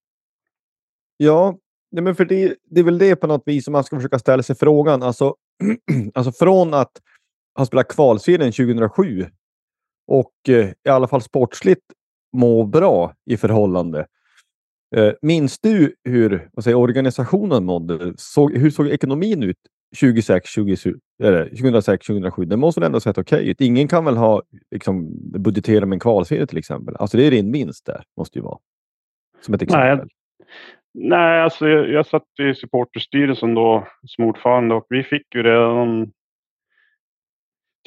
Ja, 1.17 1.57
nej 1.91 2.03
men 2.03 2.15
för 2.15 2.25
det, 2.25 2.55
det 2.63 2.79
är 2.79 2.83
väl 2.83 2.97
det 2.97 3.15
på 3.15 3.27
något 3.27 3.43
vis 3.45 3.65
som 3.65 3.71
man 3.71 3.83
ska 3.83 3.95
försöka 3.95 4.19
ställa 4.19 4.43
sig 4.43 4.55
frågan. 4.55 5.03
Alltså, 5.03 5.35
alltså 6.13 6.31
från 6.31 6.73
att 6.73 6.91
ha 7.57 7.65
spelat 7.65 7.87
kvalserien 7.87 8.51
2007 8.51 9.25
och 10.07 10.33
eh, 10.49 10.69
i 10.85 10.89
alla 10.89 11.07
fall 11.07 11.21
sportsligt 11.21 11.85
må 12.33 12.63
bra 12.63 13.13
i 13.25 13.37
förhållande. 13.37 14.05
Eh, 14.95 15.11
minns 15.21 15.59
du 15.59 15.95
hur 16.03 16.49
vad 16.53 16.63
säger, 16.63 16.77
organisationen 16.77 17.65
mådde? 17.65 18.13
Såg, 18.17 18.57
hur 18.57 18.69
såg 18.69 18.87
ekonomin 18.87 19.43
ut 19.43 19.57
2006, 20.01 20.53
2006 20.53 22.07
2007? 22.07 22.45
Det 22.45 22.57
måste 22.57 22.81
väl 22.81 22.87
ändå 22.87 22.99
sett 22.99 23.17
okej 23.17 23.37
okay 23.37 23.51
ut? 23.51 23.61
Ingen 23.61 23.87
kan 23.87 24.05
väl 24.05 24.17
ha 24.17 24.41
liksom, 24.71 25.07
budgetera 25.39 25.85
med 25.85 25.95
en 25.95 25.99
kvalserie 25.99 26.47
till 26.47 26.57
exempel? 26.57 26.95
Alltså 26.95 27.17
det 27.17 27.23
är 27.23 27.31
din 27.31 27.51
vinst 27.51 27.85
där, 27.85 28.03
måste 28.17 28.39
ju 28.39 28.43
vara. 28.43 28.57
Som 29.41 29.53
ett 29.53 29.61
exempel. 29.61 29.97
Nej, 29.97 30.07
Nej, 30.93 31.41
alltså 31.41 31.67
jag, 31.67 31.89
jag 31.89 32.05
satt 32.07 32.39
i 32.39 32.55
supporterstyrelsen 32.55 33.53
då 33.53 33.87
som 34.03 34.25
ordförande 34.25 34.75
och 34.75 34.85
vi 34.89 35.03
fick 35.03 35.35
ju 35.35 35.43
redan 35.43 36.11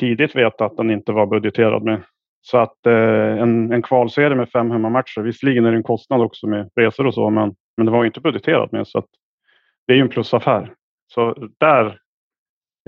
tidigt 0.01 0.37
veta 0.37 0.65
att 0.65 0.77
den 0.77 0.91
inte 0.91 1.13
var 1.13 1.27
budgeterad 1.27 1.83
med. 1.83 2.03
Så 2.43 2.59
att 2.59 2.87
eh, 2.87 3.39
en, 3.43 3.73
en 3.73 3.83
kvalserie 3.83 4.37
med 4.37 4.51
fem 4.51 4.71
hemmamatcher, 4.71 5.21
visserligen 5.21 5.65
är 5.65 5.71
det 5.71 5.77
en 5.77 5.83
kostnad 5.83 6.21
också 6.21 6.47
med 6.47 6.71
resor 6.77 7.07
och 7.07 7.15
så, 7.15 7.31
men, 7.31 7.55
men 7.77 7.87
det 7.87 7.93
var 7.93 8.05
inte 8.05 8.21
budgeterat 8.21 8.73
med 8.73 8.89
så 8.89 8.99
att 8.99 9.09
det 9.87 9.93
är 9.93 9.97
ju 9.97 10.03
en 10.03 10.09
plusaffär. 10.09 10.75
Så 11.07 11.49
där 11.61 11.99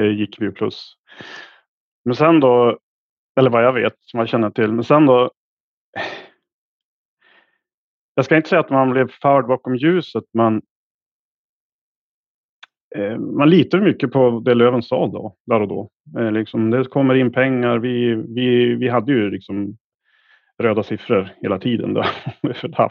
eh, 0.00 0.10
gick 0.10 0.40
vi 0.40 0.50
plus. 0.50 0.94
Men 2.04 2.14
sen 2.14 2.40
då, 2.40 2.78
eller 3.40 3.50
vad 3.50 3.64
jag 3.64 3.72
vet, 3.72 3.94
som 4.00 4.20
jag 4.20 4.28
känner 4.28 4.50
till, 4.50 4.72
men 4.72 4.84
sen 4.84 5.06
då 5.06 5.30
jag 8.14 8.24
ska 8.24 8.36
inte 8.36 8.48
säga 8.48 8.60
att 8.60 8.70
man 8.70 8.90
blev 8.90 9.10
förd 9.10 9.46
bakom 9.46 9.76
ljuset, 9.76 10.24
men 10.32 10.62
Eh, 12.96 13.18
man 13.18 13.50
litar 13.50 13.80
mycket 13.80 14.12
på 14.12 14.42
det 14.44 14.54
Löven 14.54 14.82
sa 14.82 15.06
då, 15.06 15.36
där 15.46 15.60
och 15.60 15.68
då. 15.68 15.90
Eh, 16.18 16.32
liksom, 16.32 16.70
det 16.70 16.84
kommer 16.84 17.14
in 17.14 17.32
pengar. 17.32 17.78
Vi, 17.78 18.14
vi, 18.14 18.74
vi 18.74 18.88
hade 18.88 19.12
ju 19.12 19.30
liksom 19.30 19.76
röda 20.62 20.82
siffror 20.82 21.28
hela 21.42 21.58
tiden. 21.58 21.94
Då. 21.94 22.04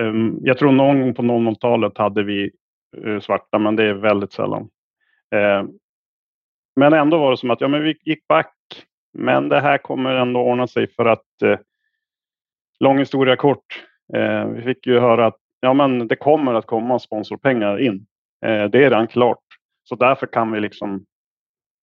Eh, 0.00 0.14
jag 0.42 0.58
tror 0.58 0.72
någon 0.72 1.00
gång 1.00 1.14
på 1.14 1.22
00-talet 1.22 1.98
hade 1.98 2.22
vi 2.22 2.50
eh, 3.04 3.20
svarta, 3.20 3.58
men 3.58 3.76
det 3.76 3.84
är 3.84 3.94
väldigt 3.94 4.32
sällan. 4.32 4.68
Eh, 5.34 5.64
men 6.76 6.92
ändå 6.92 7.18
var 7.18 7.30
det 7.30 7.36
som 7.36 7.50
att 7.50 7.60
ja, 7.60 7.68
men 7.68 7.82
vi 7.82 7.96
gick 8.04 8.28
back, 8.28 8.54
men 9.12 9.48
det 9.48 9.60
här 9.60 9.78
kommer 9.78 10.14
ändå 10.14 10.40
ordna 10.40 10.66
sig 10.66 10.86
för 10.86 11.04
att 11.04 11.42
eh, 11.42 11.58
lång 12.80 12.98
historia 12.98 13.36
kort. 13.36 13.84
Eh, 14.14 14.46
vi 14.46 14.62
fick 14.62 14.86
ju 14.86 14.98
höra 14.98 15.26
att 15.26 15.38
ja, 15.60 15.74
men 15.74 16.08
det 16.08 16.16
kommer 16.16 16.54
att 16.54 16.66
komma 16.66 16.98
sponsorpengar 16.98 17.80
in. 17.80 18.06
Eh, 18.46 18.64
det 18.64 18.78
är 18.78 18.82
redan 18.82 19.06
klart. 19.06 19.44
Så 19.84 19.94
därför 19.94 20.26
kan 20.26 20.52
vi 20.52 20.60
liksom 20.60 21.04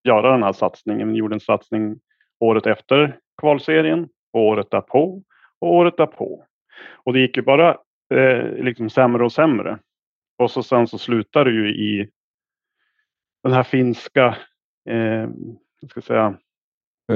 göra 0.05 0.33
den 0.33 0.43
här 0.43 0.53
satsningen. 0.53 1.13
Vi 1.13 1.19
gjorde 1.19 1.37
en 1.37 1.41
satsning 1.41 2.01
året 2.39 2.67
efter 2.67 3.19
kvalserien, 3.41 4.09
året 4.33 4.71
därpå 4.71 5.23
och 5.59 5.75
året 5.75 5.97
därpå. 5.97 6.45
Och 7.05 7.13
det 7.13 7.21
gick 7.21 7.37
ju 7.37 7.43
bara 7.43 7.71
eh, 8.15 8.53
liksom 8.65 8.91
sämre 8.91 9.25
och 9.25 9.33
sämre. 9.33 9.79
Och 10.39 10.51
så 10.51 10.63
sen 10.63 10.87
så 10.87 10.99
slutade 10.99 11.51
det 11.51 11.57
ju 11.57 11.69
i 11.69 12.11
den 13.43 13.53
här 13.53 13.63
finska, 13.63 14.27
eh, 14.91 15.29
ska 15.89 15.95
jag 15.95 16.05
säga. 16.05 16.39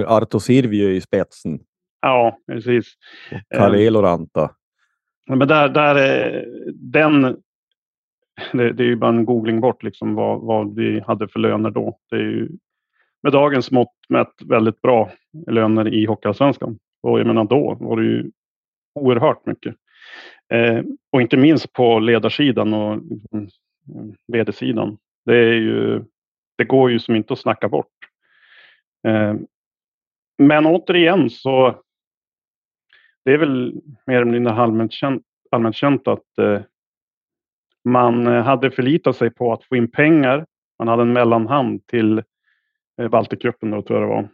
Arto 0.06 0.40
Sirviö 0.40 0.90
i 0.90 1.00
spetsen. 1.00 1.60
Ja, 2.00 2.38
precis. 2.46 2.94
Karelo 3.54 4.02
Ranta. 4.02 4.50
Men 5.26 5.48
där, 5.48 5.68
där 5.68 6.44
den, 6.74 7.42
det, 8.52 8.72
det, 8.72 8.82
är 8.82 8.86
ju 8.86 8.96
bara 8.96 9.10
en 9.10 9.24
googling 9.24 9.60
bort 9.60 9.82
liksom 9.82 10.14
vad, 10.14 10.40
vad 10.40 10.74
vi 10.74 11.00
hade 11.00 11.28
för 11.28 11.40
löner 11.40 11.70
då. 11.70 11.98
Det 12.10 12.16
är 12.16 12.20
ju 12.20 12.48
med 13.22 13.32
dagens 13.32 13.70
mått 13.70 13.94
mätt 14.08 14.34
väldigt 14.44 14.82
bra 14.82 15.10
löner 15.46 15.94
i 15.94 16.06
Hockeyallsvenskan. 16.06 16.78
Och 17.02 17.20
jag 17.20 17.26
menar 17.26 17.44
då 17.44 17.76
var 17.80 17.96
det 17.96 18.02
ju 18.02 18.30
oerhört 18.94 19.46
mycket. 19.46 19.74
Eh, 20.52 20.82
och 21.12 21.20
inte 21.20 21.36
minst 21.36 21.72
på 21.72 21.98
ledarsidan 21.98 22.74
och 22.74 23.02
liksom, 23.10 23.38
eh, 23.40 24.14
vd-sidan. 24.32 24.98
Det, 25.24 25.36
är 25.36 25.54
ju, 25.54 26.04
det 26.58 26.64
går 26.64 26.90
ju 26.90 26.98
som 26.98 27.16
inte 27.16 27.32
att 27.32 27.38
snacka 27.38 27.68
bort. 27.68 27.92
Eh, 29.08 29.34
men 30.38 30.66
återigen 30.66 31.30
så 31.30 31.82
det 33.24 33.32
är 33.32 33.38
väl 33.38 33.74
mer 34.06 34.16
eller 34.16 34.32
mindre 34.32 34.52
allmänt 34.52 34.92
känt, 34.92 35.22
allmänt 35.50 35.76
känt 35.76 36.08
att 36.08 36.38
eh, 36.38 36.60
man 37.90 38.26
eh, 38.26 38.42
hade 38.42 38.70
förlitat 38.70 39.16
sig 39.16 39.30
på 39.30 39.52
att 39.52 39.64
få 39.64 39.76
in 39.76 39.90
pengar. 39.90 40.46
Man 40.78 40.88
hade 40.88 41.02
en 41.02 41.12
mellanhand 41.12 41.86
till 41.86 42.22
eh, 43.00 43.08
Baltikgruppen 43.08 43.70
då 43.70 43.82
tror 43.82 44.00
jag 44.00 44.08
det 44.08 44.14
var. 44.14 44.28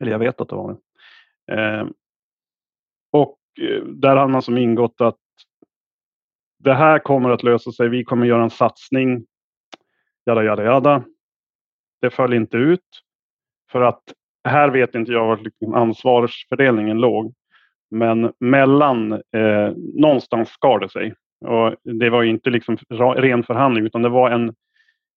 Eller 0.00 0.12
jag 0.12 0.18
vet 0.18 0.40
att 0.40 0.48
det 0.48 0.56
var 0.56 0.76
det. 0.76 1.54
Eh, 1.54 1.86
och 3.12 3.38
eh, 3.60 3.84
där 3.84 4.16
hade 4.16 4.32
man 4.32 4.42
som 4.42 4.58
ingått 4.58 5.00
att 5.00 5.18
det 6.58 6.74
här 6.74 6.98
kommer 6.98 7.30
att 7.30 7.42
lösa 7.42 7.72
sig. 7.72 7.88
Vi 7.88 8.04
kommer 8.04 8.26
göra 8.26 8.42
en 8.42 8.50
satsning. 8.50 9.26
Jada, 10.26 10.44
jada, 10.44 10.64
jada. 10.64 11.04
Det 12.00 12.10
föll 12.10 12.34
inte 12.34 12.56
ut. 12.56 13.02
För 13.70 13.80
att 13.80 14.02
här 14.48 14.68
vet 14.68 14.94
inte 14.94 15.12
jag 15.12 15.26
var 15.26 15.36
liksom 15.36 15.74
ansvarsfördelningen 15.74 17.00
låg. 17.00 17.34
Men 17.90 18.32
mellan, 18.40 19.12
eh, 19.12 19.72
någonstans 19.94 20.48
skar 20.48 20.78
det 20.78 20.88
sig. 20.88 21.14
Och 21.44 21.74
det 21.84 22.10
var 22.10 22.22
inte 22.22 22.50
liksom 22.50 22.76
ren 23.16 23.42
förhandling 23.42 23.86
utan 23.86 24.02
det 24.02 24.08
var 24.08 24.30
en, 24.30 24.54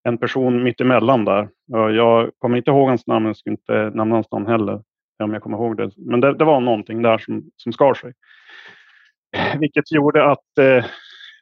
en 0.03 0.17
person 0.17 0.63
mitt 0.63 0.81
emellan 0.81 1.25
där. 1.25 1.49
Och 1.71 1.91
jag 1.91 2.31
kommer 2.37 2.57
inte 2.57 2.71
ihåg 2.71 2.87
hans 2.87 3.07
namn, 3.07 3.25
jag 3.25 3.37
ska 3.37 3.49
inte 3.49 3.91
nämna 3.93 4.15
hans 4.15 4.31
namn 4.31 4.47
heller 4.47 4.81
om 5.23 5.33
jag 5.33 5.43
kommer 5.43 5.57
ihåg 5.57 5.77
det. 5.77 5.91
Men 5.97 6.19
det, 6.21 6.33
det 6.33 6.45
var 6.45 6.59
någonting 6.59 7.01
där 7.01 7.17
som, 7.17 7.43
som 7.57 7.73
skar 7.73 7.93
sig. 7.93 8.13
Vilket 9.59 9.91
gjorde 9.91 10.31
att 10.31 10.57
eh, 10.59 10.85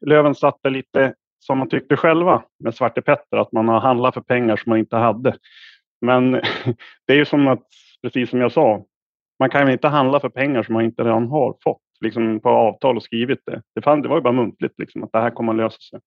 Löven 0.01 0.35
satte 0.35 0.69
lite 0.69 1.13
som 1.39 1.57
man 1.57 1.69
tyckte 1.69 1.97
själva 1.97 2.43
med 2.59 2.75
Svarte 2.75 3.01
Petter, 3.01 3.37
att 3.37 3.51
man 3.51 3.67
har 3.67 3.79
handlat 3.79 4.13
för 4.13 4.21
pengar 4.21 4.55
som 4.55 4.69
man 4.69 4.79
inte 4.79 4.95
hade. 4.95 5.37
Men 6.01 6.31
det 7.07 7.13
är 7.13 7.17
ju 7.17 7.25
som 7.25 7.47
att, 7.47 7.63
precis 8.01 8.29
som 8.29 8.41
jag 8.41 8.51
sa, 8.51 8.83
man 9.39 9.49
kan 9.49 9.71
inte 9.71 9.87
handla 9.87 10.19
för 10.19 10.29
pengar 10.29 10.63
som 10.63 10.73
man 10.73 10.85
inte 10.85 11.03
redan 11.03 11.27
har 11.27 11.55
fått 11.63 11.81
liksom 12.01 12.39
på 12.39 12.49
avtal 12.49 12.97
och 12.97 13.03
skrivit 13.03 13.39
det. 13.45 13.61
Det, 13.75 13.81
fann, 13.81 14.01
det 14.01 14.09
var 14.09 14.15
ju 14.15 14.21
bara 14.21 14.33
muntligt 14.33 14.79
liksom, 14.79 15.03
att 15.03 15.11
det 15.11 15.19
här 15.19 15.31
kommer 15.31 15.53
att 15.53 15.57
lösa 15.57 15.79
sig. 15.79 15.99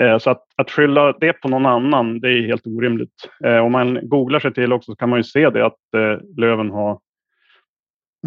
Eh, 0.00 0.18
så 0.18 0.30
att, 0.30 0.44
att 0.56 0.70
skylla 0.70 1.12
det 1.12 1.32
på 1.32 1.48
någon 1.48 1.66
annan, 1.66 2.20
det 2.20 2.28
är 2.28 2.46
helt 2.46 2.66
orimligt. 2.66 3.28
Eh, 3.44 3.58
om 3.58 3.72
man 3.72 4.08
googlar 4.08 4.40
sig 4.40 4.54
till 4.54 4.72
också 4.72 4.92
så 4.92 4.96
kan 4.96 5.08
man 5.08 5.18
ju 5.18 5.24
se 5.24 5.50
det 5.50 5.66
att 5.66 5.94
eh, 5.96 6.18
Löven 6.36 6.70
har 6.70 7.00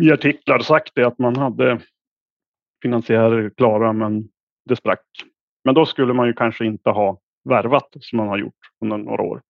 i 0.02 0.12
artiklar 0.12 0.60
sagt 0.60 0.92
det 0.96 1.04
att 1.04 1.20
man 1.20 1.36
hade 1.36 1.80
finansiärer 2.82 3.50
klara 3.58 3.94
men 3.94 4.30
det 4.66 4.76
sprack. 4.76 5.06
Men 5.64 5.76
då 5.76 5.86
skulle 5.86 6.14
man 6.14 6.28
ju 6.28 6.34
kanske 6.34 6.66
inte 6.66 6.90
ha 6.90 7.20
värvat 7.44 7.88
som 8.00 8.18
man 8.18 8.28
har 8.28 8.38
gjort 8.38 8.60
under 8.82 8.98
några 8.98 9.24
år. 9.24 9.42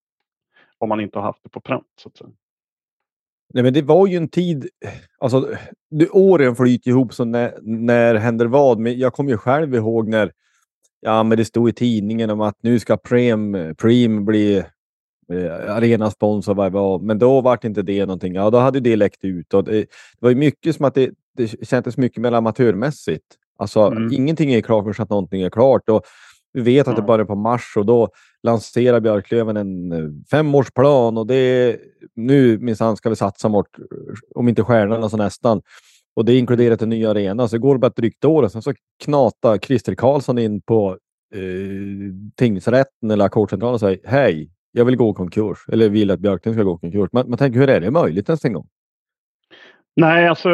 Om 0.78 0.90
man 0.90 1.00
inte 1.00 1.20
har 1.20 1.26
haft 1.26 1.44
det 1.44 1.50
på 1.50 1.60
pränt 1.60 1.88
så 1.96 2.10
att 2.10 2.18
säga. 2.18 2.30
Nej, 3.54 3.64
men 3.64 3.74
det 3.74 3.82
var 3.82 4.08
ju 4.08 4.18
en 4.18 4.28
tid, 4.28 4.68
alltså 5.20 5.50
det, 5.92 6.10
åren 6.10 6.56
flyter 6.56 6.90
ihop 6.90 7.14
så 7.14 7.26
när, 7.26 7.54
när 7.62 8.16
händer 8.16 8.46
vad? 8.46 8.80
Men 8.80 9.00
jag 9.00 9.14
kommer 9.14 9.32
ju 9.32 9.38
själv 9.38 9.76
ihåg 9.76 10.08
när 10.08 10.32
ja, 11.02 11.24
men 11.24 11.38
det 11.38 11.46
stod 11.46 11.70
i 11.70 11.74
tidningen 11.74 12.30
om 12.30 12.42
att 12.42 12.58
nu 12.62 12.80
ska 12.80 12.98
Preem, 12.98 13.76
Preem 13.78 14.26
bli 14.26 14.58
eh, 15.34 15.76
arenasponsor. 15.76 16.54
Vad 16.54 16.72
var. 16.72 17.00
Men 17.00 17.20
då 17.20 17.42
var 17.42 17.66
inte 17.66 17.82
det 17.82 18.06
någonting. 18.06 18.34
Ja, 18.36 18.50
då 18.50 18.58
hade 18.58 18.80
det 18.80 18.96
läckt 18.96 19.26
ut. 19.26 19.54
Och 19.54 19.64
det, 19.64 19.72
det 19.80 19.88
var 20.20 20.30
ju 20.30 20.36
mycket 20.36 20.76
som 20.76 20.86
att 20.86 20.96
det, 20.96 21.10
det 21.38 21.68
kändes 21.68 21.98
mycket 21.98 22.22
mer 22.22 22.32
amatörmässigt. 22.32 23.26
Alltså, 23.58 23.80
mm. 23.80 24.14
ingenting 24.14 24.54
är 24.54 24.62
klart 24.62 24.96
förrän 24.96 25.08
någonting 25.10 25.42
är 25.42 25.50
klart. 25.50 25.90
Och 25.90 26.04
vi 26.54 26.62
vet 26.62 26.88
att 26.88 26.96
det 26.96 27.02
börjar 27.02 27.26
på 27.26 27.36
mars 27.36 27.74
och 27.78 27.86
då 27.86 28.10
lanserar 28.44 29.00
Björklöven 29.00 29.58
en 29.58 29.92
eh, 29.92 30.10
femårsplan 30.32 31.18
och 31.18 31.28
det 31.28 31.36
är 31.36 31.78
nu 32.16 32.60
minsann 32.60 32.98
ska 32.98 33.10
vi 33.10 33.16
satsa 33.16 33.50
mot 33.50 33.68
om 34.36 34.50
inte 34.50 34.64
stjärnorna 34.64 35.10
så 35.10 35.18
nästan. 35.18 35.62
Och 36.16 36.26
det 36.26 36.38
inkluderat 36.38 36.82
en 36.82 36.90
ny 36.90 37.06
arena. 37.06 37.48
Så 37.48 37.56
det 37.56 37.60
går 37.60 37.78
bara 37.78 37.88
ett 37.88 37.96
drygt 37.96 38.26
år 38.26 38.44
och 38.44 38.52
sen 38.52 38.62
så 38.62 38.74
knatar 39.04 39.58
Christer 39.58 39.96
Karlsson 39.96 40.38
in 40.38 40.62
på 40.62 40.98
eh, 41.36 41.40
tingsrätten 42.36 43.12
eller 43.12 43.26
ackordscentralen 43.26 43.74
och 43.74 43.80
säger 43.80 44.00
hej, 44.04 44.50
jag 44.72 44.86
vill 44.86 44.96
gå 44.96 45.14
konkurs 45.14 45.66
eller 45.68 45.90
vill 45.90 46.12
att 46.12 46.20
Björklöven 46.20 46.60
ska 46.60 46.64
gå 46.64 46.78
konkurs. 46.78 47.10
Man, 47.12 47.30
man 47.30 47.38
tänker, 47.38 47.60
hur 47.60 47.70
är 47.70 47.80
det 47.80 47.92
möjligt 47.92 48.30
ens 48.30 48.46
en 48.46 48.54
gång? 48.54 48.68
Nej, 49.96 50.28
alltså 50.28 50.50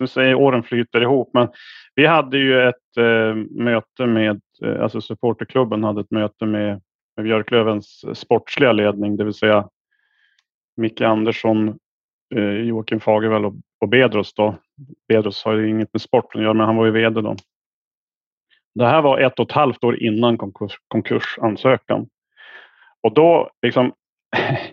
som 0.00 0.08
säger, 0.08 0.34
åren 0.34 0.62
flyter 0.62 1.00
ihop. 1.00 1.30
Men 1.34 1.48
vi 1.94 2.06
hade 2.06 2.38
ju 2.38 2.68
ett 2.68 2.96
eh, 2.96 3.34
möte 3.50 4.06
med, 4.06 4.40
eh, 4.64 4.82
alltså 4.82 5.00
supporterklubben 5.00 5.84
hade 5.84 6.00
ett 6.00 6.10
möte 6.10 6.46
med, 6.46 6.80
med 7.16 7.24
Björklövens 7.24 8.04
sportsliga 8.18 8.72
ledning, 8.72 9.16
det 9.16 9.24
vill 9.24 9.34
säga 9.34 9.68
Micke 10.76 11.00
Andersson, 11.00 11.78
eh, 12.34 12.54
Joakim 12.54 13.00
Fagervall 13.00 13.44
och, 13.44 13.54
och 13.80 13.88
Bedros 13.88 14.34
då. 14.34 14.54
Bedros 15.08 15.44
har 15.44 15.52
ju 15.52 15.68
inget 15.68 15.92
med 15.92 16.02
sporten 16.02 16.40
att 16.40 16.44
göra, 16.44 16.54
men 16.54 16.66
han 16.66 16.76
var 16.76 16.86
ju 16.86 16.90
VD 16.90 17.20
då. 17.20 17.36
Det 18.74 18.86
här 18.86 19.02
var 19.02 19.18
ett 19.18 19.38
och 19.38 19.46
ett 19.46 19.56
halvt 19.56 19.84
år 19.84 20.02
innan 20.02 20.38
konkurs, 20.38 20.72
konkursansökan. 20.88 22.08
Och 23.02 23.14
då 23.14 23.50
liksom 23.62 23.92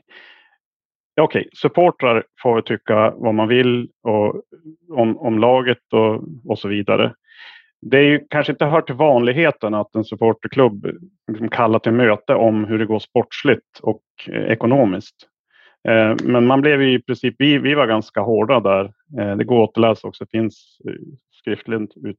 okej, 1.22 1.39
okay, 1.39 1.49
supportrar 1.53 2.24
får 2.41 2.53
väl 2.53 2.63
tycka 2.63 3.13
vad 3.15 3.34
man 3.34 3.47
vill 3.47 3.89
och, 4.03 4.41
om, 4.89 5.18
om 5.18 5.39
laget 5.39 5.93
och, 5.93 6.24
och 6.45 6.59
så 6.59 6.68
vidare. 6.68 7.13
Det 7.82 7.97
är 7.97 8.03
ju 8.03 8.28
kanske 8.30 8.51
inte 8.51 8.65
hör 8.65 8.82
till 8.82 8.95
vanligheten 8.95 9.74
att 9.74 9.95
en 9.95 10.03
supporterklubb 10.03 10.88
liksom 11.32 11.49
kallar 11.49 11.80
till 11.80 11.91
möte 11.91 12.34
om 12.34 12.65
hur 12.65 12.80
det 12.80 12.86
går 12.86 12.99
sportsligt 12.99 13.80
och 13.82 14.03
eh, 14.28 14.43
ekonomiskt. 14.43 15.15
Eh, 15.88 16.15
men 16.24 16.47
man 16.47 16.61
blev 16.61 16.82
i 16.82 17.01
princip, 17.01 17.36
vi, 17.38 17.57
vi 17.57 17.74
var 17.74 17.88
ganska 17.88 18.22
hårda 18.22 18.59
där. 18.59 18.86
Eh, 19.20 19.38
det 19.38 19.43
går 19.43 19.63
att 19.63 19.70
återläsa 19.70 20.07
också, 20.07 20.24
det 20.24 20.38
finns 20.38 20.78
eh, 20.86 20.93
skriftligt 21.32 21.97
ut, 22.05 22.18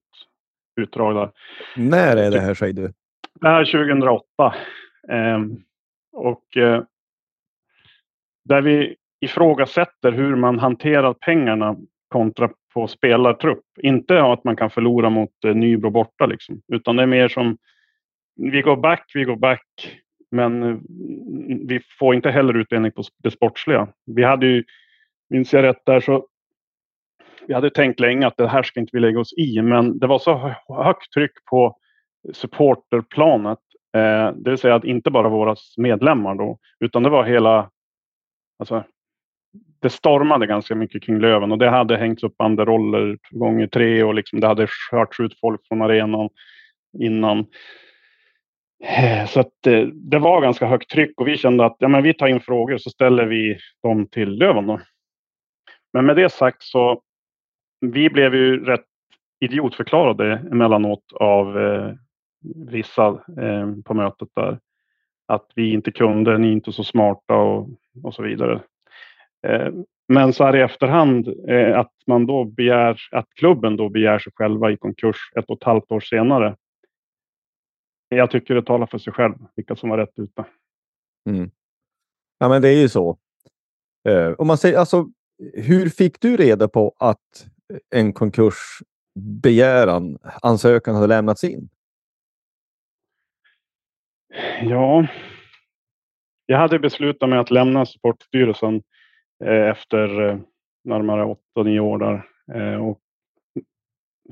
utdrag 0.80 1.14
där. 1.14 1.30
När 1.76 2.16
är 2.16 2.30
det 2.30 2.40
här 2.40 2.54
säger 2.54 2.72
du? 2.72 2.92
Det 3.40 3.48
här 3.48 3.60
är 3.60 3.64
2008. 3.64 4.24
Eh, 5.08 5.38
och 6.12 6.56
eh, 6.56 6.82
där 8.48 8.62
vi 8.62 8.96
ifrågasätter 9.20 10.12
hur 10.12 10.36
man 10.36 10.58
hanterar 10.58 11.14
pengarna 11.14 11.76
kontra 12.08 12.50
på 12.74 12.86
spelartrupp. 12.88 13.64
Inte 13.82 14.22
att 14.22 14.44
man 14.44 14.56
kan 14.56 14.70
förlora 14.70 15.10
mot 15.10 15.44
eh, 15.44 15.54
Nybro 15.54 15.90
borta, 15.90 16.26
liksom. 16.26 16.60
utan 16.72 16.96
det 16.96 17.02
är 17.02 17.06
mer 17.06 17.28
som 17.28 17.58
vi 18.36 18.62
går 18.62 18.76
back, 18.76 19.10
vi 19.14 19.24
går 19.24 19.36
back, 19.36 19.98
men 20.30 20.62
eh, 20.62 20.76
vi 21.68 21.80
får 21.98 22.14
inte 22.14 22.30
heller 22.30 22.56
utdelning 22.56 22.92
på 22.92 23.02
det 23.22 23.30
sportsliga. 23.30 23.88
Vi 24.06 24.22
hade 24.22 24.46
ju, 24.46 24.64
minns 25.30 25.52
jag 25.52 25.62
rätt 25.62 25.82
där, 25.86 26.00
så 26.00 26.26
vi 27.46 27.54
hade 27.54 27.70
tänkt 27.70 28.00
länge 28.00 28.26
att 28.26 28.36
det 28.36 28.48
här 28.48 28.62
ska 28.62 28.80
inte 28.80 28.90
vi 28.92 29.00
lägga 29.00 29.20
oss 29.20 29.32
i, 29.32 29.62
men 29.62 29.98
det 29.98 30.06
var 30.06 30.18
så 30.18 30.54
högt 30.68 31.12
tryck 31.12 31.44
på 31.50 31.76
supporterplanet, 32.32 33.58
eh, 33.96 34.32
det 34.36 34.50
vill 34.50 34.58
säga 34.58 34.74
att 34.74 34.84
inte 34.84 35.10
bara 35.10 35.28
våra 35.28 35.56
medlemmar 35.76 36.34
då, 36.34 36.58
utan 36.80 37.02
det 37.02 37.10
var 37.10 37.24
hela 37.24 37.70
Alltså, 38.58 38.84
det 39.80 39.90
stormade 39.90 40.46
ganska 40.46 40.74
mycket 40.74 41.02
kring 41.02 41.20
Löven 41.20 41.52
och 41.52 41.58
det 41.58 41.70
hade 41.70 41.96
hängts 41.96 42.22
upp 42.22 42.36
banderoller 42.36 43.18
gånger 43.30 43.66
tre 43.66 44.02
och 44.02 44.14
liksom 44.14 44.40
det 44.40 44.46
hade 44.46 44.66
skörts 44.66 45.20
ut 45.20 45.40
folk 45.40 45.60
från 45.68 45.82
arenan 45.82 46.28
innan. 46.98 47.46
Eh, 48.84 49.26
så 49.26 49.40
att 49.40 49.50
det, 49.62 49.90
det, 49.92 50.18
var 50.18 50.42
ganska 50.42 50.66
högt 50.66 50.90
tryck 50.90 51.20
och 51.20 51.28
vi 51.28 51.36
kände 51.36 51.64
att 51.64 51.76
ja, 51.78 51.88
men 51.88 52.02
vi 52.02 52.14
tar 52.14 52.26
in 52.26 52.40
frågor 52.40 52.78
så 52.78 52.90
ställer 52.90 53.26
vi 53.26 53.58
dem 53.82 54.06
till 54.06 54.30
Löven. 54.30 54.66
Då. 54.66 54.80
Men 55.92 56.06
med 56.06 56.16
det 56.16 56.32
sagt 56.32 56.62
så 56.62 57.02
vi 57.80 58.10
blev 58.10 58.34
ju 58.34 58.64
rätt 58.64 58.84
idiotförklarade 59.40 60.32
emellanåt 60.52 61.12
av 61.14 61.58
eh, 61.58 61.92
vissa 62.70 63.06
eh, 63.42 63.72
på 63.84 63.94
mötet 63.94 64.28
där. 64.36 64.58
Att 65.28 65.46
vi 65.54 65.72
inte 65.72 65.92
kunde, 65.92 66.38
ni 66.38 66.48
är 66.48 66.52
inte 66.52 66.72
så 66.72 66.84
smarta 66.84 67.34
och 67.34 67.68
och 68.02 68.14
så 68.14 68.22
vidare. 68.22 68.62
Eh, 69.46 69.72
men 70.08 70.32
så 70.32 70.44
här 70.44 70.56
i 70.56 70.60
efterhand 70.60 71.28
eh, 71.48 71.78
att 71.78 71.92
man 72.06 72.26
då 72.26 72.44
begär 72.44 73.00
att 73.10 73.26
klubben 73.34 73.76
då 73.76 73.88
begär 73.88 74.18
sig 74.18 74.32
själva 74.36 74.70
i 74.70 74.76
konkurs 74.76 75.16
ett 75.36 75.44
och 75.48 75.56
ett 75.56 75.64
halvt 75.64 75.92
år 75.92 76.00
senare. 76.00 76.56
Jag 78.08 78.30
tycker 78.30 78.54
det 78.54 78.62
talar 78.62 78.86
för 78.86 78.98
sig 78.98 79.12
själv 79.12 79.34
vilka 79.56 79.76
som 79.76 79.90
var 79.90 79.98
rätt 79.98 80.18
ute. 80.18 80.44
Mm. 81.30 81.50
Ja, 82.38 82.48
men 82.48 82.62
det 82.62 82.68
är 82.68 82.80
ju 82.80 82.88
så. 82.88 83.18
Eh, 84.08 84.32
om 84.32 84.46
man 84.46 84.58
säger 84.58 84.78
alltså, 84.78 85.08
hur 85.54 85.88
fick 85.88 86.20
du 86.20 86.36
reda 86.36 86.68
på 86.68 86.94
att 86.98 87.46
en 87.94 88.12
konkursbegäran, 88.12 90.18
ansökan 90.42 90.94
hade 90.94 91.06
lämnats 91.06 91.44
in? 91.44 91.68
Ja, 94.62 95.06
jag 96.46 96.58
hade 96.58 96.78
beslutat 96.78 97.28
mig 97.28 97.38
att 97.38 97.50
lämna 97.50 97.86
Sportstyrelsen 97.86 98.82
eh, 99.44 99.68
efter 99.68 100.20
eh, 100.20 100.38
närmare 100.84 101.36
8-9 101.56 101.78
år 101.78 101.98
där. 101.98 102.26
Eh, 102.54 102.86
och 102.86 103.00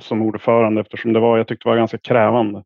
som 0.01 0.23
ordförande 0.23 0.81
eftersom 0.81 1.13
det 1.13 1.21
var, 1.21 1.39
jag 1.39 1.49
tyckte 1.49 1.69
det 1.69 1.71
var 1.71 1.77
ganska 1.77 1.99
krävande 1.99 2.65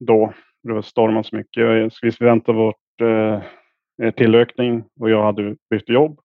då. 0.00 0.32
Det 0.62 0.72
var 0.72 0.82
stormat 0.82 1.26
så 1.26 1.36
mycket. 1.36 1.92
Vi 2.02 2.10
väntade 2.20 2.58
vårt 2.58 3.00
eh, 3.00 4.14
tillökning 4.14 4.84
och 5.00 5.10
jag 5.10 5.22
hade 5.22 5.56
bytt 5.70 5.88
jobb. 5.88 6.20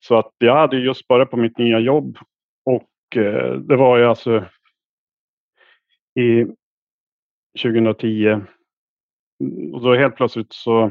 Så 0.00 0.18
att 0.18 0.32
jag 0.38 0.56
hade 0.56 0.76
just 0.76 1.08
börjat 1.08 1.30
på 1.30 1.36
mitt 1.36 1.58
nya 1.58 1.78
jobb 1.78 2.18
och 2.64 3.16
eh, 3.16 3.54
det 3.54 3.76
var 3.76 3.98
ju 3.98 4.04
alltså 4.04 4.44
i 6.14 6.46
2010 7.62 8.40
Mm, 9.40 9.74
och 9.74 9.80
då 9.80 9.94
helt 9.94 10.16
plötsligt 10.16 10.52
så 10.52 10.90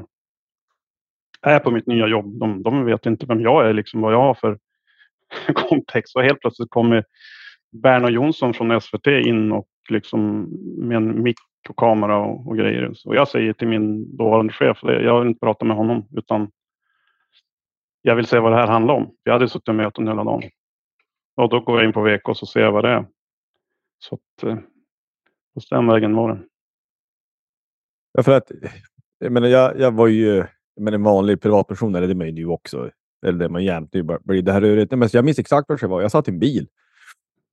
är 1.42 1.54
jag 1.54 1.64
på 1.64 1.72
mitt 1.72 1.88
nya 1.88 2.08
jobb. 2.08 2.40
De, 2.40 2.64
de 2.64 2.86
vet 2.86 3.06
inte 3.06 3.26
vem 3.26 3.42
jag 3.42 3.70
är, 3.70 3.74
liksom 3.74 4.02
vad 4.02 4.14
jag 4.14 4.22
har 4.22 4.34
för 4.34 4.60
kontext. 5.54 6.16
Och 6.16 6.24
helt 6.24 6.40
plötsligt 6.40 6.70
kommer 6.70 7.06
Berno 7.72 8.10
Jonsson 8.10 8.54
från 8.54 8.82
SVT 8.82 9.08
in 9.08 9.52
och 9.52 9.68
liksom 9.90 10.50
med 10.78 10.98
en 10.98 11.24
mick 11.24 11.38
och 11.70 11.76
kamera 11.76 12.18
och, 12.18 12.48
och 12.48 12.58
grejer. 12.58 12.94
Och 13.06 13.16
jag 13.16 13.28
säger 13.28 13.54
till 13.54 13.68
min 13.68 14.18
dåvarande 14.18 14.54
chef, 14.54 14.80
jag 14.82 15.20
vill 15.20 15.30
inte 15.30 15.40
prata 15.40 15.66
med 15.66 15.78
honom 15.78 16.08
utan 16.18 16.52
jag 18.02 18.16
vill 18.16 18.26
se 18.26 18.40
vad 18.40 18.52
det 18.52 18.58
här 18.58 18.68
handlar 18.68 18.94
om. 18.94 19.16
Jag 19.24 19.34
hade 19.34 19.50
suttit 19.50 19.70
i 19.70 19.72
möten 19.72 20.08
hela 20.08 20.24
dagen. 20.24 20.50
Och 21.36 21.50
då 21.50 21.60
går 21.60 21.80
jag 21.80 21.86
in 21.86 21.94
på 21.94 22.02
VK 22.02 22.30
och 22.30 22.38
så 22.38 22.46
ser 22.46 22.60
jag 22.60 22.72
vad 22.72 22.84
det 22.84 22.90
är. 22.90 23.06
Så 24.00 24.16
att, 24.16 24.44
eh, 24.44 24.56
på 25.54 25.62
den 25.70 25.88
vägen 25.88 26.16
var 26.16 26.30
det. 26.30 26.40
Ja, 28.18 28.24
för 28.24 28.32
att, 28.32 28.52
jag, 29.20 29.32
menar, 29.32 29.48
jag, 29.48 29.80
jag 29.80 29.92
var 29.92 30.08
ju 30.08 30.46
men 30.82 30.94
en 30.94 31.04
vanlig 31.04 31.42
privatperson, 31.42 31.96
eller 31.96 32.08
det 32.08 32.14
är 32.14 32.16
man 32.16 32.28
ju 32.28 32.34
nu 32.34 32.46
också. 32.46 32.90
Eller 33.26 33.40
det 33.40 33.46
är 33.46 33.50
man 33.50 33.64
jämt. 33.64 33.90
Det 33.92 34.04
blir 34.04 34.42
det 34.42 34.52
här 34.52 34.62
rörigt. 34.62 34.92
Men 34.92 35.10
jag 35.14 35.26
minns 35.26 35.40
exakt 35.40 35.70
vad 35.70 35.80
det 35.80 35.88
var. 35.88 36.02
Jag 36.02 36.12
satt 36.12 36.28
i 36.28 36.32
en 36.32 36.40
bil. 36.40 36.68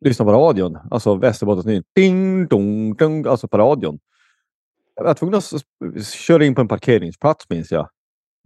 Lyssnade 0.01 0.33
på 0.33 0.39
radion. 0.39 0.79
Alltså 0.91 1.15
Västerbottensnytt. 1.15 1.87
Ding, 1.95 2.47
dong, 2.47 2.97
dong, 2.97 3.27
alltså 3.27 3.49
på 3.49 3.59
radion. 3.59 3.99
Jag 4.95 5.05
var 5.05 5.15
tvungen 5.15 5.35
att 5.35 6.07
köra 6.07 6.45
in 6.45 6.55
på 6.55 6.61
en 6.61 6.69
parkeringsplats 6.69 7.49
minns 7.49 7.71
jag. 7.71 7.89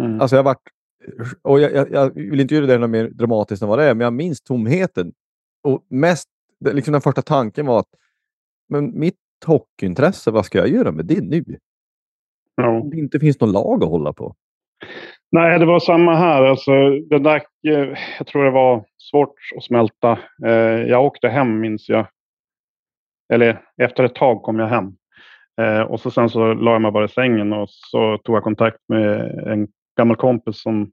Mm. 0.03 0.21
Alltså 0.21 0.37
jag 0.37 0.43
varit 0.43 0.63
och 1.43 1.61
jag, 1.61 1.73
jag, 1.73 1.93
jag, 1.93 2.15
vill 2.15 2.41
inte 2.41 2.55
göra 2.55 2.67
det 2.67 2.79
något 2.79 2.91
mer 2.91 3.09
dramatiskt 3.09 3.63
än 3.63 3.69
vad 3.69 3.79
det 3.79 3.85
är, 3.85 3.95
men 3.95 4.05
jag 4.05 4.13
minns 4.13 4.41
tomheten. 4.41 5.13
Och 5.63 5.87
mest, 5.89 6.29
liksom 6.73 6.93
den 6.93 7.01
första 7.01 7.23
tanken 7.23 7.67
var 7.67 7.81
att 7.81 7.89
men 8.69 8.99
mitt 8.99 9.15
hockeyintresse, 9.45 10.31
vad 10.31 10.47
ska 10.47 10.59
jag 10.59 10.69
göra 10.69 10.93
med 10.93 11.07
det 11.07 11.21
nu? 11.21 11.45
Ja. 12.57 12.83
Det 12.91 12.99
inte 12.99 13.19
finns 13.19 13.41
någon 13.41 13.53
lag 13.53 13.85
att 13.85 13.91
hålla 13.91 14.13
på. 14.13 14.35
Nej, 15.33 15.59
det 15.59 15.67
var 15.67 15.81
samma 15.81 16.15
här. 16.15 16.43
Alltså, 16.43 16.91
det 16.91 17.19
där, 17.19 17.43
eh, 17.69 17.99
jag 18.19 18.27
tror 18.27 18.45
det 18.45 18.51
var 18.51 18.85
svårt 18.99 19.35
att 19.57 19.65
smälta. 19.65 20.19
Eh, 20.47 20.83
jag 20.89 21.05
åkte 21.05 21.29
hem, 21.29 21.61
minns 21.61 21.89
jag. 21.89 22.07
Eller 23.33 23.63
efter 23.83 24.05
ett 24.05 24.15
tag 24.15 24.43
kom 24.43 24.59
jag 24.59 24.67
hem. 24.67 24.93
Eh, 25.61 25.81
och 25.81 26.01
så 26.01 26.11
sen 26.11 26.29
så 26.31 26.55
la 26.55 26.73
jag 26.73 26.83
mig 26.83 26.91
bara 26.91 27.05
i 27.05 27.09
sängen 27.09 27.53
och 27.53 27.71
så 27.71 28.19
tog 28.19 28.37
jag 28.37 28.45
kontakt 28.45 28.79
med 28.89 29.21
en 29.47 29.69
gammal 29.97 30.17
kompis 30.17 30.63
som 30.63 30.91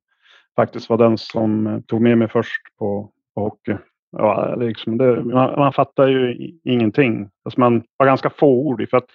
faktiskt 0.55 0.89
var 0.89 0.97
den 0.97 1.18
som 1.18 1.84
tog 1.88 2.01
med 2.01 2.18
mig 2.18 2.30
först 2.30 2.61
på, 2.80 3.11
på 3.36 3.41
hockey. 3.41 3.76
Ja, 4.18 4.55
liksom 4.55 4.97
det, 4.97 5.24
man, 5.24 5.59
man 5.59 5.74
fattar 5.74 6.07
ju 6.07 6.51
ingenting. 6.64 7.30
Alltså 7.45 7.59
man 7.59 7.84
var 7.97 8.05
ganska 8.05 8.30
fåordig 8.30 8.89
för 8.89 8.97
att 8.97 9.07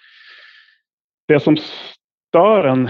det 1.28 1.40
som 1.40 1.56
stör 2.28 2.64
en 2.64 2.88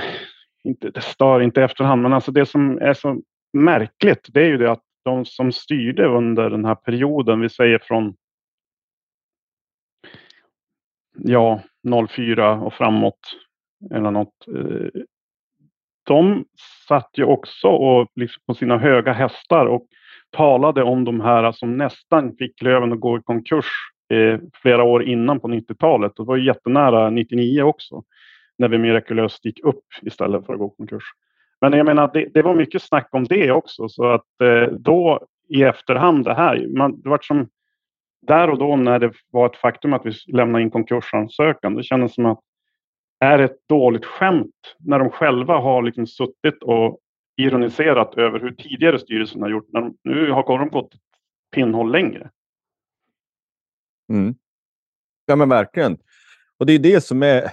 inte, 0.65 0.91
det 0.91 1.01
stör 1.01 1.41
inte 1.41 1.61
i 1.61 1.65
efterhand, 1.65 2.03
men 2.03 2.13
alltså 2.13 2.33
det 2.33 2.47
som 2.47 2.79
är 2.79 2.95
så 2.95 3.21
märkligt, 3.53 4.29
det 4.33 4.41
är 4.41 4.47
ju 4.47 4.59
det 4.59 4.71
att 4.71 4.83
de 5.05 5.25
som 5.25 5.53
styrde 5.53 6.07
under 6.07 6.51
den 6.51 6.65
här 6.65 6.75
perioden, 6.75 7.41
vi 7.41 7.49
säger 7.49 7.79
från 7.79 8.15
ja, 11.19 11.63
04 12.09 12.53
och 12.53 12.75
framåt 12.75 13.19
eller 13.95 14.11
något. 14.11 14.49
Eh, 14.49 15.03
de 16.07 16.45
satt 16.89 17.11
ju 17.15 17.25
också 17.25 17.69
och 17.69 18.09
liksom 18.15 18.43
på 18.47 18.55
sina 18.55 18.79
höga 18.79 19.13
hästar 19.13 19.67
och 19.67 19.87
talade 20.31 20.83
om 20.83 21.05
de 21.05 21.21
här 21.21 21.53
som 21.53 21.77
nästan 21.77 22.37
fick 22.37 22.63
Löven 22.63 22.93
att 22.93 23.01
gå 23.01 23.19
i 23.19 23.23
konkurs 23.23 23.67
eh, 24.13 24.41
flera 24.63 24.83
år 24.83 25.03
innan 25.03 25.41
på 25.41 25.49
90-talet. 25.49 26.13
Det 26.17 26.23
var 26.23 26.37
ju 26.37 26.47
jättenära 26.47 27.11
99 27.11 27.63
också 27.63 28.03
när 28.59 28.69
vi 28.69 28.79
mirakulöst 28.79 29.45
gick 29.45 29.65
upp 29.65 29.85
istället 30.03 30.47
för 30.47 30.53
att 30.53 30.59
gå 30.59 30.69
konkurs. 30.69 31.05
Men 31.61 31.73
jag 31.73 31.87
menar, 31.87 32.11
det, 32.13 32.29
det 32.35 32.43
var 32.43 32.55
mycket 32.55 32.83
snack 32.83 33.09
om 33.13 33.25
det 33.25 33.51
också, 33.51 33.89
så 33.89 34.07
att 34.07 34.41
eh, 34.43 34.73
då 34.73 35.27
i 35.49 35.63
efterhand 35.63 36.25
det 36.25 36.35
här, 36.35 36.67
man, 36.77 37.01
det 37.01 37.09
var 37.09 37.19
som 37.23 37.49
där 38.27 38.51
och 38.51 38.59
då 38.59 38.77
när 38.77 38.99
det 38.99 39.13
var 39.31 39.47
ett 39.47 39.57
faktum 39.57 39.93
att 39.93 40.07
vi 40.07 40.13
lämnade 40.27 40.63
in 40.63 40.71
konkursansökan, 40.71 41.75
det 41.75 41.83
kändes 41.83 42.15
som 42.15 42.27
att 42.27 42.41
är 43.21 43.39
ett 43.39 43.69
dåligt 43.69 44.05
skämt 44.05 44.77
när 44.79 44.99
de 44.99 45.11
själva 45.11 45.59
har 45.59 45.83
liksom 45.83 46.07
suttit 46.07 46.63
och 46.63 46.99
ironiserat 47.37 48.15
över 48.15 48.41
hur 48.41 48.51
tidigare 48.51 48.99
styrelsen 48.99 49.43
har 49.43 49.49
gjort. 49.49 49.69
När 49.73 49.81
de, 49.81 49.97
nu 50.05 50.31
har 50.31 50.59
de 50.59 50.69
gått 50.69 50.93
pinnhåll 51.55 51.93
längre. 51.93 52.31
Mm. 54.13 54.35
Ja 55.27 55.37
men 55.37 55.49
verkligen. 55.49 55.99
Och 56.59 56.67
det 56.67 56.73
är 56.73 56.79
det 56.79 57.01
som 57.01 57.23
är 57.23 57.51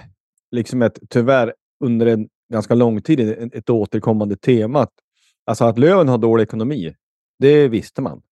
liksom 0.50 0.82
ett, 0.82 0.98
tyvärr 1.08 1.54
under 1.84 2.06
en 2.06 2.28
ganska 2.52 2.74
lång 2.74 3.02
tid 3.02 3.50
ett 3.52 3.70
återkommande 3.70 4.36
tema. 4.36 4.88
Alltså 5.44 5.64
att 5.64 5.78
Löven 5.78 6.08
har 6.08 6.18
dålig 6.18 6.42
ekonomi, 6.44 6.94
det 7.38 7.68
visste 7.68 8.02
man. 8.02 8.22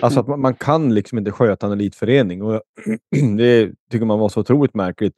Alltså 0.00 0.20
att 0.20 0.26
man, 0.28 0.40
man 0.40 0.54
kan 0.54 0.94
liksom 0.94 1.18
inte 1.18 1.32
sköta 1.32 1.66
en 1.66 1.72
elitförening 1.72 2.42
och 2.42 2.62
det 3.36 3.72
tycker 3.90 4.06
man 4.06 4.18
var 4.18 4.28
så 4.28 4.40
otroligt 4.40 4.74
märkligt. 4.74 5.14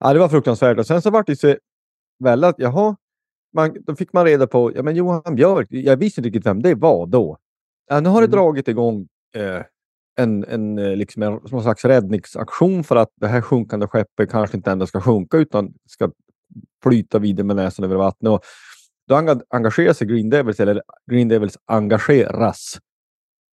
Ja, 0.00 0.12
det 0.12 0.18
var 0.18 0.28
fruktansvärt 0.28 0.78
och 0.78 0.86
sen 0.86 1.02
så 1.02 1.10
var 1.10 1.24
det 1.26 1.36
så 1.36 1.56
väl 2.18 2.44
att 2.44 2.58
jaha, 2.58 2.96
man, 3.54 3.76
då 3.80 3.96
fick 3.96 4.12
man 4.12 4.24
reda 4.24 4.46
på 4.46 4.72
ja, 4.74 4.82
men 4.82 4.96
Johan 4.96 5.34
Björk. 5.34 5.66
Jag 5.70 5.96
visste 5.96 6.20
inte 6.20 6.28
riktigt 6.28 6.46
vem 6.46 6.62
det 6.62 6.74
var 6.74 7.06
då. 7.06 7.38
Ja, 7.88 8.00
nu 8.00 8.08
har 8.08 8.20
det 8.20 8.26
mm. 8.26 8.36
dragit 8.36 8.68
igång 8.68 9.08
eh, 9.34 9.62
en, 10.18 10.44
en, 10.44 10.78
eh, 10.78 10.96
liksom 10.96 11.22
en 11.22 11.32
någon 11.32 11.62
slags 11.62 11.84
räddningsaktion 11.84 12.84
för 12.84 12.96
att 12.96 13.12
det 13.14 13.26
här 13.26 13.40
sjunkande 13.40 13.86
skeppet 13.86 14.30
kanske 14.30 14.56
inte 14.56 14.70
ändå 14.70 14.86
ska 14.86 15.00
sjunka 15.00 15.36
utan 15.36 15.74
ska 15.86 16.10
flyta 16.82 17.18
vidare 17.18 17.46
med 17.46 17.56
näsan 17.56 17.84
över 17.84 17.96
vattnet. 17.96 18.32
Och 18.32 18.40
då 19.08 19.14
engagerar 19.50 19.92
sig 19.92 20.06
Green 20.06 20.30
Devils, 20.30 20.60
eller 20.60 20.82
Green 21.10 21.28
Devils 21.28 21.58
engageras. 21.66 22.78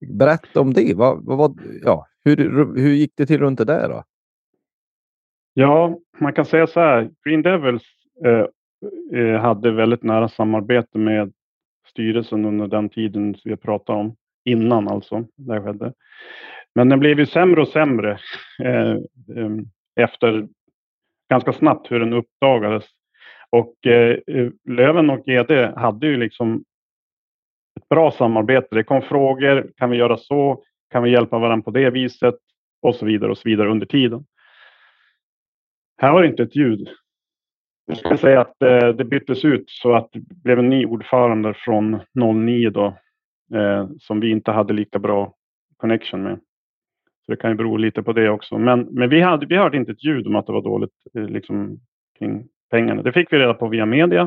Berätta 0.07 0.61
om 0.61 0.73
det. 0.73 0.93
Vad, 0.93 1.25
vad, 1.25 1.59
ja, 1.83 2.07
hur, 2.23 2.37
hur 2.75 2.93
gick 2.93 3.11
det 3.15 3.25
till 3.25 3.39
runt 3.39 3.57
det 3.57 3.65
där? 3.65 3.89
Då? 3.89 4.03
Ja, 5.53 5.99
man 6.19 6.33
kan 6.33 6.45
säga 6.45 6.67
så 6.67 6.79
här. 6.79 7.09
Green 7.23 7.41
Devils 7.41 7.83
eh, 8.25 8.45
eh 9.19 9.41
hade 9.41 9.71
väldigt 9.71 10.03
nära 10.03 10.29
samarbete 10.29 10.97
med 10.97 11.33
styrelsen 11.87 12.45
under 12.45 12.67
den 12.67 12.89
tiden 12.89 13.35
vi 13.43 13.57
pratar 13.57 13.93
om. 13.93 14.15
Innan 14.45 14.87
alltså, 14.87 15.25
det 15.35 15.61
skedde. 15.61 15.93
Men 16.75 16.89
den 16.89 16.99
blev 16.99 17.19
ju 17.19 17.25
sämre 17.25 17.61
och 17.61 17.67
sämre 17.67 18.19
eh, 18.63 18.91
eh, 18.91 19.51
efter 19.95 20.47
ganska 21.29 21.53
snabbt 21.53 21.91
hur 21.91 21.99
den 21.99 22.13
uppdagades. 22.13 22.85
Och 23.49 23.87
eh, 23.87 24.17
eh 24.27 24.49
Löven 24.69 25.09
och 25.09 25.25
GD 25.25 25.51
hade 25.75 26.07
ju 26.07 26.17
liksom 26.17 26.63
ett 27.79 27.89
bra 27.89 28.11
samarbete. 28.11 28.75
Det 28.75 28.83
kom 28.83 29.01
frågor, 29.01 29.71
kan 29.77 29.89
vi 29.89 29.97
göra 29.97 30.17
så? 30.17 30.63
Kan 30.91 31.03
vi 31.03 31.11
hjälpa 31.11 31.39
varandra 31.39 31.63
på 31.63 31.71
det 31.71 31.89
viset? 31.89 32.35
Och 32.81 32.95
så 32.95 33.05
vidare 33.05 33.31
och 33.31 33.37
så 33.37 33.49
vidare 33.49 33.71
under 33.71 33.85
tiden. 33.85 34.25
Här 35.97 36.13
var 36.13 36.21
det 36.21 36.27
inte 36.27 36.43
ett 36.43 36.55
ljud. 36.55 36.89
Jag 37.85 37.97
ska 37.97 38.17
säga 38.17 38.41
att 38.41 38.61
eh, 38.61 38.87
det 38.87 39.05
byttes 39.05 39.45
ut 39.45 39.69
så 39.69 39.95
att 39.95 40.09
det 40.11 40.35
blev 40.43 40.59
en 40.59 40.69
ny 40.69 40.85
ordförande 40.85 41.53
från 41.53 41.99
09 42.45 42.69
då, 42.69 42.97
eh, 43.53 43.87
som 43.99 44.19
vi 44.19 44.29
inte 44.29 44.51
hade 44.51 44.73
lika 44.73 44.99
bra 44.99 45.33
connection 45.77 46.23
med. 46.23 46.39
Så 47.25 47.31
det 47.31 47.37
kan 47.37 47.49
ju 47.49 47.55
bero 47.55 47.77
lite 47.77 48.03
på 48.03 48.13
det 48.13 48.29
också. 48.29 48.57
Men, 48.57 48.81
men 48.81 49.09
vi, 49.09 49.21
hade, 49.21 49.45
vi 49.45 49.55
hörde 49.55 49.77
inte 49.77 49.91
ett 49.91 50.03
ljud 50.03 50.27
om 50.27 50.35
att 50.35 50.45
det 50.45 50.53
var 50.53 50.61
dåligt 50.61 50.91
eh, 51.17 51.27
liksom, 51.27 51.79
kring 52.19 52.47
pengarna. 52.71 53.01
Det 53.01 53.11
fick 53.11 53.33
vi 53.33 53.39
reda 53.39 53.53
på 53.53 53.67
via 53.67 53.85
media. 53.85 54.21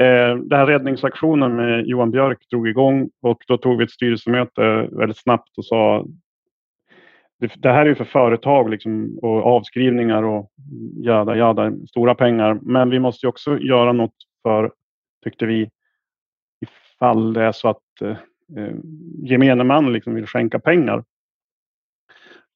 Eh, 0.00 0.36
den 0.36 0.58
här 0.58 0.66
räddningsaktionen 0.66 1.56
med 1.56 1.86
Johan 1.86 2.10
Björk 2.10 2.48
drog 2.50 2.68
igång 2.68 3.10
och 3.22 3.42
då 3.48 3.58
tog 3.58 3.78
vi 3.78 3.84
ett 3.84 3.90
styrelsemöte 3.90 4.88
väldigt 4.92 5.18
snabbt 5.18 5.58
och 5.58 5.64
sa 5.64 6.06
det, 7.40 7.52
det 7.56 7.72
här 7.72 7.80
är 7.80 7.86
ju 7.86 7.94
för 7.94 8.04
företag 8.04 8.70
liksom, 8.70 9.18
och 9.22 9.46
avskrivningar 9.46 10.22
och 10.22 10.50
jada, 10.96 11.36
jada, 11.36 11.72
stora 11.88 12.14
pengar. 12.14 12.58
Men 12.62 12.90
vi 12.90 12.98
måste 12.98 13.26
också 13.26 13.58
göra 13.58 13.92
något 13.92 14.14
för, 14.42 14.72
tyckte 15.24 15.46
vi, 15.46 15.70
ifall 16.60 17.32
det 17.32 17.42
är 17.42 17.52
så 17.52 17.68
att 17.68 18.00
eh, 18.02 18.16
eh, 18.56 18.74
gemene 19.22 19.64
man 19.64 19.92
liksom 19.92 20.14
vill 20.14 20.26
skänka 20.26 20.58
pengar 20.58 21.04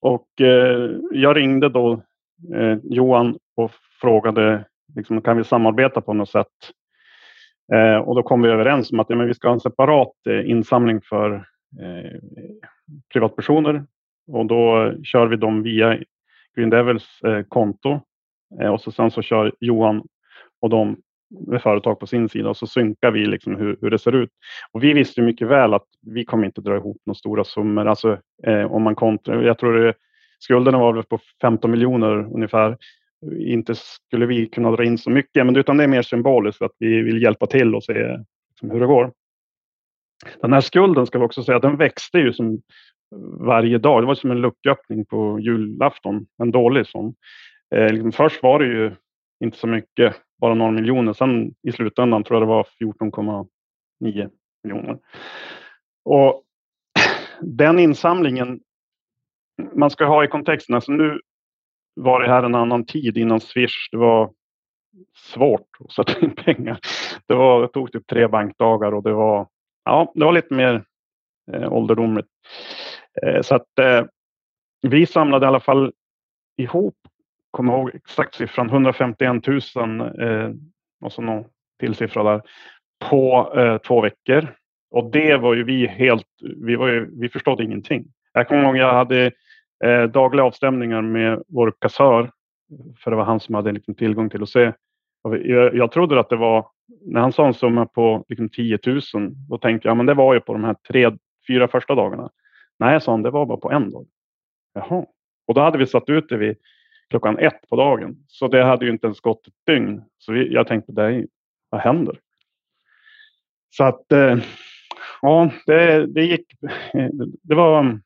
och 0.04 0.40
eh, 0.40 0.90
jag 1.10 1.36
ringde 1.36 1.68
då 1.68 1.92
eh, 2.54 2.78
Johan 2.82 3.38
och 3.56 3.70
frågade 4.00 4.64
liksom, 4.94 5.22
kan 5.22 5.36
vi 5.36 5.44
samarbeta 5.44 6.00
på 6.00 6.12
något 6.12 6.28
sätt. 6.28 6.46
Eh, 7.72 7.96
och 7.96 8.14
då 8.14 8.22
kom 8.22 8.42
vi 8.42 8.48
överens 8.48 8.92
om 8.92 9.00
att 9.00 9.10
ja, 9.10 9.16
men 9.16 9.26
vi 9.26 9.34
ska 9.34 9.48
ha 9.48 9.54
en 9.54 9.60
separat 9.60 10.12
eh, 10.28 10.50
insamling 10.50 11.00
för 11.00 11.34
eh, 11.80 12.20
privatpersoner. 13.12 13.86
Och 14.32 14.46
då 14.46 14.92
kör 15.04 15.26
vi 15.26 15.36
dem 15.36 15.62
via 15.62 15.98
Green 16.56 16.70
Devils 16.70 17.22
eh, 17.22 17.42
konto. 17.42 18.00
Eh, 18.60 18.68
och 18.68 18.80
så 18.80 18.92
sen 18.92 19.10
så 19.10 19.22
kör 19.22 19.52
Johan 19.60 20.02
och 20.60 20.70
de 20.70 20.96
med 21.46 21.62
företag 21.62 22.00
på 22.00 22.06
sin 22.06 22.28
sida 22.28 22.48
och 22.48 22.56
så 22.56 22.66
synkar 22.66 23.10
vi 23.10 23.26
liksom 23.26 23.56
hur, 23.56 23.78
hur 23.80 23.90
det 23.90 23.98
ser 23.98 24.14
ut. 24.14 24.30
Och 24.72 24.84
vi 24.84 24.92
visste 24.92 25.22
mycket 25.22 25.48
väl 25.48 25.74
att 25.74 25.86
vi 26.02 26.24
kommer 26.24 26.46
inte 26.46 26.60
dra 26.60 26.76
ihop 26.76 26.96
några 27.06 27.14
stora 27.14 27.44
summor. 27.44 27.86
Alltså, 27.86 28.18
eh, 28.46 28.72
om 28.72 28.82
man 28.82 28.94
kontra, 28.94 29.42
jag 29.42 29.58
tror 29.58 29.78
det, 29.78 29.94
skulderna 30.38 30.78
var 30.78 30.92
väl 30.92 31.04
på 31.04 31.18
15 31.40 31.70
miljoner 31.70 32.34
ungefär. 32.34 32.76
Inte 33.38 33.74
skulle 33.74 34.26
vi 34.26 34.46
kunna 34.46 34.70
dra 34.70 34.84
in 34.84 34.98
så 34.98 35.10
mycket, 35.10 35.46
men 35.46 35.56
utan 35.56 35.76
det 35.76 35.84
är 35.84 35.88
mer 35.88 36.02
symboliskt 36.02 36.62
att 36.62 36.74
vi 36.78 37.02
vill 37.02 37.22
hjälpa 37.22 37.46
till 37.46 37.74
och 37.74 37.84
se 37.84 38.18
liksom, 38.50 38.70
hur 38.70 38.80
det 38.80 38.86
går. 38.86 39.12
Den 40.40 40.52
här 40.52 40.60
skulden 40.60 41.06
ska 41.06 41.18
vi 41.18 41.24
också 41.24 41.42
säga, 41.42 41.58
den 41.58 41.76
växte 41.76 42.18
ju 42.18 42.32
som 42.32 42.62
varje 43.40 43.78
dag. 43.78 44.02
Det 44.02 44.06
var 44.06 44.14
som 44.14 44.30
en 44.30 44.40
lucköppning 44.40 45.04
på 45.04 45.38
julafton, 45.40 46.26
en 46.42 46.50
dålig 46.50 46.86
sån. 46.86 47.14
Eh, 47.74 47.92
liksom, 47.92 48.12
först 48.12 48.42
var 48.42 48.58
det 48.58 48.66
ju 48.66 48.92
inte 49.44 49.58
så 49.58 49.66
mycket, 49.66 50.16
bara 50.44 50.54
några 50.54 50.70
miljoner. 50.70 51.12
Sen 51.12 51.54
i 51.62 51.72
slutändan 51.72 52.24
tror 52.24 52.40
jag 52.40 52.48
det 52.48 52.52
var 52.52 52.66
14,9 52.80 54.30
miljoner. 54.62 54.98
Och 56.04 56.42
den 57.40 57.78
insamlingen, 57.78 58.60
man 59.72 59.90
ska 59.90 60.04
ha 60.04 60.24
i 60.24 60.28
kontexten, 60.28 60.74
alltså 60.74 60.92
nu 60.92 61.20
var 61.94 62.20
det 62.20 62.28
här 62.28 62.42
en 62.42 62.54
annan 62.54 62.86
tid 62.86 63.16
innan 63.16 63.40
Swish. 63.40 63.88
Det 63.90 63.96
var 63.96 64.32
svårt 65.16 65.68
att 65.84 65.92
sätta 65.92 66.20
in 66.20 66.34
pengar. 66.44 66.78
Det, 67.26 67.34
var, 67.34 67.62
det 67.62 67.68
tog 67.68 67.92
typ 67.92 68.06
tre 68.06 68.28
bankdagar 68.28 68.94
och 68.94 69.02
det 69.02 69.12
var, 69.12 69.48
ja, 69.84 70.12
det 70.14 70.24
var 70.24 70.32
lite 70.32 70.54
mer 70.54 70.84
eh, 71.52 71.72
ålderdomligt. 71.72 72.28
Eh, 73.22 73.42
så 73.42 73.54
att 73.54 73.78
eh, 73.78 74.04
vi 74.82 75.06
samlade 75.06 75.46
i 75.46 75.48
alla 75.48 75.60
fall 75.60 75.92
ihop, 76.56 76.96
kommer 77.54 77.72
ihåg 77.72 77.90
exakt 77.94 78.34
siffran, 78.34 78.68
151 78.68 79.46
000 79.46 79.60
eh, 80.00 80.50
och 81.00 81.12
så 81.12 81.22
någon 81.22 81.44
till 81.80 81.94
siffra 81.94 82.22
där, 82.22 82.42
på 83.10 83.52
eh, 83.56 83.78
två 83.78 84.00
veckor. 84.00 84.54
Och 84.90 85.10
det 85.10 85.36
var 85.36 85.54
ju 85.54 85.64
vi 85.64 85.86
helt, 85.86 86.26
vi, 86.56 86.76
var 86.76 86.88
ju, 86.88 87.20
vi 87.20 87.28
förstod 87.28 87.60
ingenting. 87.60 88.04
Jag 88.32 88.48
kommer 88.48 88.64
ihåg 88.64 88.76
jag 88.76 88.92
hade 88.92 89.30
eh, 89.84 90.02
dagliga 90.02 90.44
avstämningar 90.44 91.02
med 91.02 91.42
vår 91.48 91.74
kassör, 91.78 92.30
för 92.98 93.10
det 93.10 93.16
var 93.16 93.24
han 93.24 93.40
som 93.40 93.54
hade 93.54 93.72
liksom, 93.72 93.94
tillgång 93.94 94.30
till 94.30 94.42
att 94.42 94.48
se. 94.48 94.72
Jag, 95.22 95.74
jag 95.74 95.92
trodde 95.92 96.20
att 96.20 96.28
det 96.28 96.36
var, 96.36 96.66
när 97.06 97.20
han 97.20 97.32
sa 97.32 97.46
en 97.46 97.54
summa 97.54 97.86
på 97.86 98.24
liksom, 98.28 98.48
10 98.48 98.78
000, 98.86 99.00
då 99.48 99.58
tänkte 99.58 99.88
jag, 99.88 99.96
men 99.96 100.06
det 100.06 100.14
var 100.14 100.34
ju 100.34 100.40
på 100.40 100.52
de 100.52 100.64
här 100.64 100.76
tre, 100.88 101.10
fyra 101.48 101.68
första 101.68 101.94
dagarna. 101.94 102.30
Nej, 102.78 103.00
sa 103.00 103.10
han, 103.10 103.22
det 103.22 103.30
var 103.30 103.46
bara 103.46 103.58
på 103.58 103.70
en 103.70 103.90
dag. 103.90 104.06
Jaha. 104.74 105.06
Och 105.46 105.54
då 105.54 105.60
hade 105.60 105.78
vi 105.78 105.86
satt 105.86 106.08
ut 106.08 106.28
det 106.28 106.36
vid 106.36 106.56
klockan 107.14 107.38
ett 107.38 107.68
på 107.68 107.76
dagen. 107.76 108.16
Så 108.28 108.48
det 108.48 108.64
hade 108.64 108.84
ju 108.84 108.90
inte 108.90 109.06
ens 109.06 109.20
gått 109.20 109.46
ett 109.46 109.54
dygn. 109.66 110.02
Så 110.18 110.32
vi, 110.32 110.52
jag 110.52 110.66
tänkte, 110.66 110.92
det, 110.92 111.26
vad 111.70 111.80
händer? 111.80 112.18
Så 113.76 113.84
att, 113.84 114.12
eh, 114.12 114.38
ja, 115.22 115.50
det, 115.66 116.06
det 116.06 116.24
gick. 116.24 116.46
Det 117.42 117.54
var, 117.54 118.00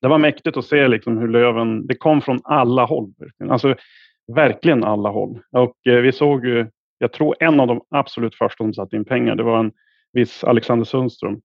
det 0.00 0.08
var 0.08 0.18
mäktigt 0.18 0.56
att 0.56 0.64
se 0.64 0.88
liksom 0.88 1.18
hur 1.18 1.28
löven, 1.28 1.86
det 1.86 1.94
kom 1.94 2.20
från 2.20 2.40
alla 2.44 2.84
håll. 2.84 3.14
Alltså 3.48 3.74
verkligen 4.32 4.84
alla 4.84 5.08
håll. 5.08 5.40
Och 5.50 5.86
eh, 5.86 6.00
vi 6.00 6.12
såg 6.12 6.46
ju, 6.46 6.66
jag 6.98 7.12
tror 7.12 7.36
en 7.40 7.60
av 7.60 7.66
de 7.66 7.80
absolut 7.90 8.34
första 8.34 8.64
som 8.64 8.74
satte 8.74 8.96
in 8.96 9.04
pengar, 9.04 9.34
det 9.34 9.42
var 9.42 9.58
en 9.58 9.72
viss 10.12 10.44
Alexander 10.44 10.84
Sundström. 10.84 11.40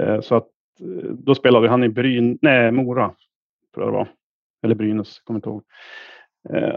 Eh, 0.00 0.20
så 0.20 0.34
att 0.34 0.48
eh, 0.80 1.10
då 1.10 1.34
spelade 1.34 1.68
han 1.68 1.84
i 1.84 1.88
Bryn, 1.88 2.38
nej, 2.42 2.72
Mora, 2.72 3.14
tror 3.74 3.86
jag 3.86 3.92
det 3.92 3.96
var. 3.96 4.08
Eller 4.64 4.74
Brynäs, 4.74 5.20
kommer 5.20 5.38
inte 5.38 5.48
ihåg. 5.48 5.62
Eh, 6.50 6.74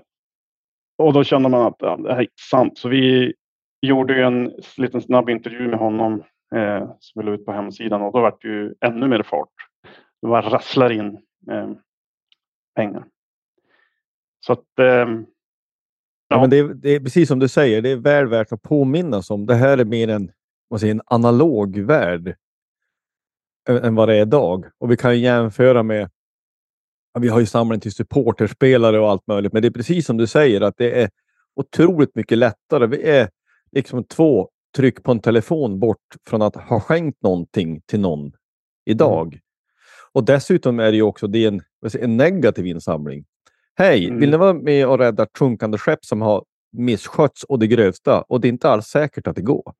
och 0.97 1.13
då 1.13 1.23
kände 1.23 1.49
man 1.49 1.61
att 1.61 1.75
ja, 1.79 1.97
det 1.97 2.13
här 2.13 2.21
är 2.21 2.27
sant. 2.49 2.77
Så 2.77 2.89
vi 2.89 3.33
gjorde 3.81 4.23
en 4.23 4.53
liten 4.77 5.01
snabb 5.01 5.29
intervju 5.29 5.67
med 5.67 5.79
honom 5.79 6.23
eh, 6.55 6.89
som 6.99 7.21
vi 7.21 7.25
la 7.25 7.31
ut 7.31 7.45
på 7.45 7.51
hemsidan 7.51 8.01
och 8.01 8.13
då 8.13 8.21
var 8.21 8.37
det 8.41 8.47
ju 8.47 8.73
ännu 8.81 9.07
mer 9.07 9.23
fart. 9.23 9.49
Det 10.21 10.27
var 10.27 10.41
rasslar 10.41 10.91
in 10.91 11.17
eh, 11.51 11.71
pengar. 12.75 13.05
Så 14.39 14.53
att... 14.53 14.79
Eh, 14.79 14.85
ja. 14.85 15.23
ja. 16.27 16.41
men 16.41 16.49
det 16.49 16.57
är, 16.57 16.63
det, 16.63 16.89
är, 16.89 16.99
precis 16.99 17.27
som 17.27 17.39
du 17.39 17.47
säger, 17.47 17.81
det 17.81 17.89
är 17.89 17.95
väl 17.95 18.27
värt 18.27 18.51
att 18.51 18.61
påminnas 18.61 19.29
om. 19.29 19.45
Det 19.45 19.55
här 19.55 19.77
är 19.77 19.85
mer 19.85 20.07
en, 20.07 20.31
vad 20.67 20.79
säger, 20.79 20.93
en 20.93 21.01
analog 21.05 21.77
värld 21.77 22.35
än 23.69 23.95
vad 23.95 24.09
det 24.09 24.15
är 24.15 24.21
idag. 24.21 24.65
Och 24.77 24.91
vi 24.91 24.97
kan 24.97 25.19
jämföra 25.19 25.83
med 25.83 26.09
vi 27.19 27.27
har 27.27 27.39
ju 27.39 27.45
samling 27.45 27.79
till 27.79 27.91
supporterspelare 27.91 28.99
och 28.99 29.09
allt 29.09 29.27
möjligt, 29.27 29.53
men 29.53 29.61
det 29.61 29.67
är 29.67 29.71
precis 29.71 30.05
som 30.05 30.17
du 30.17 30.27
säger 30.27 30.61
att 30.61 30.77
det 30.77 31.01
är 31.01 31.09
otroligt 31.55 32.15
mycket 32.15 32.37
lättare. 32.37 32.87
Vi 32.87 33.03
är 33.03 33.29
liksom 33.71 34.03
två 34.03 34.49
tryck 34.75 35.03
på 35.03 35.11
en 35.11 35.19
telefon 35.19 35.79
bort 35.79 36.15
från 36.27 36.41
att 36.41 36.55
ha 36.55 36.79
skänkt 36.79 37.23
någonting 37.23 37.81
till 37.85 37.99
någon 37.99 38.31
idag. 38.85 39.27
Mm. 39.27 39.39
Och 40.11 40.23
dessutom 40.23 40.79
är 40.79 40.91
det 40.91 40.97
ju 40.97 41.01
också 41.01 41.27
det 41.27 41.45
en, 41.45 41.61
en 41.99 42.17
negativ 42.17 42.67
insamling. 42.67 43.25
Hej, 43.75 44.05
mm. 44.05 44.19
vill 44.19 44.31
ni 44.31 44.37
vara 44.37 44.53
med 44.53 44.87
och 44.87 44.99
rädda 44.99 45.23
ett 45.23 45.37
sjunkande 45.39 45.77
skepp 45.77 46.05
som 46.05 46.21
har 46.21 46.43
misskötts 46.71 47.43
och 47.43 47.59
det 47.59 47.67
grövsta? 47.67 48.21
Och 48.21 48.41
det 48.41 48.47
är 48.47 48.49
inte 48.49 48.69
alls 48.69 48.85
säkert 48.85 49.27
att 49.27 49.35
det 49.35 49.41
går. 49.41 49.73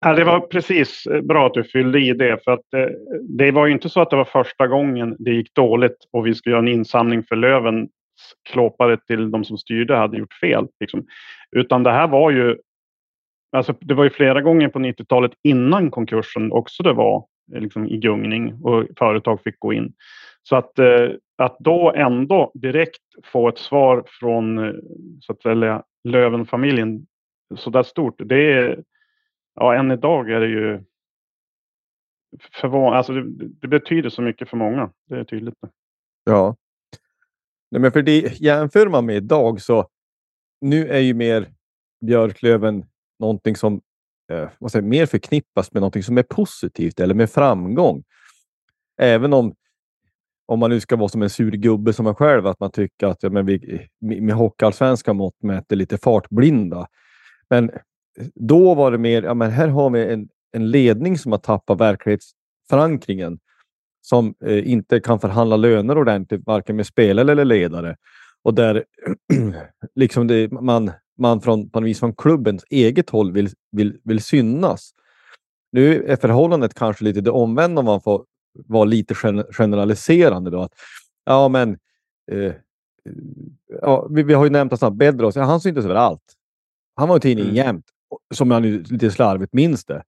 Ja, 0.00 0.12
det 0.12 0.24
var 0.24 0.40
precis 0.40 1.06
eh, 1.06 1.20
bra 1.20 1.46
att 1.46 1.54
du 1.54 1.64
fyllde 1.64 2.00
i 2.00 2.12
det. 2.12 2.44
För 2.44 2.52
att, 2.52 2.64
det, 2.70 2.96
det 3.28 3.50
var 3.50 3.66
ju 3.66 3.72
inte 3.72 3.88
så 3.88 4.00
att 4.00 4.10
det 4.10 4.16
var 4.16 4.24
första 4.24 4.66
gången 4.66 5.16
det 5.18 5.30
gick 5.30 5.54
dåligt 5.54 5.96
och 6.12 6.26
vi 6.26 6.34
skulle 6.34 6.52
göra 6.52 6.62
en 6.62 6.68
insamling 6.68 7.22
för 7.22 7.36
Löven 7.36 7.88
klåpade 8.50 8.96
till 8.96 9.30
de 9.30 9.44
som 9.44 9.58
styrde 9.58 9.96
hade 9.96 10.18
gjort 10.18 10.34
fel. 10.34 10.66
Liksom. 10.80 11.06
Utan 11.56 11.82
det 11.82 11.90
här 11.90 12.08
var 12.08 12.30
ju, 12.30 12.56
alltså 13.52 13.74
det 13.80 13.94
var 13.94 14.04
ju 14.04 14.10
flera 14.10 14.40
gånger 14.40 14.68
på 14.68 14.78
90-talet 14.78 15.32
innan 15.42 15.90
konkursen 15.90 16.52
också 16.52 16.82
det 16.82 16.92
var 16.92 17.24
eh, 17.54 17.60
liksom, 17.60 17.88
i 17.88 17.96
gungning 17.96 18.54
och 18.62 18.86
företag 18.98 19.42
fick 19.42 19.58
gå 19.58 19.72
in. 19.72 19.92
Så 20.42 20.56
att, 20.56 20.78
att 21.38 21.56
då 21.58 21.92
ändå 21.96 22.52
direkt 22.54 23.02
få 23.24 23.48
ett 23.48 23.58
svar 23.58 24.04
från 24.06 24.74
så 25.20 25.32
att 25.32 25.42
säga, 25.42 25.82
Lövenfamiljen 26.04 27.06
så 27.56 27.70
där 27.70 27.82
stort, 27.82 28.14
det 28.18 28.52
är 28.52 28.82
ja, 29.54 29.74
än 29.74 29.90
idag 29.90 30.30
är 30.30 30.40
det 30.40 30.48
ju 30.48 30.84
förvånande. 32.52 32.98
Alltså 32.98 33.12
det, 33.12 33.48
det, 33.48 33.68
betyder 33.68 34.10
så 34.10 34.22
mycket 34.22 34.48
för 34.48 34.56
många. 34.56 34.90
Det 35.08 35.18
är 35.18 35.24
tydligt. 35.24 35.54
Ja. 36.24 36.56
Nej, 37.70 37.80
men 37.80 37.92
för 37.92 38.02
det 38.02 38.40
jämför 38.40 38.86
man 38.88 39.06
med 39.06 39.16
idag 39.16 39.60
så 39.60 39.88
nu 40.60 40.88
är 40.88 40.98
ju 40.98 41.14
mer 41.14 41.48
Björklöven 42.00 42.84
någonting 43.18 43.56
som 43.56 43.80
eh, 44.32 44.48
vad 44.58 44.72
säger, 44.72 44.86
mer 44.86 45.06
förknippas 45.06 45.72
med 45.72 45.80
någonting 45.80 46.02
som 46.02 46.18
är 46.18 46.22
positivt 46.22 47.00
eller 47.00 47.14
med 47.14 47.30
framgång. 47.30 48.04
Även 48.98 49.32
om 49.32 49.54
om 50.50 50.58
man 50.58 50.70
nu 50.70 50.80
ska 50.80 50.96
vara 50.96 51.08
som 51.08 51.22
en 51.22 51.30
sur 51.30 51.50
gubbe 51.50 51.92
som 51.92 52.04
man 52.04 52.14
själv, 52.14 52.46
att 52.46 52.60
man 52.60 52.70
tycker 52.70 53.06
att 53.06 53.22
ja, 53.22 53.30
men 53.30 53.46
vi, 53.46 53.74
eh, 53.74 54.20
med 54.22 54.34
hockeyallsvenska 54.34 55.12
mått 55.12 55.42
mätt 55.42 55.72
är 55.72 55.76
lite 55.76 55.98
fartblinda. 55.98 56.86
Men 57.50 57.70
då 58.34 58.74
var 58.74 58.90
det 58.90 58.98
mer, 58.98 59.22
ja 59.22 59.34
men 59.34 59.50
här 59.50 59.68
har 59.68 59.90
vi 59.90 60.12
en, 60.12 60.28
en 60.52 60.70
ledning 60.70 61.18
som 61.18 61.32
har 61.32 61.38
tappat 61.38 61.80
verklighetsförankringen. 61.80 63.38
Som 64.02 64.34
eh, 64.44 64.70
inte 64.70 65.00
kan 65.00 65.20
förhandla 65.20 65.56
löner 65.56 65.98
ordentligt, 65.98 66.46
varken 66.46 66.76
med 66.76 66.86
spelare 66.86 67.32
eller 67.32 67.44
ledare. 67.44 67.96
Och 68.42 68.54
där 68.54 68.84
liksom 69.94 70.26
det, 70.26 70.52
man, 70.52 70.90
man 71.18 71.40
från, 71.40 71.70
på 71.70 71.80
vis 71.80 72.00
från 72.00 72.14
klubbens 72.14 72.64
eget 72.70 73.10
håll 73.10 73.32
vill, 73.32 73.48
vill, 73.72 73.98
vill 74.04 74.22
synas. 74.22 74.90
Nu 75.72 76.04
är 76.04 76.16
förhållandet 76.16 76.74
kanske 76.74 77.04
lite 77.04 77.20
det 77.20 77.30
omvända 77.30 77.80
om 77.80 77.86
man 77.86 78.00
får 78.00 78.24
vara 78.66 78.84
lite 78.84 79.14
generaliserande. 79.50 80.50
Då, 80.50 80.62
att, 80.62 80.72
ja, 81.24 81.48
men, 81.48 81.78
eh, 82.32 82.52
ja, 83.82 84.08
vi, 84.10 84.22
vi, 84.22 84.34
har 84.34 84.44
ju 84.44 84.50
nämnt 84.50 84.82
att 84.82 84.94
Bedros, 84.94 85.36
han 85.36 85.60
syntes 85.60 85.84
överallt. 85.84 86.34
Han 86.96 87.08
var 87.08 87.16
i 87.16 87.20
tidningen 87.20 87.50
mm. 87.50 87.66
jämt 87.66 87.86
som 88.34 88.50
jag 88.50 88.62
lite 88.62 89.10
slarvigt 89.10 89.52
minns 89.52 89.84
det. 89.84 90.02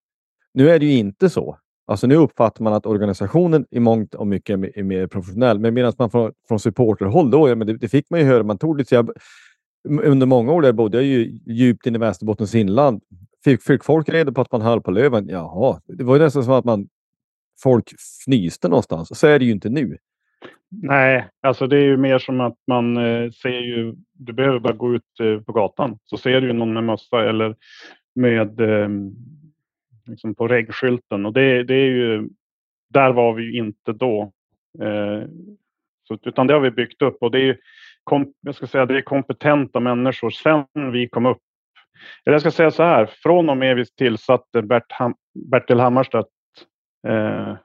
Nu 0.54 0.70
är 0.70 0.78
det 0.78 0.86
ju 0.86 0.92
inte 0.92 1.30
så. 1.30 1.58
Alltså 1.86 2.06
nu 2.06 2.16
uppfattar 2.16 2.64
man 2.64 2.72
att 2.72 2.86
organisationen 2.86 3.66
i 3.70 3.80
mångt 3.80 4.14
och 4.14 4.26
mycket 4.26 4.76
är 4.76 4.82
mer 4.82 5.06
professionell. 5.06 5.58
Men 5.58 5.74
medan 5.74 5.92
man 5.98 6.10
från, 6.10 6.32
från 6.48 6.60
supporterhåll, 6.60 7.30
då, 7.30 7.48
ja, 7.48 7.54
men 7.54 7.66
det, 7.66 7.76
det, 7.76 7.88
fick 7.88 8.10
man 8.10 8.20
ju 8.20 8.26
höra. 8.26 8.42
Man 8.42 8.58
tog 8.58 8.78
lite, 8.78 8.94
jag, 8.94 9.10
under 9.88 10.26
många 10.26 10.52
år 10.52 10.62
där 10.62 10.72
bodde 10.72 10.98
jag 10.98 11.04
ju 11.04 11.40
djupt 11.46 11.86
inne 11.86 11.96
i 11.96 12.00
Västerbottens 12.00 12.54
inland. 12.54 13.02
Fick, 13.44 13.62
fick 13.62 13.84
folk 13.84 14.08
reda 14.08 14.32
på 14.32 14.40
att 14.40 14.52
man 14.52 14.62
höll 14.62 14.80
på 14.80 14.90
Löven? 14.90 15.28
Jaha, 15.28 15.80
det 15.84 16.04
var 16.04 16.16
ju 16.16 16.22
nästan 16.22 16.44
som 16.44 16.52
att 16.52 16.64
man 16.64 16.88
folk 17.62 17.92
fnyste 18.24 18.68
någonstans. 18.68 19.18
Så 19.18 19.26
är 19.26 19.38
det 19.38 19.44
ju 19.44 19.52
inte 19.52 19.68
nu. 19.68 19.96
Nej, 20.68 21.28
alltså 21.42 21.66
det 21.66 21.76
är 21.76 21.84
ju 21.84 21.96
mer 21.96 22.18
som 22.18 22.40
att 22.40 22.58
man 22.66 22.96
eh, 22.96 23.30
ser 23.30 23.60
ju, 23.60 23.94
du 24.12 24.32
behöver 24.32 24.58
bara 24.58 24.72
gå 24.72 24.94
ut 24.94 25.20
eh, 25.20 25.40
på 25.40 25.52
gatan 25.52 25.98
så 26.04 26.16
ser 26.16 26.40
du 26.40 26.46
ju 26.46 26.52
någon 26.52 26.72
med 26.72 26.84
mössa 26.84 27.28
eller 27.28 27.56
med 28.14 28.60
ehm, 28.60 29.14
liksom 30.06 30.34
på 30.34 30.48
regskylten. 30.48 31.26
Och 31.26 31.32
det, 31.32 31.64
det 31.64 31.74
är 31.74 31.88
ju, 31.88 32.28
där 32.90 33.12
var 33.12 33.34
vi 33.34 33.42
ju 33.42 33.52
inte 33.52 33.92
då. 33.92 34.32
Eh, 34.80 35.22
så, 36.08 36.18
utan 36.22 36.46
det 36.46 36.54
har 36.54 36.60
vi 36.60 36.70
byggt 36.70 37.02
upp 37.02 37.16
och 37.20 37.30
det 37.30 37.40
är, 37.40 37.58
jag 38.40 38.54
ska 38.54 38.66
säga, 38.66 38.86
det 38.86 38.96
är 38.96 39.02
kompetenta 39.02 39.80
människor 39.80 40.30
sen 40.30 40.92
vi 40.92 41.08
kom 41.08 41.26
upp. 41.26 41.42
Eller 42.24 42.34
jag 42.34 42.40
ska 42.40 42.50
säga 42.50 42.70
så 42.70 42.82
här, 42.82 43.06
från 43.06 43.50
och 43.50 43.56
med 43.56 43.76
vi 43.76 43.86
tillsatte 43.86 44.62
Bert 44.62 44.92
Ham, 44.92 45.14
Bertil 45.50 45.80
Hammarstedt 45.80 46.28
eh, 47.08 47.56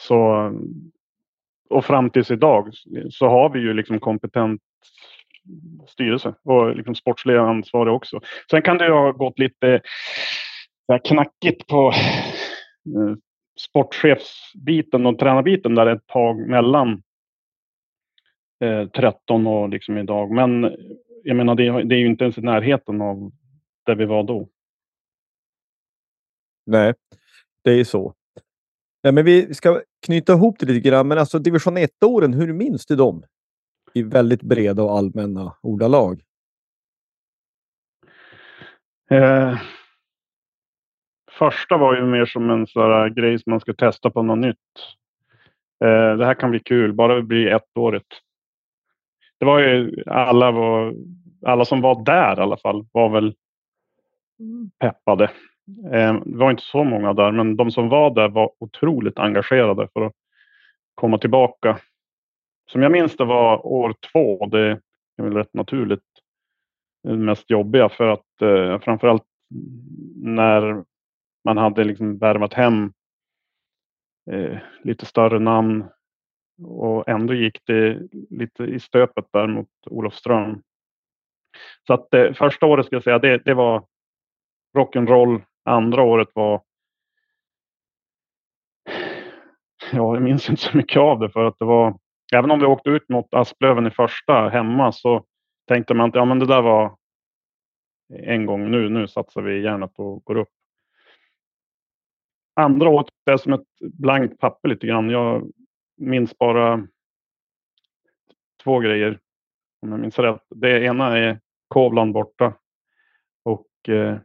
så, 0.00 0.52
och 1.72 1.84
fram 1.84 2.10
tills 2.10 2.30
idag 2.30 2.70
så 3.10 3.28
har 3.28 3.50
vi 3.50 3.60
ju 3.60 3.74
liksom 3.74 4.00
kompetent 4.00 4.60
styrelse 5.88 6.34
och 6.44 6.76
liksom 6.76 6.94
sportsliga 6.94 7.40
ansvarig 7.40 7.94
också. 7.94 8.20
Sen 8.50 8.62
kan 8.62 8.78
det 8.78 8.86
ju 8.86 8.92
ha 8.92 9.12
gått 9.12 9.38
lite 9.38 9.80
knackigt 11.04 11.66
på 11.66 11.92
eh, 12.96 13.16
sportchefsbiten 13.60 15.06
och 15.06 15.18
tränarbiten 15.18 15.74
där 15.74 15.86
ett 15.86 16.06
tag 16.06 16.48
mellan 16.48 17.02
eh, 18.64 18.88
13 18.88 19.46
och 19.46 19.68
liksom 19.68 19.98
idag. 19.98 20.30
Men 20.30 20.76
jag 21.24 21.36
menar, 21.36 21.54
det, 21.54 21.82
det 21.82 21.94
är 21.94 21.98
ju 21.98 22.06
inte 22.06 22.24
ens 22.24 22.38
i 22.38 22.42
närheten 22.42 23.00
av 23.00 23.32
där 23.86 23.94
vi 23.94 24.04
var 24.04 24.22
då. 24.22 24.48
Nej, 26.66 26.94
det 27.64 27.70
är 27.70 27.74
ju 27.74 27.84
så. 27.84 28.14
Ja, 29.04 29.12
men 29.12 29.24
vi 29.24 29.54
ska 29.54 29.80
knyta 30.06 30.32
ihop 30.32 30.56
det 30.58 30.66
lite 30.66 30.88
grann, 30.88 31.08
men 31.08 31.18
alltså 31.18 31.38
division 31.38 31.78
1-åren, 31.78 32.34
hur 32.34 32.52
minns 32.52 32.86
du 32.86 32.96
dem? 32.96 33.24
I 33.94 34.02
väldigt 34.02 34.42
breda 34.42 34.82
och 34.82 34.98
allmänna 34.98 35.56
ordalag. 35.62 36.22
Eh, 39.10 39.58
första 41.30 41.76
var 41.76 41.96
ju 41.96 42.06
mer 42.06 42.24
som 42.24 42.50
en 42.50 42.66
sån 42.66 43.14
grej 43.14 43.38
som 43.38 43.50
man 43.50 43.60
ska 43.60 43.74
testa 43.74 44.10
på 44.10 44.22
något 44.22 44.38
nytt. 44.38 44.58
Eh, 45.84 46.16
det 46.16 46.26
här 46.26 46.34
kan 46.34 46.50
bli 46.50 46.60
kul, 46.60 46.92
bara 46.92 47.14
det 47.14 47.22
blir 47.22 47.46
ettårigt. 47.46 48.20
Det 49.38 49.46
var 49.46 49.58
ju 49.60 50.02
alla, 50.06 50.50
var, 50.50 50.94
alla 51.46 51.64
som 51.64 51.80
var 51.80 52.04
där 52.04 52.38
i 52.38 52.42
alla 52.42 52.56
fall 52.56 52.86
var 52.92 53.08
väl 53.08 53.34
peppade. 54.78 55.30
Ehm, 55.92 56.22
det 56.26 56.36
var 56.38 56.50
inte 56.50 56.62
så 56.62 56.84
många 56.84 57.12
där, 57.12 57.32
men 57.32 57.56
de 57.56 57.70
som 57.70 57.88
var 57.88 58.14
där 58.14 58.28
var 58.28 58.50
otroligt 58.58 59.18
engagerade 59.18 59.88
för 59.92 60.00
att 60.00 60.12
komma 60.94 61.18
tillbaka. 61.18 61.78
Som 62.70 62.82
jag 62.82 62.92
minns 62.92 63.16
det 63.16 63.24
var 63.24 63.66
år 63.66 63.94
två, 64.12 64.46
det 64.46 64.80
är 65.16 65.22
väl 65.22 65.34
rätt 65.34 65.54
naturligt 65.54 66.02
det 67.02 67.16
mest 67.16 67.50
jobbiga 67.50 67.88
för 67.88 68.08
att 68.08 68.42
eh, 68.42 68.80
framförallt 68.80 69.24
när 70.16 70.84
man 71.44 71.56
hade 71.56 71.84
liksom 71.84 72.18
värvat 72.18 72.54
hem 72.54 72.92
eh, 74.30 74.58
lite 74.82 75.06
större 75.06 75.38
namn 75.38 75.84
och 76.64 77.08
ändå 77.08 77.34
gick 77.34 77.60
det 77.66 78.00
lite 78.30 78.64
i 78.64 78.80
stöpet 78.80 79.24
där 79.32 79.46
mot 79.46 79.68
Olofström. 79.86 80.62
Så 81.86 81.94
att 81.94 82.14
eh, 82.14 82.32
första 82.32 82.66
året 82.66 82.86
ska 82.86 82.96
jag 82.96 83.02
säga 83.02 83.18
det, 83.18 83.38
det 83.44 83.54
var 83.54 83.84
rock'n'roll. 84.76 85.42
Andra 85.64 86.02
året 86.02 86.28
var 86.34 86.62
Ja, 89.92 90.14
jag 90.14 90.22
minns 90.22 90.50
inte 90.50 90.62
så 90.62 90.76
mycket 90.76 91.00
av 91.00 91.18
det 91.18 91.30
för 91.30 91.44
att 91.44 91.58
det 91.58 91.64
var 91.64 91.98
Även 92.34 92.50
om 92.50 92.58
vi 92.58 92.66
åkte 92.66 92.90
ut 92.90 93.08
mot 93.08 93.34
Asplöven 93.34 93.86
i 93.86 93.90
första 93.90 94.48
hemma 94.48 94.92
så 94.92 95.24
tänkte 95.68 95.94
man 95.94 96.08
att 96.08 96.14
ja, 96.14 96.24
men 96.24 96.38
det 96.38 96.46
där 96.46 96.62
var 96.62 96.96
en 98.08 98.46
gång 98.46 98.70
nu. 98.70 98.88
Nu 98.88 99.08
satsar 99.08 99.42
vi 99.42 99.62
järnet 99.62 99.98
och 99.98 100.24
går 100.24 100.36
upp. 100.36 100.48
Andra 102.54 102.88
året 102.88 103.06
är 103.30 103.36
som 103.36 103.52
ett 103.52 103.66
blankt 103.80 104.38
papper 104.38 104.68
lite 104.68 104.86
grann. 104.86 105.10
Jag 105.10 105.52
minns 105.96 106.38
bara 106.38 106.86
två 108.64 108.78
grejer 108.78 109.20
om 109.82 109.90
jag 109.90 110.00
minns 110.00 110.18
rätt. 110.18 110.42
Det 110.48 110.84
ena 110.84 111.18
är 111.18 111.40
Kovland 111.68 112.12
borta 112.12 112.54
och 113.42 113.88
eh, 113.88 114.18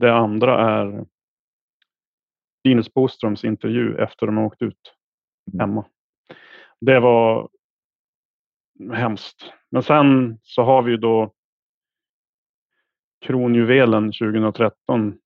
det 0.00 0.14
andra 0.14 0.60
är 0.60 1.06
Linus 2.64 2.94
Boströms 2.94 3.44
intervju 3.44 3.96
efter 3.98 4.26
de 4.26 4.38
åkt 4.38 4.62
ut 4.62 4.94
hemma. 5.58 5.86
Det 6.80 7.00
var 7.00 7.48
hemskt. 8.92 9.52
Men 9.70 9.82
sen 9.82 10.38
så 10.42 10.62
har 10.62 10.82
vi 10.82 10.90
ju 10.90 10.96
då 10.96 11.34
kronjuvelen 13.20 14.12
2013. 14.12 15.18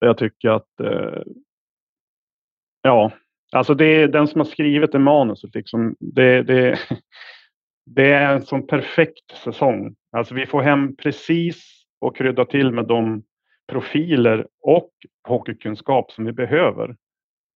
Där 0.00 0.06
jag 0.06 0.18
tycker 0.18 0.48
att 0.48 0.80
eh, 0.80 1.22
ja, 2.82 3.12
alltså 3.52 3.74
det 3.74 3.84
är 3.84 4.08
den 4.08 4.28
som 4.28 4.40
har 4.40 4.46
skrivit 4.46 4.92
det 4.92 4.98
manuset 4.98 5.54
liksom. 5.54 5.96
Det, 5.98 6.42
det, 6.42 6.78
det 7.86 8.12
är 8.12 8.34
en 8.34 8.46
sån 8.46 8.66
perfekt 8.66 9.30
säsong. 9.44 9.96
Alltså 10.12 10.34
vi 10.34 10.46
får 10.46 10.62
hem 10.62 10.96
precis 10.96 11.75
och 12.00 12.16
krydda 12.16 12.44
till 12.44 12.72
med 12.72 12.86
de 12.86 13.22
profiler 13.68 14.46
och 14.62 14.90
hockeykunskap 15.28 16.12
som 16.12 16.24
vi 16.24 16.32
behöver. 16.32 16.96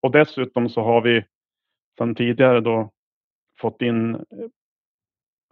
Och 0.02 0.10
dessutom 0.10 0.68
så 0.68 0.82
har 0.82 1.00
vi 1.00 1.24
sedan 1.98 2.14
tidigare 2.14 2.60
då 2.60 2.90
fått 3.60 3.82
in 3.82 4.14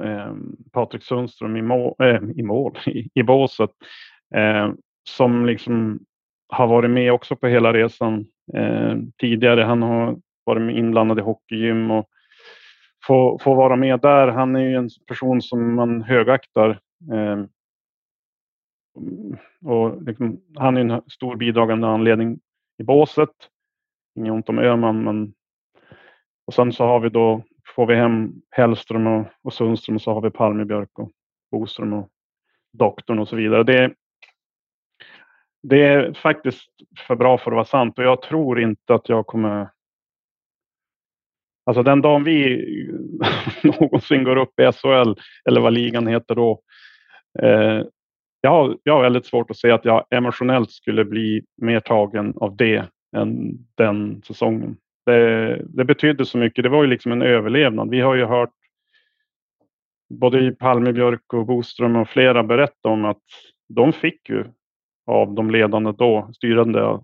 eh, 0.02 0.32
Patrik 0.72 1.02
Sundström 1.02 1.56
i, 1.56 1.62
mål, 1.62 1.94
eh, 1.98 2.20
i, 2.36 2.42
mål, 2.42 2.78
i, 2.86 3.08
i 3.14 3.22
båset. 3.22 3.70
Eh, 4.34 4.72
som 5.08 5.46
liksom 5.46 6.00
har 6.48 6.66
varit 6.66 6.90
med 6.90 7.12
också 7.12 7.36
på 7.36 7.46
hela 7.46 7.72
resan 7.72 8.26
eh, 8.54 8.96
tidigare. 9.20 9.62
Han 9.62 9.82
har 9.82 10.16
varit 10.44 10.76
inblandad 10.76 11.18
i 11.18 11.22
hockeygym 11.22 11.90
och 11.90 12.08
får, 13.06 13.38
får 13.38 13.54
vara 13.54 13.76
med 13.76 14.00
där. 14.00 14.28
Han 14.28 14.56
är 14.56 14.60
ju 14.60 14.74
en 14.74 14.88
person 15.06 15.42
som 15.42 15.74
man 15.74 16.02
högaktar. 16.02 16.70
Eh, 17.12 17.44
Mm. 18.98 19.36
Och 19.64 20.02
liksom, 20.02 20.40
han 20.54 20.76
är 20.76 20.80
en 20.80 21.02
stor 21.10 21.36
bidragande 21.36 21.86
anledning 21.86 22.40
i 22.78 22.82
båset. 22.82 23.30
Inget 24.18 24.32
ont 24.32 24.48
om 24.48 24.58
Öhman, 24.58 25.04
men 25.04 25.34
och 26.46 26.54
sen 26.54 26.72
så 26.72 26.84
har 26.84 27.00
vi 27.00 27.08
då, 27.08 27.42
får 27.74 27.86
vi 27.86 27.94
hem 27.94 28.32
Hellström 28.50 29.06
och, 29.06 29.26
och 29.42 29.52
Sundström 29.52 29.96
och 29.96 30.02
så 30.02 30.12
har 30.12 30.20
vi 30.20 30.30
Palmebjörk 30.30 30.98
och 30.98 31.10
Boström 31.50 31.92
och 31.92 32.08
doktorn 32.72 33.18
och 33.18 33.28
så 33.28 33.36
vidare. 33.36 33.62
Det, 33.64 33.94
det 35.62 35.82
är 35.82 36.12
faktiskt 36.12 36.70
för 37.06 37.16
bra 37.16 37.38
för 37.38 37.50
att 37.50 37.54
vara 37.54 37.64
sant 37.64 37.98
och 37.98 38.04
jag 38.04 38.22
tror 38.22 38.60
inte 38.60 38.94
att 38.94 39.08
jag 39.08 39.26
kommer 39.26 39.68
Alltså 41.68 41.82
den 41.82 42.02
dagen 42.02 42.24
vi 42.24 42.64
någonsin 43.62 44.24
går 44.24 44.36
upp 44.36 44.60
i 44.60 44.72
SHL 44.72 45.14
eller 45.48 45.60
vad 45.60 45.72
ligan 45.72 46.06
heter 46.06 46.34
då. 46.34 46.62
Eh, 47.42 47.82
jag, 48.40 48.50
har, 48.50 48.78
jag 48.82 48.94
har 48.94 49.02
väldigt 49.02 49.26
svårt 49.26 49.50
att 49.50 49.56
se 49.56 49.70
att 49.70 49.84
jag 49.84 50.04
emotionellt 50.10 50.70
skulle 50.70 51.04
bli 51.04 51.42
mer 51.56 51.80
tagen 51.80 52.34
av 52.36 52.56
det 52.56 52.84
än 53.16 53.58
den 53.74 54.22
säsongen. 54.22 54.76
Det, 55.06 55.62
det 55.68 55.84
betydde 55.84 56.24
så 56.24 56.38
mycket. 56.38 56.62
Det 56.62 56.68
var 56.68 56.82
ju 56.82 56.88
liksom 56.88 57.12
en 57.12 57.22
överlevnad. 57.22 57.90
Vi 57.90 58.00
har 58.00 58.14
ju 58.14 58.24
hört 58.24 58.52
både 60.14 60.52
Palmebjörk 60.52 61.32
och 61.32 61.46
Boström 61.46 61.96
och 61.96 62.08
flera 62.08 62.42
berätta 62.42 62.88
om 62.88 63.04
att 63.04 63.22
de 63.68 63.92
fick 63.92 64.28
ju 64.28 64.44
av 65.06 65.34
de 65.34 65.50
ledande 65.50 65.92
då, 65.92 66.30
styrande. 66.34 67.00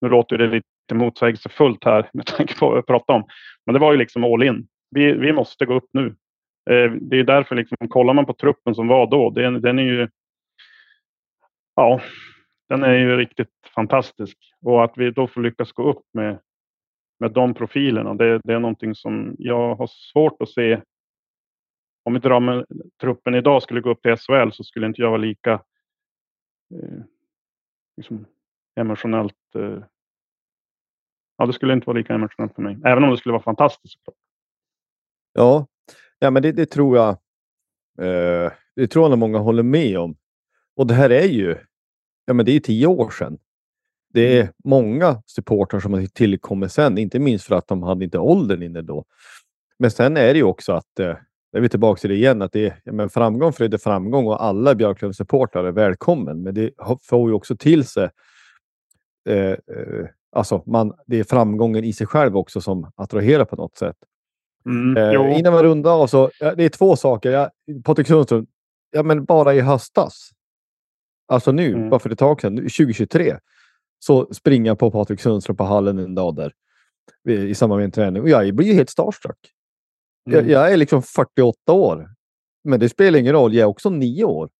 Nu 0.00 0.08
låter 0.08 0.38
det 0.38 0.46
lite 0.46 0.94
motsägelsefullt 0.94 1.84
här 1.84 2.10
med 2.12 2.26
tanke 2.26 2.58
på 2.58 2.68
vad 2.68 2.78
jag 2.78 2.86
pratar 2.86 3.14
om. 3.14 3.24
Men 3.66 3.72
det 3.72 3.78
var 3.78 3.92
ju 3.92 3.98
liksom 3.98 4.24
all 4.24 4.42
in. 4.42 4.66
Vi, 4.90 5.12
vi 5.12 5.32
måste 5.32 5.66
gå 5.66 5.74
upp 5.74 5.88
nu. 5.92 6.06
Eh, 6.70 6.92
det 6.92 7.18
är 7.18 7.24
därför, 7.24 7.54
liksom, 7.54 7.76
kollar 7.88 8.14
man 8.14 8.26
på 8.26 8.32
truppen 8.32 8.74
som 8.74 8.88
var 8.88 9.06
då, 9.06 9.30
den, 9.30 9.60
den 9.60 9.78
är 9.78 9.82
ju... 9.82 10.08
Ja, 11.74 12.00
den 12.68 12.82
är 12.82 12.94
ju 12.94 13.16
riktigt 13.16 13.50
fantastisk. 13.74 14.38
Och 14.60 14.84
att 14.84 14.92
vi 14.96 15.10
då 15.10 15.26
får 15.26 15.40
lyckas 15.40 15.72
gå 15.72 15.90
upp 15.90 16.04
med, 16.12 16.38
med 17.20 17.32
de 17.32 17.54
profilerna, 17.54 18.14
det, 18.14 18.40
det 18.44 18.52
är 18.52 18.58
någonting 18.58 18.94
som 18.94 19.36
jag 19.38 19.74
har 19.74 19.86
svårt 19.86 20.42
att 20.42 20.50
se. 20.50 20.80
Om 22.04 22.16
inte 22.16 22.40
med, 22.40 22.66
truppen 23.00 23.34
idag 23.34 23.62
skulle 23.62 23.80
gå 23.80 23.90
upp 23.90 24.02
till 24.02 24.16
SHL 24.16 24.50
så 24.52 24.64
skulle 24.64 24.86
inte 24.86 25.02
jag 25.02 25.10
vara 25.10 25.20
lika 25.20 25.52
eh, 26.74 27.02
liksom, 27.96 28.26
emotionellt 28.76 29.54
eh, 29.54 29.82
ja, 31.36 31.46
det 31.46 31.52
skulle 31.52 31.72
inte 31.72 31.86
vara 31.86 31.98
lika 31.98 32.14
emotionellt 32.14 32.54
för 32.54 32.62
mig. 32.62 32.78
Även 32.84 33.04
om 33.04 33.10
det 33.10 33.16
skulle 33.16 33.32
vara 33.32 33.42
fantastiskt. 33.42 34.00
Ja, 35.32 35.66
ja 36.18 36.30
men 36.30 36.42
det, 36.42 36.52
det 36.52 36.66
tror 36.66 36.96
jag. 36.96 37.08
Eh, 38.06 38.52
det 38.76 38.86
tror 38.86 39.10
jag 39.10 39.18
många 39.18 39.38
håller 39.38 39.62
med 39.62 39.98
om. 39.98 40.16
Och 40.76 40.86
det 40.86 40.94
här 40.94 41.10
är 41.10 41.28
ju. 41.28 41.56
Ja, 42.24 42.32
men 42.32 42.46
det 42.46 42.52
är 42.52 42.60
tio 42.60 42.86
år 42.86 43.10
sedan. 43.10 43.38
Det 44.12 44.38
är 44.38 44.52
många 44.64 45.22
supportrar 45.26 45.80
som 45.80 45.92
har 45.92 46.06
tillkommit 46.06 46.72
sen, 46.72 46.98
inte 46.98 47.18
minst 47.18 47.44
för 47.44 47.54
att 47.54 47.68
de 47.68 47.82
hade 47.82 48.04
inte 48.04 48.18
åldern 48.18 48.62
inne 48.62 48.82
då. 48.82 49.04
Men 49.78 49.90
sen 49.90 50.16
är 50.16 50.32
det 50.32 50.38
ju 50.38 50.44
också 50.44 50.72
att 50.72 50.98
eh, 51.00 51.16
är 51.52 51.60
vi 51.60 51.68
tillbaka 51.68 52.00
till 52.00 52.10
det 52.10 52.16
igen, 52.16 52.42
att 52.42 52.52
det 52.52 52.66
är 52.66 52.80
ja, 52.84 52.92
men 52.92 53.10
framgång 53.10 53.52
föder 53.52 53.78
framgång 53.78 54.26
och 54.26 54.44
alla 54.44 54.74
Björklövens-supportrar 54.74 55.64
är 55.64 55.72
välkommen. 55.72 56.42
Men 56.42 56.54
det 56.54 56.70
får 57.02 57.28
ju 57.28 57.34
också 57.34 57.56
till 57.56 57.84
sig 57.84 58.08
eh, 59.28 59.36
eh, 59.36 59.56
alltså 60.32 60.62
man, 60.66 60.92
det 61.06 61.20
är 61.20 61.24
framgången 61.24 61.84
i 61.84 61.92
sig 61.92 62.06
själv 62.06 62.36
också 62.36 62.60
som 62.60 62.90
attraherar 62.96 63.44
på 63.44 63.56
något 63.56 63.76
sätt. 63.76 63.96
Mm, 64.66 64.96
Eh, 64.96 65.38
innan 65.38 65.52
vi 65.52 65.62
rundar 65.62 65.90
av 65.90 66.06
så, 66.06 66.30
det 66.38 66.64
är 66.64 66.68
två 66.68 66.96
saker. 66.96 67.30
Jag, 67.30 67.50
Patrik 67.84 68.06
Sundström, 68.06 68.46
ja 68.90 69.02
men 69.02 69.24
bara 69.24 69.54
i 69.54 69.60
höstas, 69.60 70.30
alltså 71.28 71.52
nu, 71.52 71.74
Mm. 71.74 71.90
bara 71.90 72.00
för 72.00 72.10
ett 72.10 72.18
tag 72.18 72.40
sedan, 72.40 72.56
2023, 72.56 73.38
så 73.98 74.34
springer 74.34 74.70
jag 74.70 74.78
på 74.78 74.90
Patrik 74.90 75.20
Sundström 75.20 75.56
på 75.56 75.64
hallen 75.64 75.98
en 75.98 76.14
dag 76.14 76.34
där 76.36 76.52
i 77.28 77.32
i 77.32 77.54
samband 77.54 77.78
med 77.78 77.84
en 77.84 77.90
träning 77.90 78.22
och 78.22 78.28
jag 78.28 78.54
blir 78.54 78.74
helt 78.74 78.90
starstruck. 78.90 79.38
Jag, 80.24 80.38
Mm. 80.40 80.50
jag 80.50 80.72
är 80.72 80.76
liksom 80.76 81.02
48 81.02 81.72
år, 81.72 82.10
men 82.64 82.80
det 82.80 82.88
spelar 82.88 83.18
ingen 83.18 83.32
roll. 83.32 83.54
Jag 83.54 83.62
är 83.62 83.66
också 83.68 83.90
nio 83.90 84.24
år 84.24 84.50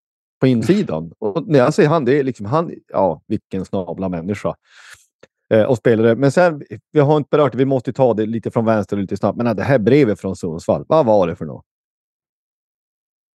på 0.40 0.46
insidan. 0.46 1.12
Och 1.18 1.48
när 1.48 1.58
jag 1.58 1.74
säger 1.74 1.88
han, 1.88 2.04
det 2.04 2.18
är 2.18 2.24
liksom 2.24 2.46
han, 2.46 2.72
ja, 2.88 3.22
vilken 3.26 3.64
snabla 3.64 4.08
människa. 4.08 4.54
Eh, 5.50 5.62
och 5.64 5.76
spelare. 5.78 6.16
Men 6.16 6.32
sen, 6.32 6.62
vi 6.92 7.00
har 7.00 7.16
inte 7.16 7.28
berört 7.30 7.52
det, 7.52 7.58
vi 7.58 7.64
måste 7.64 7.92
ta 7.92 8.14
det 8.14 8.26
lite 8.26 8.50
från 8.50 8.64
vänster 8.64 8.96
och 8.96 9.00
lite 9.00 9.16
snabbt. 9.16 9.38
Men 9.38 9.56
det 9.56 9.62
här 9.62 9.78
brevet 9.78 10.20
från 10.20 10.36
Sundsvall, 10.36 10.84
vad 10.88 11.06
var 11.06 11.26
det 11.26 11.36
för 11.36 11.44
något? 11.44 11.64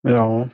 Ja. 0.01 0.49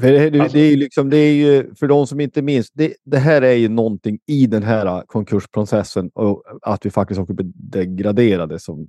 För 0.00 0.12
det, 0.12 0.30
det, 0.30 0.40
Alltså- 0.40 0.56
det 0.56 0.62
är 0.62 0.76
liksom, 0.76 1.10
det 1.10 1.16
är 1.16 1.34
ju, 1.34 1.74
för 1.74 1.86
de 1.86 2.06
som 2.06 2.20
inte 2.20 2.42
minns, 2.42 2.70
det, 2.70 2.94
det 3.04 3.18
här 3.18 3.42
är 3.42 3.52
ju 3.52 3.68
någonting 3.68 4.18
i 4.26 4.46
den 4.46 4.62
här 4.62 5.02
konkursprocessen 5.06 6.10
och 6.14 6.42
att 6.62 6.86
vi 6.86 6.90
faktiskt 6.90 7.20
också 7.20 7.34
blir 7.34 7.52
degraderade. 7.54 8.58
Som, 8.58 8.88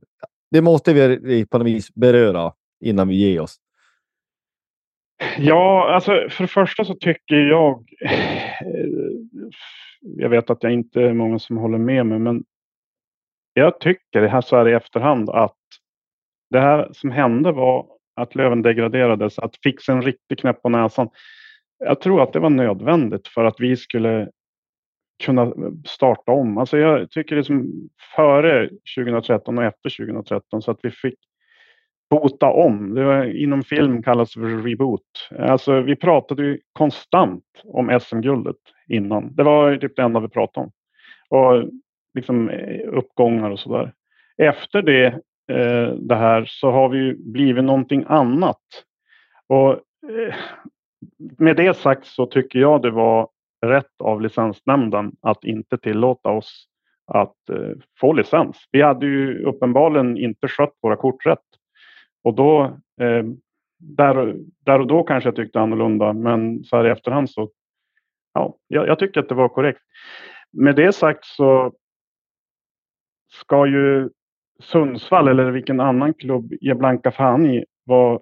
det 0.51 0.61
måste 0.61 0.93
vi 1.17 1.45
på 1.45 1.57
något 1.57 1.67
vis 1.67 1.93
beröra 1.93 2.53
innan 2.85 3.07
vi 3.07 3.15
ger 3.15 3.41
oss. 3.41 3.55
Ja, 5.37 5.93
alltså 5.93 6.11
för 6.29 6.43
det 6.43 6.47
första 6.47 6.85
så 6.85 6.95
tycker 6.95 7.35
jag... 7.35 7.83
Jag 10.01 10.29
vet 10.29 10.49
att 10.49 10.63
jag 10.63 10.73
inte 10.73 11.01
är 11.01 11.13
många 11.13 11.39
som 11.39 11.57
håller 11.57 11.77
med 11.77 12.05
mig, 12.05 12.19
men 12.19 12.43
jag 13.53 13.79
tycker 13.79 14.21
det 14.21 14.27
här 14.27 14.41
så 14.41 14.57
här 14.57 14.67
i 14.67 14.73
efterhand 14.73 15.29
att 15.29 15.57
det 16.49 16.59
här 16.59 16.89
som 16.93 17.11
hände 17.11 17.51
var 17.51 17.87
att 18.17 18.35
Löven 18.35 18.61
degraderades, 18.61 19.39
att 19.39 19.57
fixa 19.63 19.91
en 19.91 20.01
riktig 20.01 20.39
knäpp 20.39 20.61
på 20.61 20.69
näsan. 20.69 21.09
Jag 21.79 22.01
tror 22.01 22.21
att 22.21 22.33
det 22.33 22.39
var 22.39 22.49
nödvändigt 22.49 23.27
för 23.27 23.45
att 23.45 23.59
vi 23.59 23.77
skulle 23.77 24.29
kunna 25.23 25.53
starta 25.85 26.31
om. 26.31 26.57
Alltså 26.57 26.77
jag 26.77 27.11
tycker 27.11 27.35
liksom 27.35 27.71
före 28.15 28.69
2013 28.97 29.57
och 29.57 29.63
efter 29.63 29.89
2013 29.89 30.61
så 30.61 30.71
att 30.71 30.79
vi 30.83 30.91
fick 30.91 31.19
bota 32.09 32.45
om. 32.47 32.95
Det 32.95 33.03
var, 33.03 33.25
inom 33.25 33.63
film 33.63 34.03
kallas 34.03 34.33
det 34.33 34.39
för 34.39 34.63
reboot. 34.63 35.29
Alltså 35.39 35.81
vi 35.81 35.95
pratade 35.95 36.43
ju 36.43 36.59
konstant 36.73 37.43
om 37.63 37.99
SM-guldet 38.01 38.55
innan. 38.87 39.35
Det 39.35 39.43
var 39.43 39.77
typ 39.77 39.95
det 39.95 40.01
enda 40.01 40.19
vi 40.19 40.29
pratade 40.29 40.65
om. 40.65 40.71
Och 41.29 41.69
liksom 42.13 42.49
eh, 42.49 42.87
uppgångar 42.87 43.49
och 43.49 43.59
sådär. 43.59 43.93
Efter 44.37 44.81
det, 44.81 45.19
eh, 45.51 45.89
det 45.89 46.15
här 46.15 46.45
så 46.45 46.71
har 46.71 46.89
vi 46.89 46.97
ju 46.97 47.15
blivit 47.17 47.63
någonting 47.63 48.05
annat. 48.07 48.61
Och 49.47 49.71
eh, 49.71 50.35
med 51.37 51.55
det 51.55 51.77
sagt 51.77 52.05
så 52.05 52.25
tycker 52.25 52.59
jag 52.59 52.81
det 52.81 52.91
var 52.91 53.29
rätt 53.65 54.01
av 54.03 54.21
licensnämnden 54.21 55.11
att 55.21 55.43
inte 55.43 55.77
tillåta 55.77 56.29
oss 56.29 56.67
att 57.11 57.49
eh, 57.49 57.71
få 57.99 58.13
licens. 58.13 58.67
Vi 58.71 58.81
hade 58.81 59.05
ju 59.05 59.43
uppenbarligen 59.43 60.17
inte 60.17 60.47
skött 60.47 60.73
våra 60.81 60.95
kort 60.95 61.25
rätt. 61.25 61.39
Och 62.23 62.33
då, 62.35 62.63
eh, 63.01 63.23
där, 63.79 64.17
och- 64.17 64.35
där 64.65 64.79
och 64.79 64.87
då 64.87 65.03
kanske 65.03 65.27
jag 65.27 65.35
tyckte 65.35 65.59
annorlunda, 65.59 66.13
men 66.13 66.63
så 66.63 66.77
här 66.77 66.87
i 66.87 66.89
efterhand 66.89 67.29
så, 67.29 67.49
ja, 68.33 68.57
jag, 68.67 68.87
jag 68.87 68.99
tycker 68.99 69.19
att 69.19 69.29
det 69.29 69.35
var 69.35 69.49
korrekt. 69.49 69.81
Med 70.51 70.75
det 70.75 70.93
sagt 70.93 71.25
så 71.25 71.73
ska 73.33 73.65
ju 73.67 74.09
Sundsvall 74.59 75.27
eller 75.27 75.51
vilken 75.51 75.79
annan 75.79 76.13
klubb 76.13 76.53
ger 76.61 76.73
blanka 76.73 77.11
fan 77.11 77.45
i 77.45 77.65
var 77.83 78.21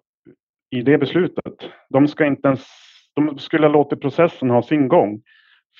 i 0.69 0.81
det 0.81 0.97
beslutet. 0.97 1.53
De 1.89 2.07
ska 2.07 2.25
inte 2.25 2.47
ens, 2.47 2.67
de 3.13 3.37
skulle 3.37 3.67
ha 3.67 3.73
låtit 3.73 4.01
processen 4.01 4.49
ha 4.49 4.63
sin 4.63 4.87
gång. 4.87 5.21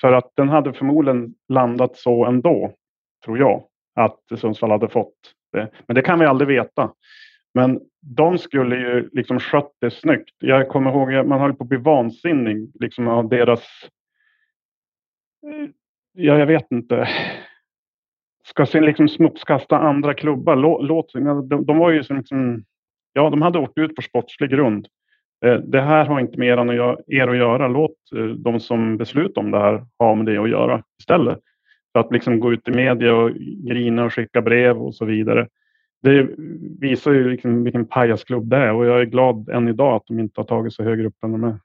För 0.00 0.12
att 0.12 0.32
den 0.34 0.48
hade 0.48 0.72
förmodligen 0.72 1.34
landat 1.48 1.96
så 1.96 2.24
ändå, 2.24 2.72
tror 3.24 3.38
jag, 3.38 3.64
att 3.94 4.20
Sundsvall 4.38 4.70
hade 4.70 4.88
fått 4.88 5.14
det. 5.52 5.70
Men 5.86 5.94
det 5.94 6.02
kan 6.02 6.18
vi 6.18 6.26
aldrig 6.26 6.48
veta. 6.48 6.92
Men 7.54 7.80
de 8.00 8.38
skulle 8.38 8.76
ju 8.76 9.08
liksom 9.12 9.40
skött 9.40 9.72
det 9.80 9.90
snyggt. 9.90 10.34
Jag 10.38 10.68
kommer 10.68 10.90
ihåg, 10.90 11.26
man 11.26 11.40
höll 11.40 11.54
på 11.54 11.64
att 11.64 11.68
bli 11.68 11.78
vansinnig 11.78 12.70
liksom 12.80 13.08
av 13.08 13.28
deras... 13.28 13.62
Eh, 15.46 15.68
ja, 16.12 16.38
jag 16.38 16.46
vet 16.46 16.70
inte. 16.70 17.08
Ska 18.48 18.66
sen 18.66 18.84
liksom 18.84 19.08
smutskasta 19.08 19.78
andra 19.78 20.14
klubbar. 20.14 20.56
Låt, 20.82 21.12
de, 21.12 21.66
de 21.66 21.78
var 21.78 21.90
ju 21.90 22.04
som 22.04 22.16
liksom... 22.16 22.64
Ja, 23.12 23.30
de 23.30 23.42
hade 23.42 23.58
åkt 23.58 23.78
ut 23.78 23.94
på 23.94 24.02
sportslig 24.02 24.50
grund. 24.50 24.86
Eh, 25.44 25.54
det 25.54 25.80
här 25.80 26.04
har 26.04 26.20
inte 26.20 26.38
med 26.38 26.48
er 26.48 26.56
att 26.56 27.00
er 27.06 27.28
att 27.28 27.36
göra. 27.36 27.68
Låt 27.68 27.96
eh, 28.16 28.24
de 28.24 28.60
som 28.60 28.96
beslutar 28.96 29.40
om 29.40 29.50
det 29.50 29.58
här 29.58 29.86
ha 29.98 30.14
med 30.14 30.26
det 30.26 30.38
att 30.38 30.50
göra 30.50 30.82
istället. 31.00 31.38
För 31.92 32.00
att 32.00 32.12
liksom 32.12 32.40
gå 32.40 32.52
ut 32.52 32.68
i 32.68 32.70
media 32.70 33.14
och 33.14 33.30
grina 33.68 34.04
och 34.04 34.14
skicka 34.14 34.42
brev 34.42 34.82
och 34.82 34.94
så 34.94 35.04
vidare. 35.04 35.48
Det 36.02 36.28
visar 36.80 37.12
ju 37.12 37.30
liksom 37.30 37.64
vilken 37.64 37.86
pajasklubb 37.86 38.48
det 38.48 38.56
är 38.56 38.72
och 38.72 38.86
jag 38.86 39.00
är 39.00 39.04
glad 39.04 39.48
än 39.48 39.68
idag 39.68 39.96
att 39.96 40.06
de 40.06 40.20
inte 40.20 40.40
har 40.40 40.46
tagit 40.46 40.74
sig 40.74 40.84
högre 40.84 41.06
upp 41.06 41.24
än 41.24 41.32
de 41.32 41.44
är. 41.44 41.58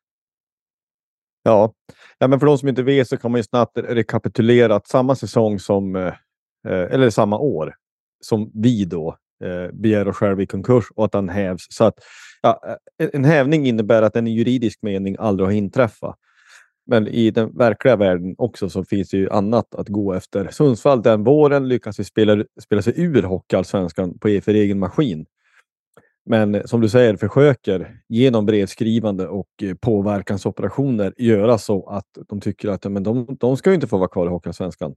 Ja. 1.44 1.74
ja, 2.18 2.28
men 2.28 2.40
för 2.40 2.48
de 2.48 2.58
som 2.58 2.70
inte 2.70 2.84
vet 2.84 3.08
så 3.08 3.18
kan 3.18 3.32
man 3.32 3.40
ju 3.40 3.44
snabbt 3.44 3.78
rekapitulera 3.78 4.76
att 4.76 4.88
samma 4.88 5.16
säsong 5.16 5.60
som, 5.60 5.96
eh, 5.96 6.14
Eh, 6.68 6.94
eller 6.94 7.10
samma 7.10 7.38
år 7.38 7.76
som 8.22 8.52
vi 8.54 8.86
då 8.86 9.18
eh, 9.44 9.72
begär 9.74 10.08
oss 10.08 10.16
själva 10.16 10.42
i 10.42 10.48
konkurs 10.48 10.86
och 10.96 11.06
att 11.06 11.12
den 11.12 11.30
hävs. 11.30 11.68
Så 11.70 11.84
att 11.84 11.96
ja, 12.42 12.62
eh, 13.00 13.10
en 13.14 13.26
hävning 13.26 13.68
innebär 13.68 14.02
att 14.02 14.14
den 14.14 14.28
i 14.28 14.32
juridisk 14.32 14.82
mening 14.82 15.16
aldrig 15.20 15.48
har 15.48 15.54
inträffat. 15.54 16.16
Men 16.86 17.08
i 17.08 17.32
den 17.32 17.58
verkliga 17.58 17.96
världen 17.96 18.36
också 18.38 18.70
så 18.70 18.84
finns 18.84 19.10
det 19.10 19.18
ju 19.18 19.30
annat 19.30 19.76
att 19.76 19.88
gå 19.88 20.14
efter. 20.14 20.48
Sundsvall 20.52 21.02
den 21.02 21.24
våren 21.24 21.68
lyckas 21.68 22.00
vi 22.00 22.04
spela, 22.04 22.44
spela 22.62 22.82
sig 22.82 22.94
ur 22.96 23.24
Hockeyallsvenskan 23.24 24.20
på 24.20 24.30
e, 24.30 24.42
för 24.42 24.54
egen 24.54 24.80
maskin. 24.80 25.26
Men 26.26 26.68
som 26.68 26.82
du 26.82 26.90
säger, 26.90 27.16
försöker 27.16 28.02
genom 28.10 28.46
brevskrivande 28.46 29.28
och 29.28 29.50
eh, 29.62 29.76
påverkansoperationer 29.76 31.14
göra 31.18 31.58
så 31.58 31.90
att 31.90 32.08
de 32.28 32.42
tycker 32.42 32.70
att 32.70 32.84
men 32.84 33.04
de, 33.04 33.38
de 33.40 33.58
ska 33.58 33.70
ju 33.70 33.76
inte 33.76 33.88
få 33.88 33.98
vara 33.98 34.10
kvar 34.10 34.26
i 34.26 34.30
Hockeyallsvenskan. 34.30 34.96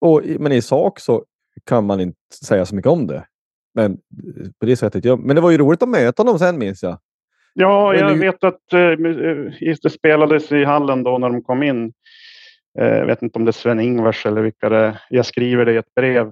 Och, 0.00 0.22
Men 0.38 0.52
i 0.52 0.62
sak 0.62 1.00
så 1.00 1.24
kan 1.64 1.86
man 1.86 2.00
inte 2.00 2.16
säga 2.44 2.66
så 2.66 2.74
mycket 2.74 2.90
om 2.92 3.06
det. 3.06 3.26
Men 3.74 3.92
eh, 3.92 4.50
på 4.60 4.66
det 4.66 4.76
sättet. 4.76 5.04
Ja. 5.04 5.16
Men 5.16 5.36
det 5.36 5.42
var 5.42 5.50
ju 5.50 5.58
roligt 5.58 5.82
att 5.82 5.88
möta 5.88 6.24
dem 6.24 6.38
sen 6.38 6.58
minns 6.58 6.82
jag. 6.82 6.98
Ja, 7.54 7.94
jag 7.94 8.14
vet 8.14 8.44
att 8.44 8.72
eh, 8.72 8.80
eh, 8.80 9.76
det 9.82 9.90
spelades 9.90 10.52
i 10.52 10.64
hallen 10.64 11.02
då 11.02 11.18
när 11.18 11.30
de 11.30 11.42
kom 11.42 11.62
in. 11.62 11.92
Eh, 12.78 12.86
Jag 12.88 13.06
vet 13.06 13.22
inte 13.22 13.38
om 13.38 13.44
det 13.44 13.50
är 13.50 13.52
Sven-Ingvars 13.52 14.26
eller 14.26 14.42
vilka 14.42 14.68
det 14.68 14.76
är. 14.76 15.00
Jag 15.10 15.26
skriver 15.26 15.64
det 15.64 15.72
i 15.72 15.76
ett 15.76 15.94
brev. 15.94 16.26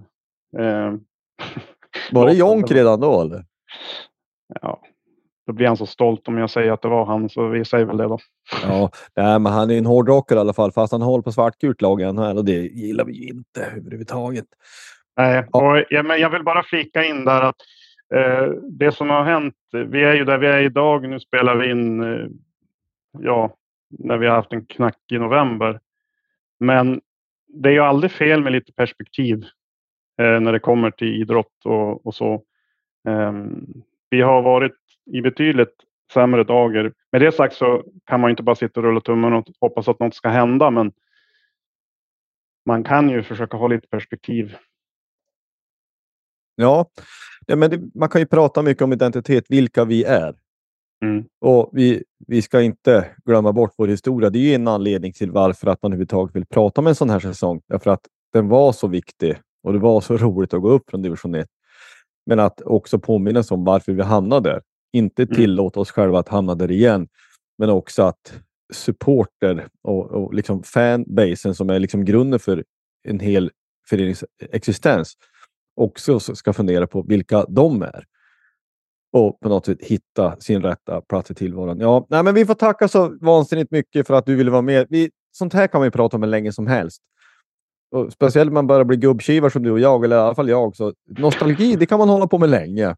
Eh, 0.59 0.93
Var 2.13 2.27
det 2.27 2.33
Jonk 2.33 2.71
redan 2.71 3.01
då 3.01 3.21
eller? 3.21 3.45
Ja, 4.63 4.83
då 5.47 5.53
blir 5.53 5.67
han 5.67 5.77
så 5.77 5.87
stolt 5.87 6.29
om 6.29 6.39
jag 6.39 6.51
säger 6.51 6.73
att 6.73 6.83
det 6.83 6.89
var 6.89 7.05
han, 7.05 7.29
så 7.29 7.49
vi 7.49 7.65
säger 7.65 7.85
väl 7.85 7.97
det 7.97 8.05
då. 8.05 8.19
Ja, 8.63 8.91
nej, 9.17 9.39
men 9.39 9.53
han 9.53 9.71
är 9.71 9.79
en 9.79 9.87
hårdrockare 9.87 10.39
i 10.39 10.41
alla 10.41 10.53
fall, 10.53 10.73
fast 10.73 10.93
han 10.93 11.03
håller 11.03 11.23
på 11.23 11.33
svartgult 11.33 11.81
lag 11.81 12.01
i 12.01 12.05
och 12.05 12.45
det 12.45 12.53
gillar 12.53 13.05
vi 13.05 13.13
ju 13.13 13.29
inte 13.29 13.65
överhuvudtaget. 13.77 14.47
Nej, 15.17 15.47
och, 15.51 15.85
ja, 15.91 16.03
men 16.03 16.21
jag 16.21 16.31
vill 16.31 16.45
bara 16.45 16.63
flika 16.63 17.05
in 17.05 17.25
där 17.25 17.43
att 17.43 17.57
eh, 18.15 18.47
det 18.71 18.93
som 18.93 19.11
har 19.11 19.25
hänt, 19.25 19.55
vi 19.87 20.05
är 20.05 20.15
ju 20.15 20.25
där 20.25 20.39
vi 20.39 20.47
är 20.47 20.63
idag, 20.63 21.09
nu 21.09 21.21
spelar 21.21 21.57
vi 21.57 21.71
in, 21.71 22.03
eh, 22.03 22.27
ja, 23.19 23.57
när 23.99 24.19
vi 24.19 24.27
har 24.27 24.37
haft 24.37 24.53
en 24.53 24.67
knackig 24.67 25.21
november. 25.21 25.81
Men 26.61 27.01
det 27.49 27.69
är 27.69 27.73
ju 27.73 27.81
aldrig 27.81 28.13
fel 28.13 28.43
med 28.43 28.53
lite 28.53 28.73
perspektiv 28.73 29.45
eh, 30.21 30.41
när 30.41 30.53
det 30.53 30.59
kommer 30.59 30.91
till 30.91 31.21
idrott 31.23 31.65
och, 31.65 32.07
och 32.07 32.15
så. 32.15 32.43
Ehm, 33.09 33.67
vi 34.11 34.21
har 34.21 34.43
varit 34.43 34.82
i 35.07 35.21
betydligt 35.21 35.75
sämre 36.13 36.45
dagar. 36.45 36.93
Med 37.13 37.21
det 37.21 37.33
sagt 37.33 37.55
så 37.55 37.85
kan 38.07 38.21
man 38.21 38.31
inte 38.31 38.43
bara 38.43 38.57
sitta 38.57 38.81
och 38.81 38.85
rulla 38.85 39.01
tummen 39.01 39.33
och 39.33 39.47
hoppas 39.61 39.89
att 39.89 40.01
något 40.01 40.15
ska 40.15 40.29
hända, 40.29 40.71
men 40.71 40.93
man 42.67 42.85
kan 42.85 43.11
ju 43.11 43.23
försöka 43.23 43.57
ha 43.57 43.69
lite 43.69 43.89
perspektiv. 43.89 44.57
Ja, 46.57 46.91
ja 47.47 47.57
men 47.57 47.71
det, 47.71 47.81
man 47.95 48.09
kan 48.09 48.21
ju 48.21 48.27
prata 48.27 48.63
mycket 48.63 48.83
om 48.83 48.93
identitet, 48.93 49.45
vilka 49.49 49.85
vi 49.85 50.05
är. 50.05 50.35
Mm. 51.05 51.25
Och 51.41 51.71
vi, 51.73 52.05
vi 52.27 52.43
ska 52.43 52.63
inte 52.63 53.11
glömma 53.25 53.53
bort 53.53 53.75
vår 53.77 53.89
historia. 53.89 54.31
Det 54.31 54.39
är 54.39 54.49
ju 54.49 54.55
en 54.55 54.69
anledning 54.69 55.13
till 55.13 55.31
varför 55.31 55.67
att 55.67 55.83
man 55.83 55.93
överhuvudtaget 55.93 56.37
vill 56.37 56.47
prata 56.47 56.81
om 56.81 56.87
en 56.87 56.95
sån 56.95 57.11
här 57.11 57.21
säsong. 57.21 57.61
Därför 57.69 57.91
att 57.91 58.07
den 58.33 58.49
var 58.49 58.73
så 58.73 58.89
viktig 58.89 59.37
och 59.63 59.73
det 59.73 59.79
var 59.79 60.01
så 60.01 60.17
roligt 60.17 60.55
att 60.55 60.63
gå 60.63 60.71
upp 60.71 60.91
från 60.91 61.03
division 61.03 61.35
1. 61.35 61.49
Men 62.27 62.41
att 62.41 62.61
också 62.61 62.99
påminnas 62.99 63.51
om 63.51 63.65
varför 63.65 63.93
vi 63.93 64.03
hamnade 64.03 64.51
där. 64.51 64.63
Inte 64.93 65.23
Mm. 65.23 65.35
tillåta 65.35 65.81
oss 65.81 65.91
själva 65.91 66.19
att 66.19 66.29
hamna 66.29 66.55
där 66.55 66.71
igen. 66.71 67.09
Men 67.59 67.71
också 67.71 68.03
att 68.03 68.33
supporter 68.73 69.69
och, 69.83 70.11
och 70.11 70.35
liksom 70.35 70.63
fanbasen 70.63 71.55
som 71.55 71.71
är 71.71 71.79
liksom 71.79 72.05
grunden 72.05 72.41
för 72.41 72.65
en 73.09 73.21
hel 73.21 73.51
förenings 73.89 74.25
existens 74.51 75.15
också 75.77 76.21
ska 76.21 76.53
fundera 76.53 76.87
på 76.87 77.03
vilka 77.03 77.45
de 77.45 77.83
är. 77.83 78.05
Och 79.13 79.41
på 79.41 79.49
något 79.49 79.67
sätt 79.67 79.83
hitta 79.83 80.41
sin 80.41 80.63
rätta 80.63 81.01
plats 81.01 81.31
i 81.31 81.35
tillvaron. 81.35 81.81
Ja, 81.81 82.07
nej, 82.11 82.23
men 82.23 82.35
vi 82.35 82.47
får 82.47 82.55
tacka 82.55 82.89
så 82.89 83.19
vansinnigt 83.21 83.71
mycket 83.71 84.07
för 84.07 84.15
att 84.15 84.27
du 84.27 84.37
ville 84.37 84.51
vara 84.51 84.63
med. 84.63 84.87
Vi, 84.91 85.11
sånt 85.33 85.53
här 85.55 85.67
kan 85.67 85.81
man 85.81 85.87
ju 85.87 85.91
prata 85.91 86.17
om 86.17 86.23
hur 86.23 86.31
länge 86.31 86.53
som 86.53 86.67
helst. 86.67 87.03
Och 87.91 88.13
speciellt 88.13 88.49
när 88.49 88.55
man 88.55 88.67
börjar 88.67 88.85
bli 88.85 88.97
gubbkivar 88.97 89.49
som 89.49 89.63
du 89.63 89.71
och 89.71 89.81
jag, 89.81 90.05
eller 90.05 90.17
i 90.17 90.19
alla 90.19 90.35
fall 90.35 90.49
jag. 90.49 90.77
Så 90.77 90.93
nostalgi, 91.07 91.77
det 91.77 91.87
kan 91.87 91.99
man 91.99 92.09
hålla 92.09 92.27
på 92.27 92.39
med 92.39 92.51
länge. 92.51 92.97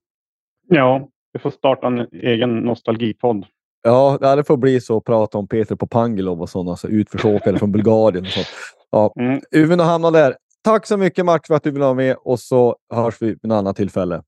Ja, 0.69 1.09
vi 1.35 1.41
får 1.41 1.51
starta 1.51 1.87
en 1.87 2.09
egen 2.13 2.59
nostalgipodd. 2.59 3.47
Ja, 3.83 4.19
det 4.37 4.45
får 4.45 4.57
bli 4.57 4.81
så 4.81 4.97
att 4.97 5.05
prata 5.05 5.39
om 5.39 5.49
Peter 5.49 5.77
Popangilov 5.77 6.43
och 6.43 6.51
sådana 6.51 6.77
så 6.77 6.89
utförsåkare 6.89 7.59
från 7.59 7.73
Bulgarien. 7.73 8.25
Och 8.25 8.31
sånt. 8.31 8.47
Ja, 8.91 9.13
Mm. 9.17 9.41
Uven 9.51 9.81
och 9.81 9.87
hamna 9.87 10.11
där. 10.11 10.37
Tack 10.65 10.87
så 10.87 10.97
mycket 10.97 11.25
Max 11.25 11.47
för 11.47 11.55
att 11.55 11.63
du 11.63 11.71
vill 11.71 11.81
vara 11.81 11.95
med 11.95 12.17
och 12.21 12.41
så 12.41 12.77
hörs 12.95 13.23
vi 13.23 13.27
vid 13.27 13.45
ett 13.45 13.53
annat 13.53 13.77
tillfälle. 13.77 14.23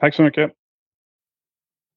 Tack 0.00 0.14
så 0.14 0.22
mycket. 0.22 0.50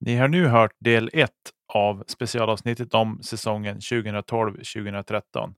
Ni 0.06 0.16
har 0.16 0.28
nu 0.28 0.48
hört 0.48 0.72
del 0.80 1.10
1 1.14 1.32
av 1.74 2.04
specialavsnittet 2.08 2.94
om 2.94 3.20
säsongen 3.24 3.80
2012-2013. 3.80 5.54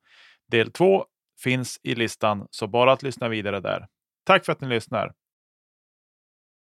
Del 0.52 0.72
2 0.72 1.06
finns 1.44 1.80
i 1.84 1.96
listan, 1.96 2.48
så 2.50 2.68
bara 2.68 2.92
att 2.92 3.04
lyssna 3.04 3.30
vidare 3.30 3.60
där. 3.60 3.88
Tack 4.26 4.46
för 4.46 4.52
att 4.52 4.62
ni 4.62 4.68
lyssnar. 4.68 5.14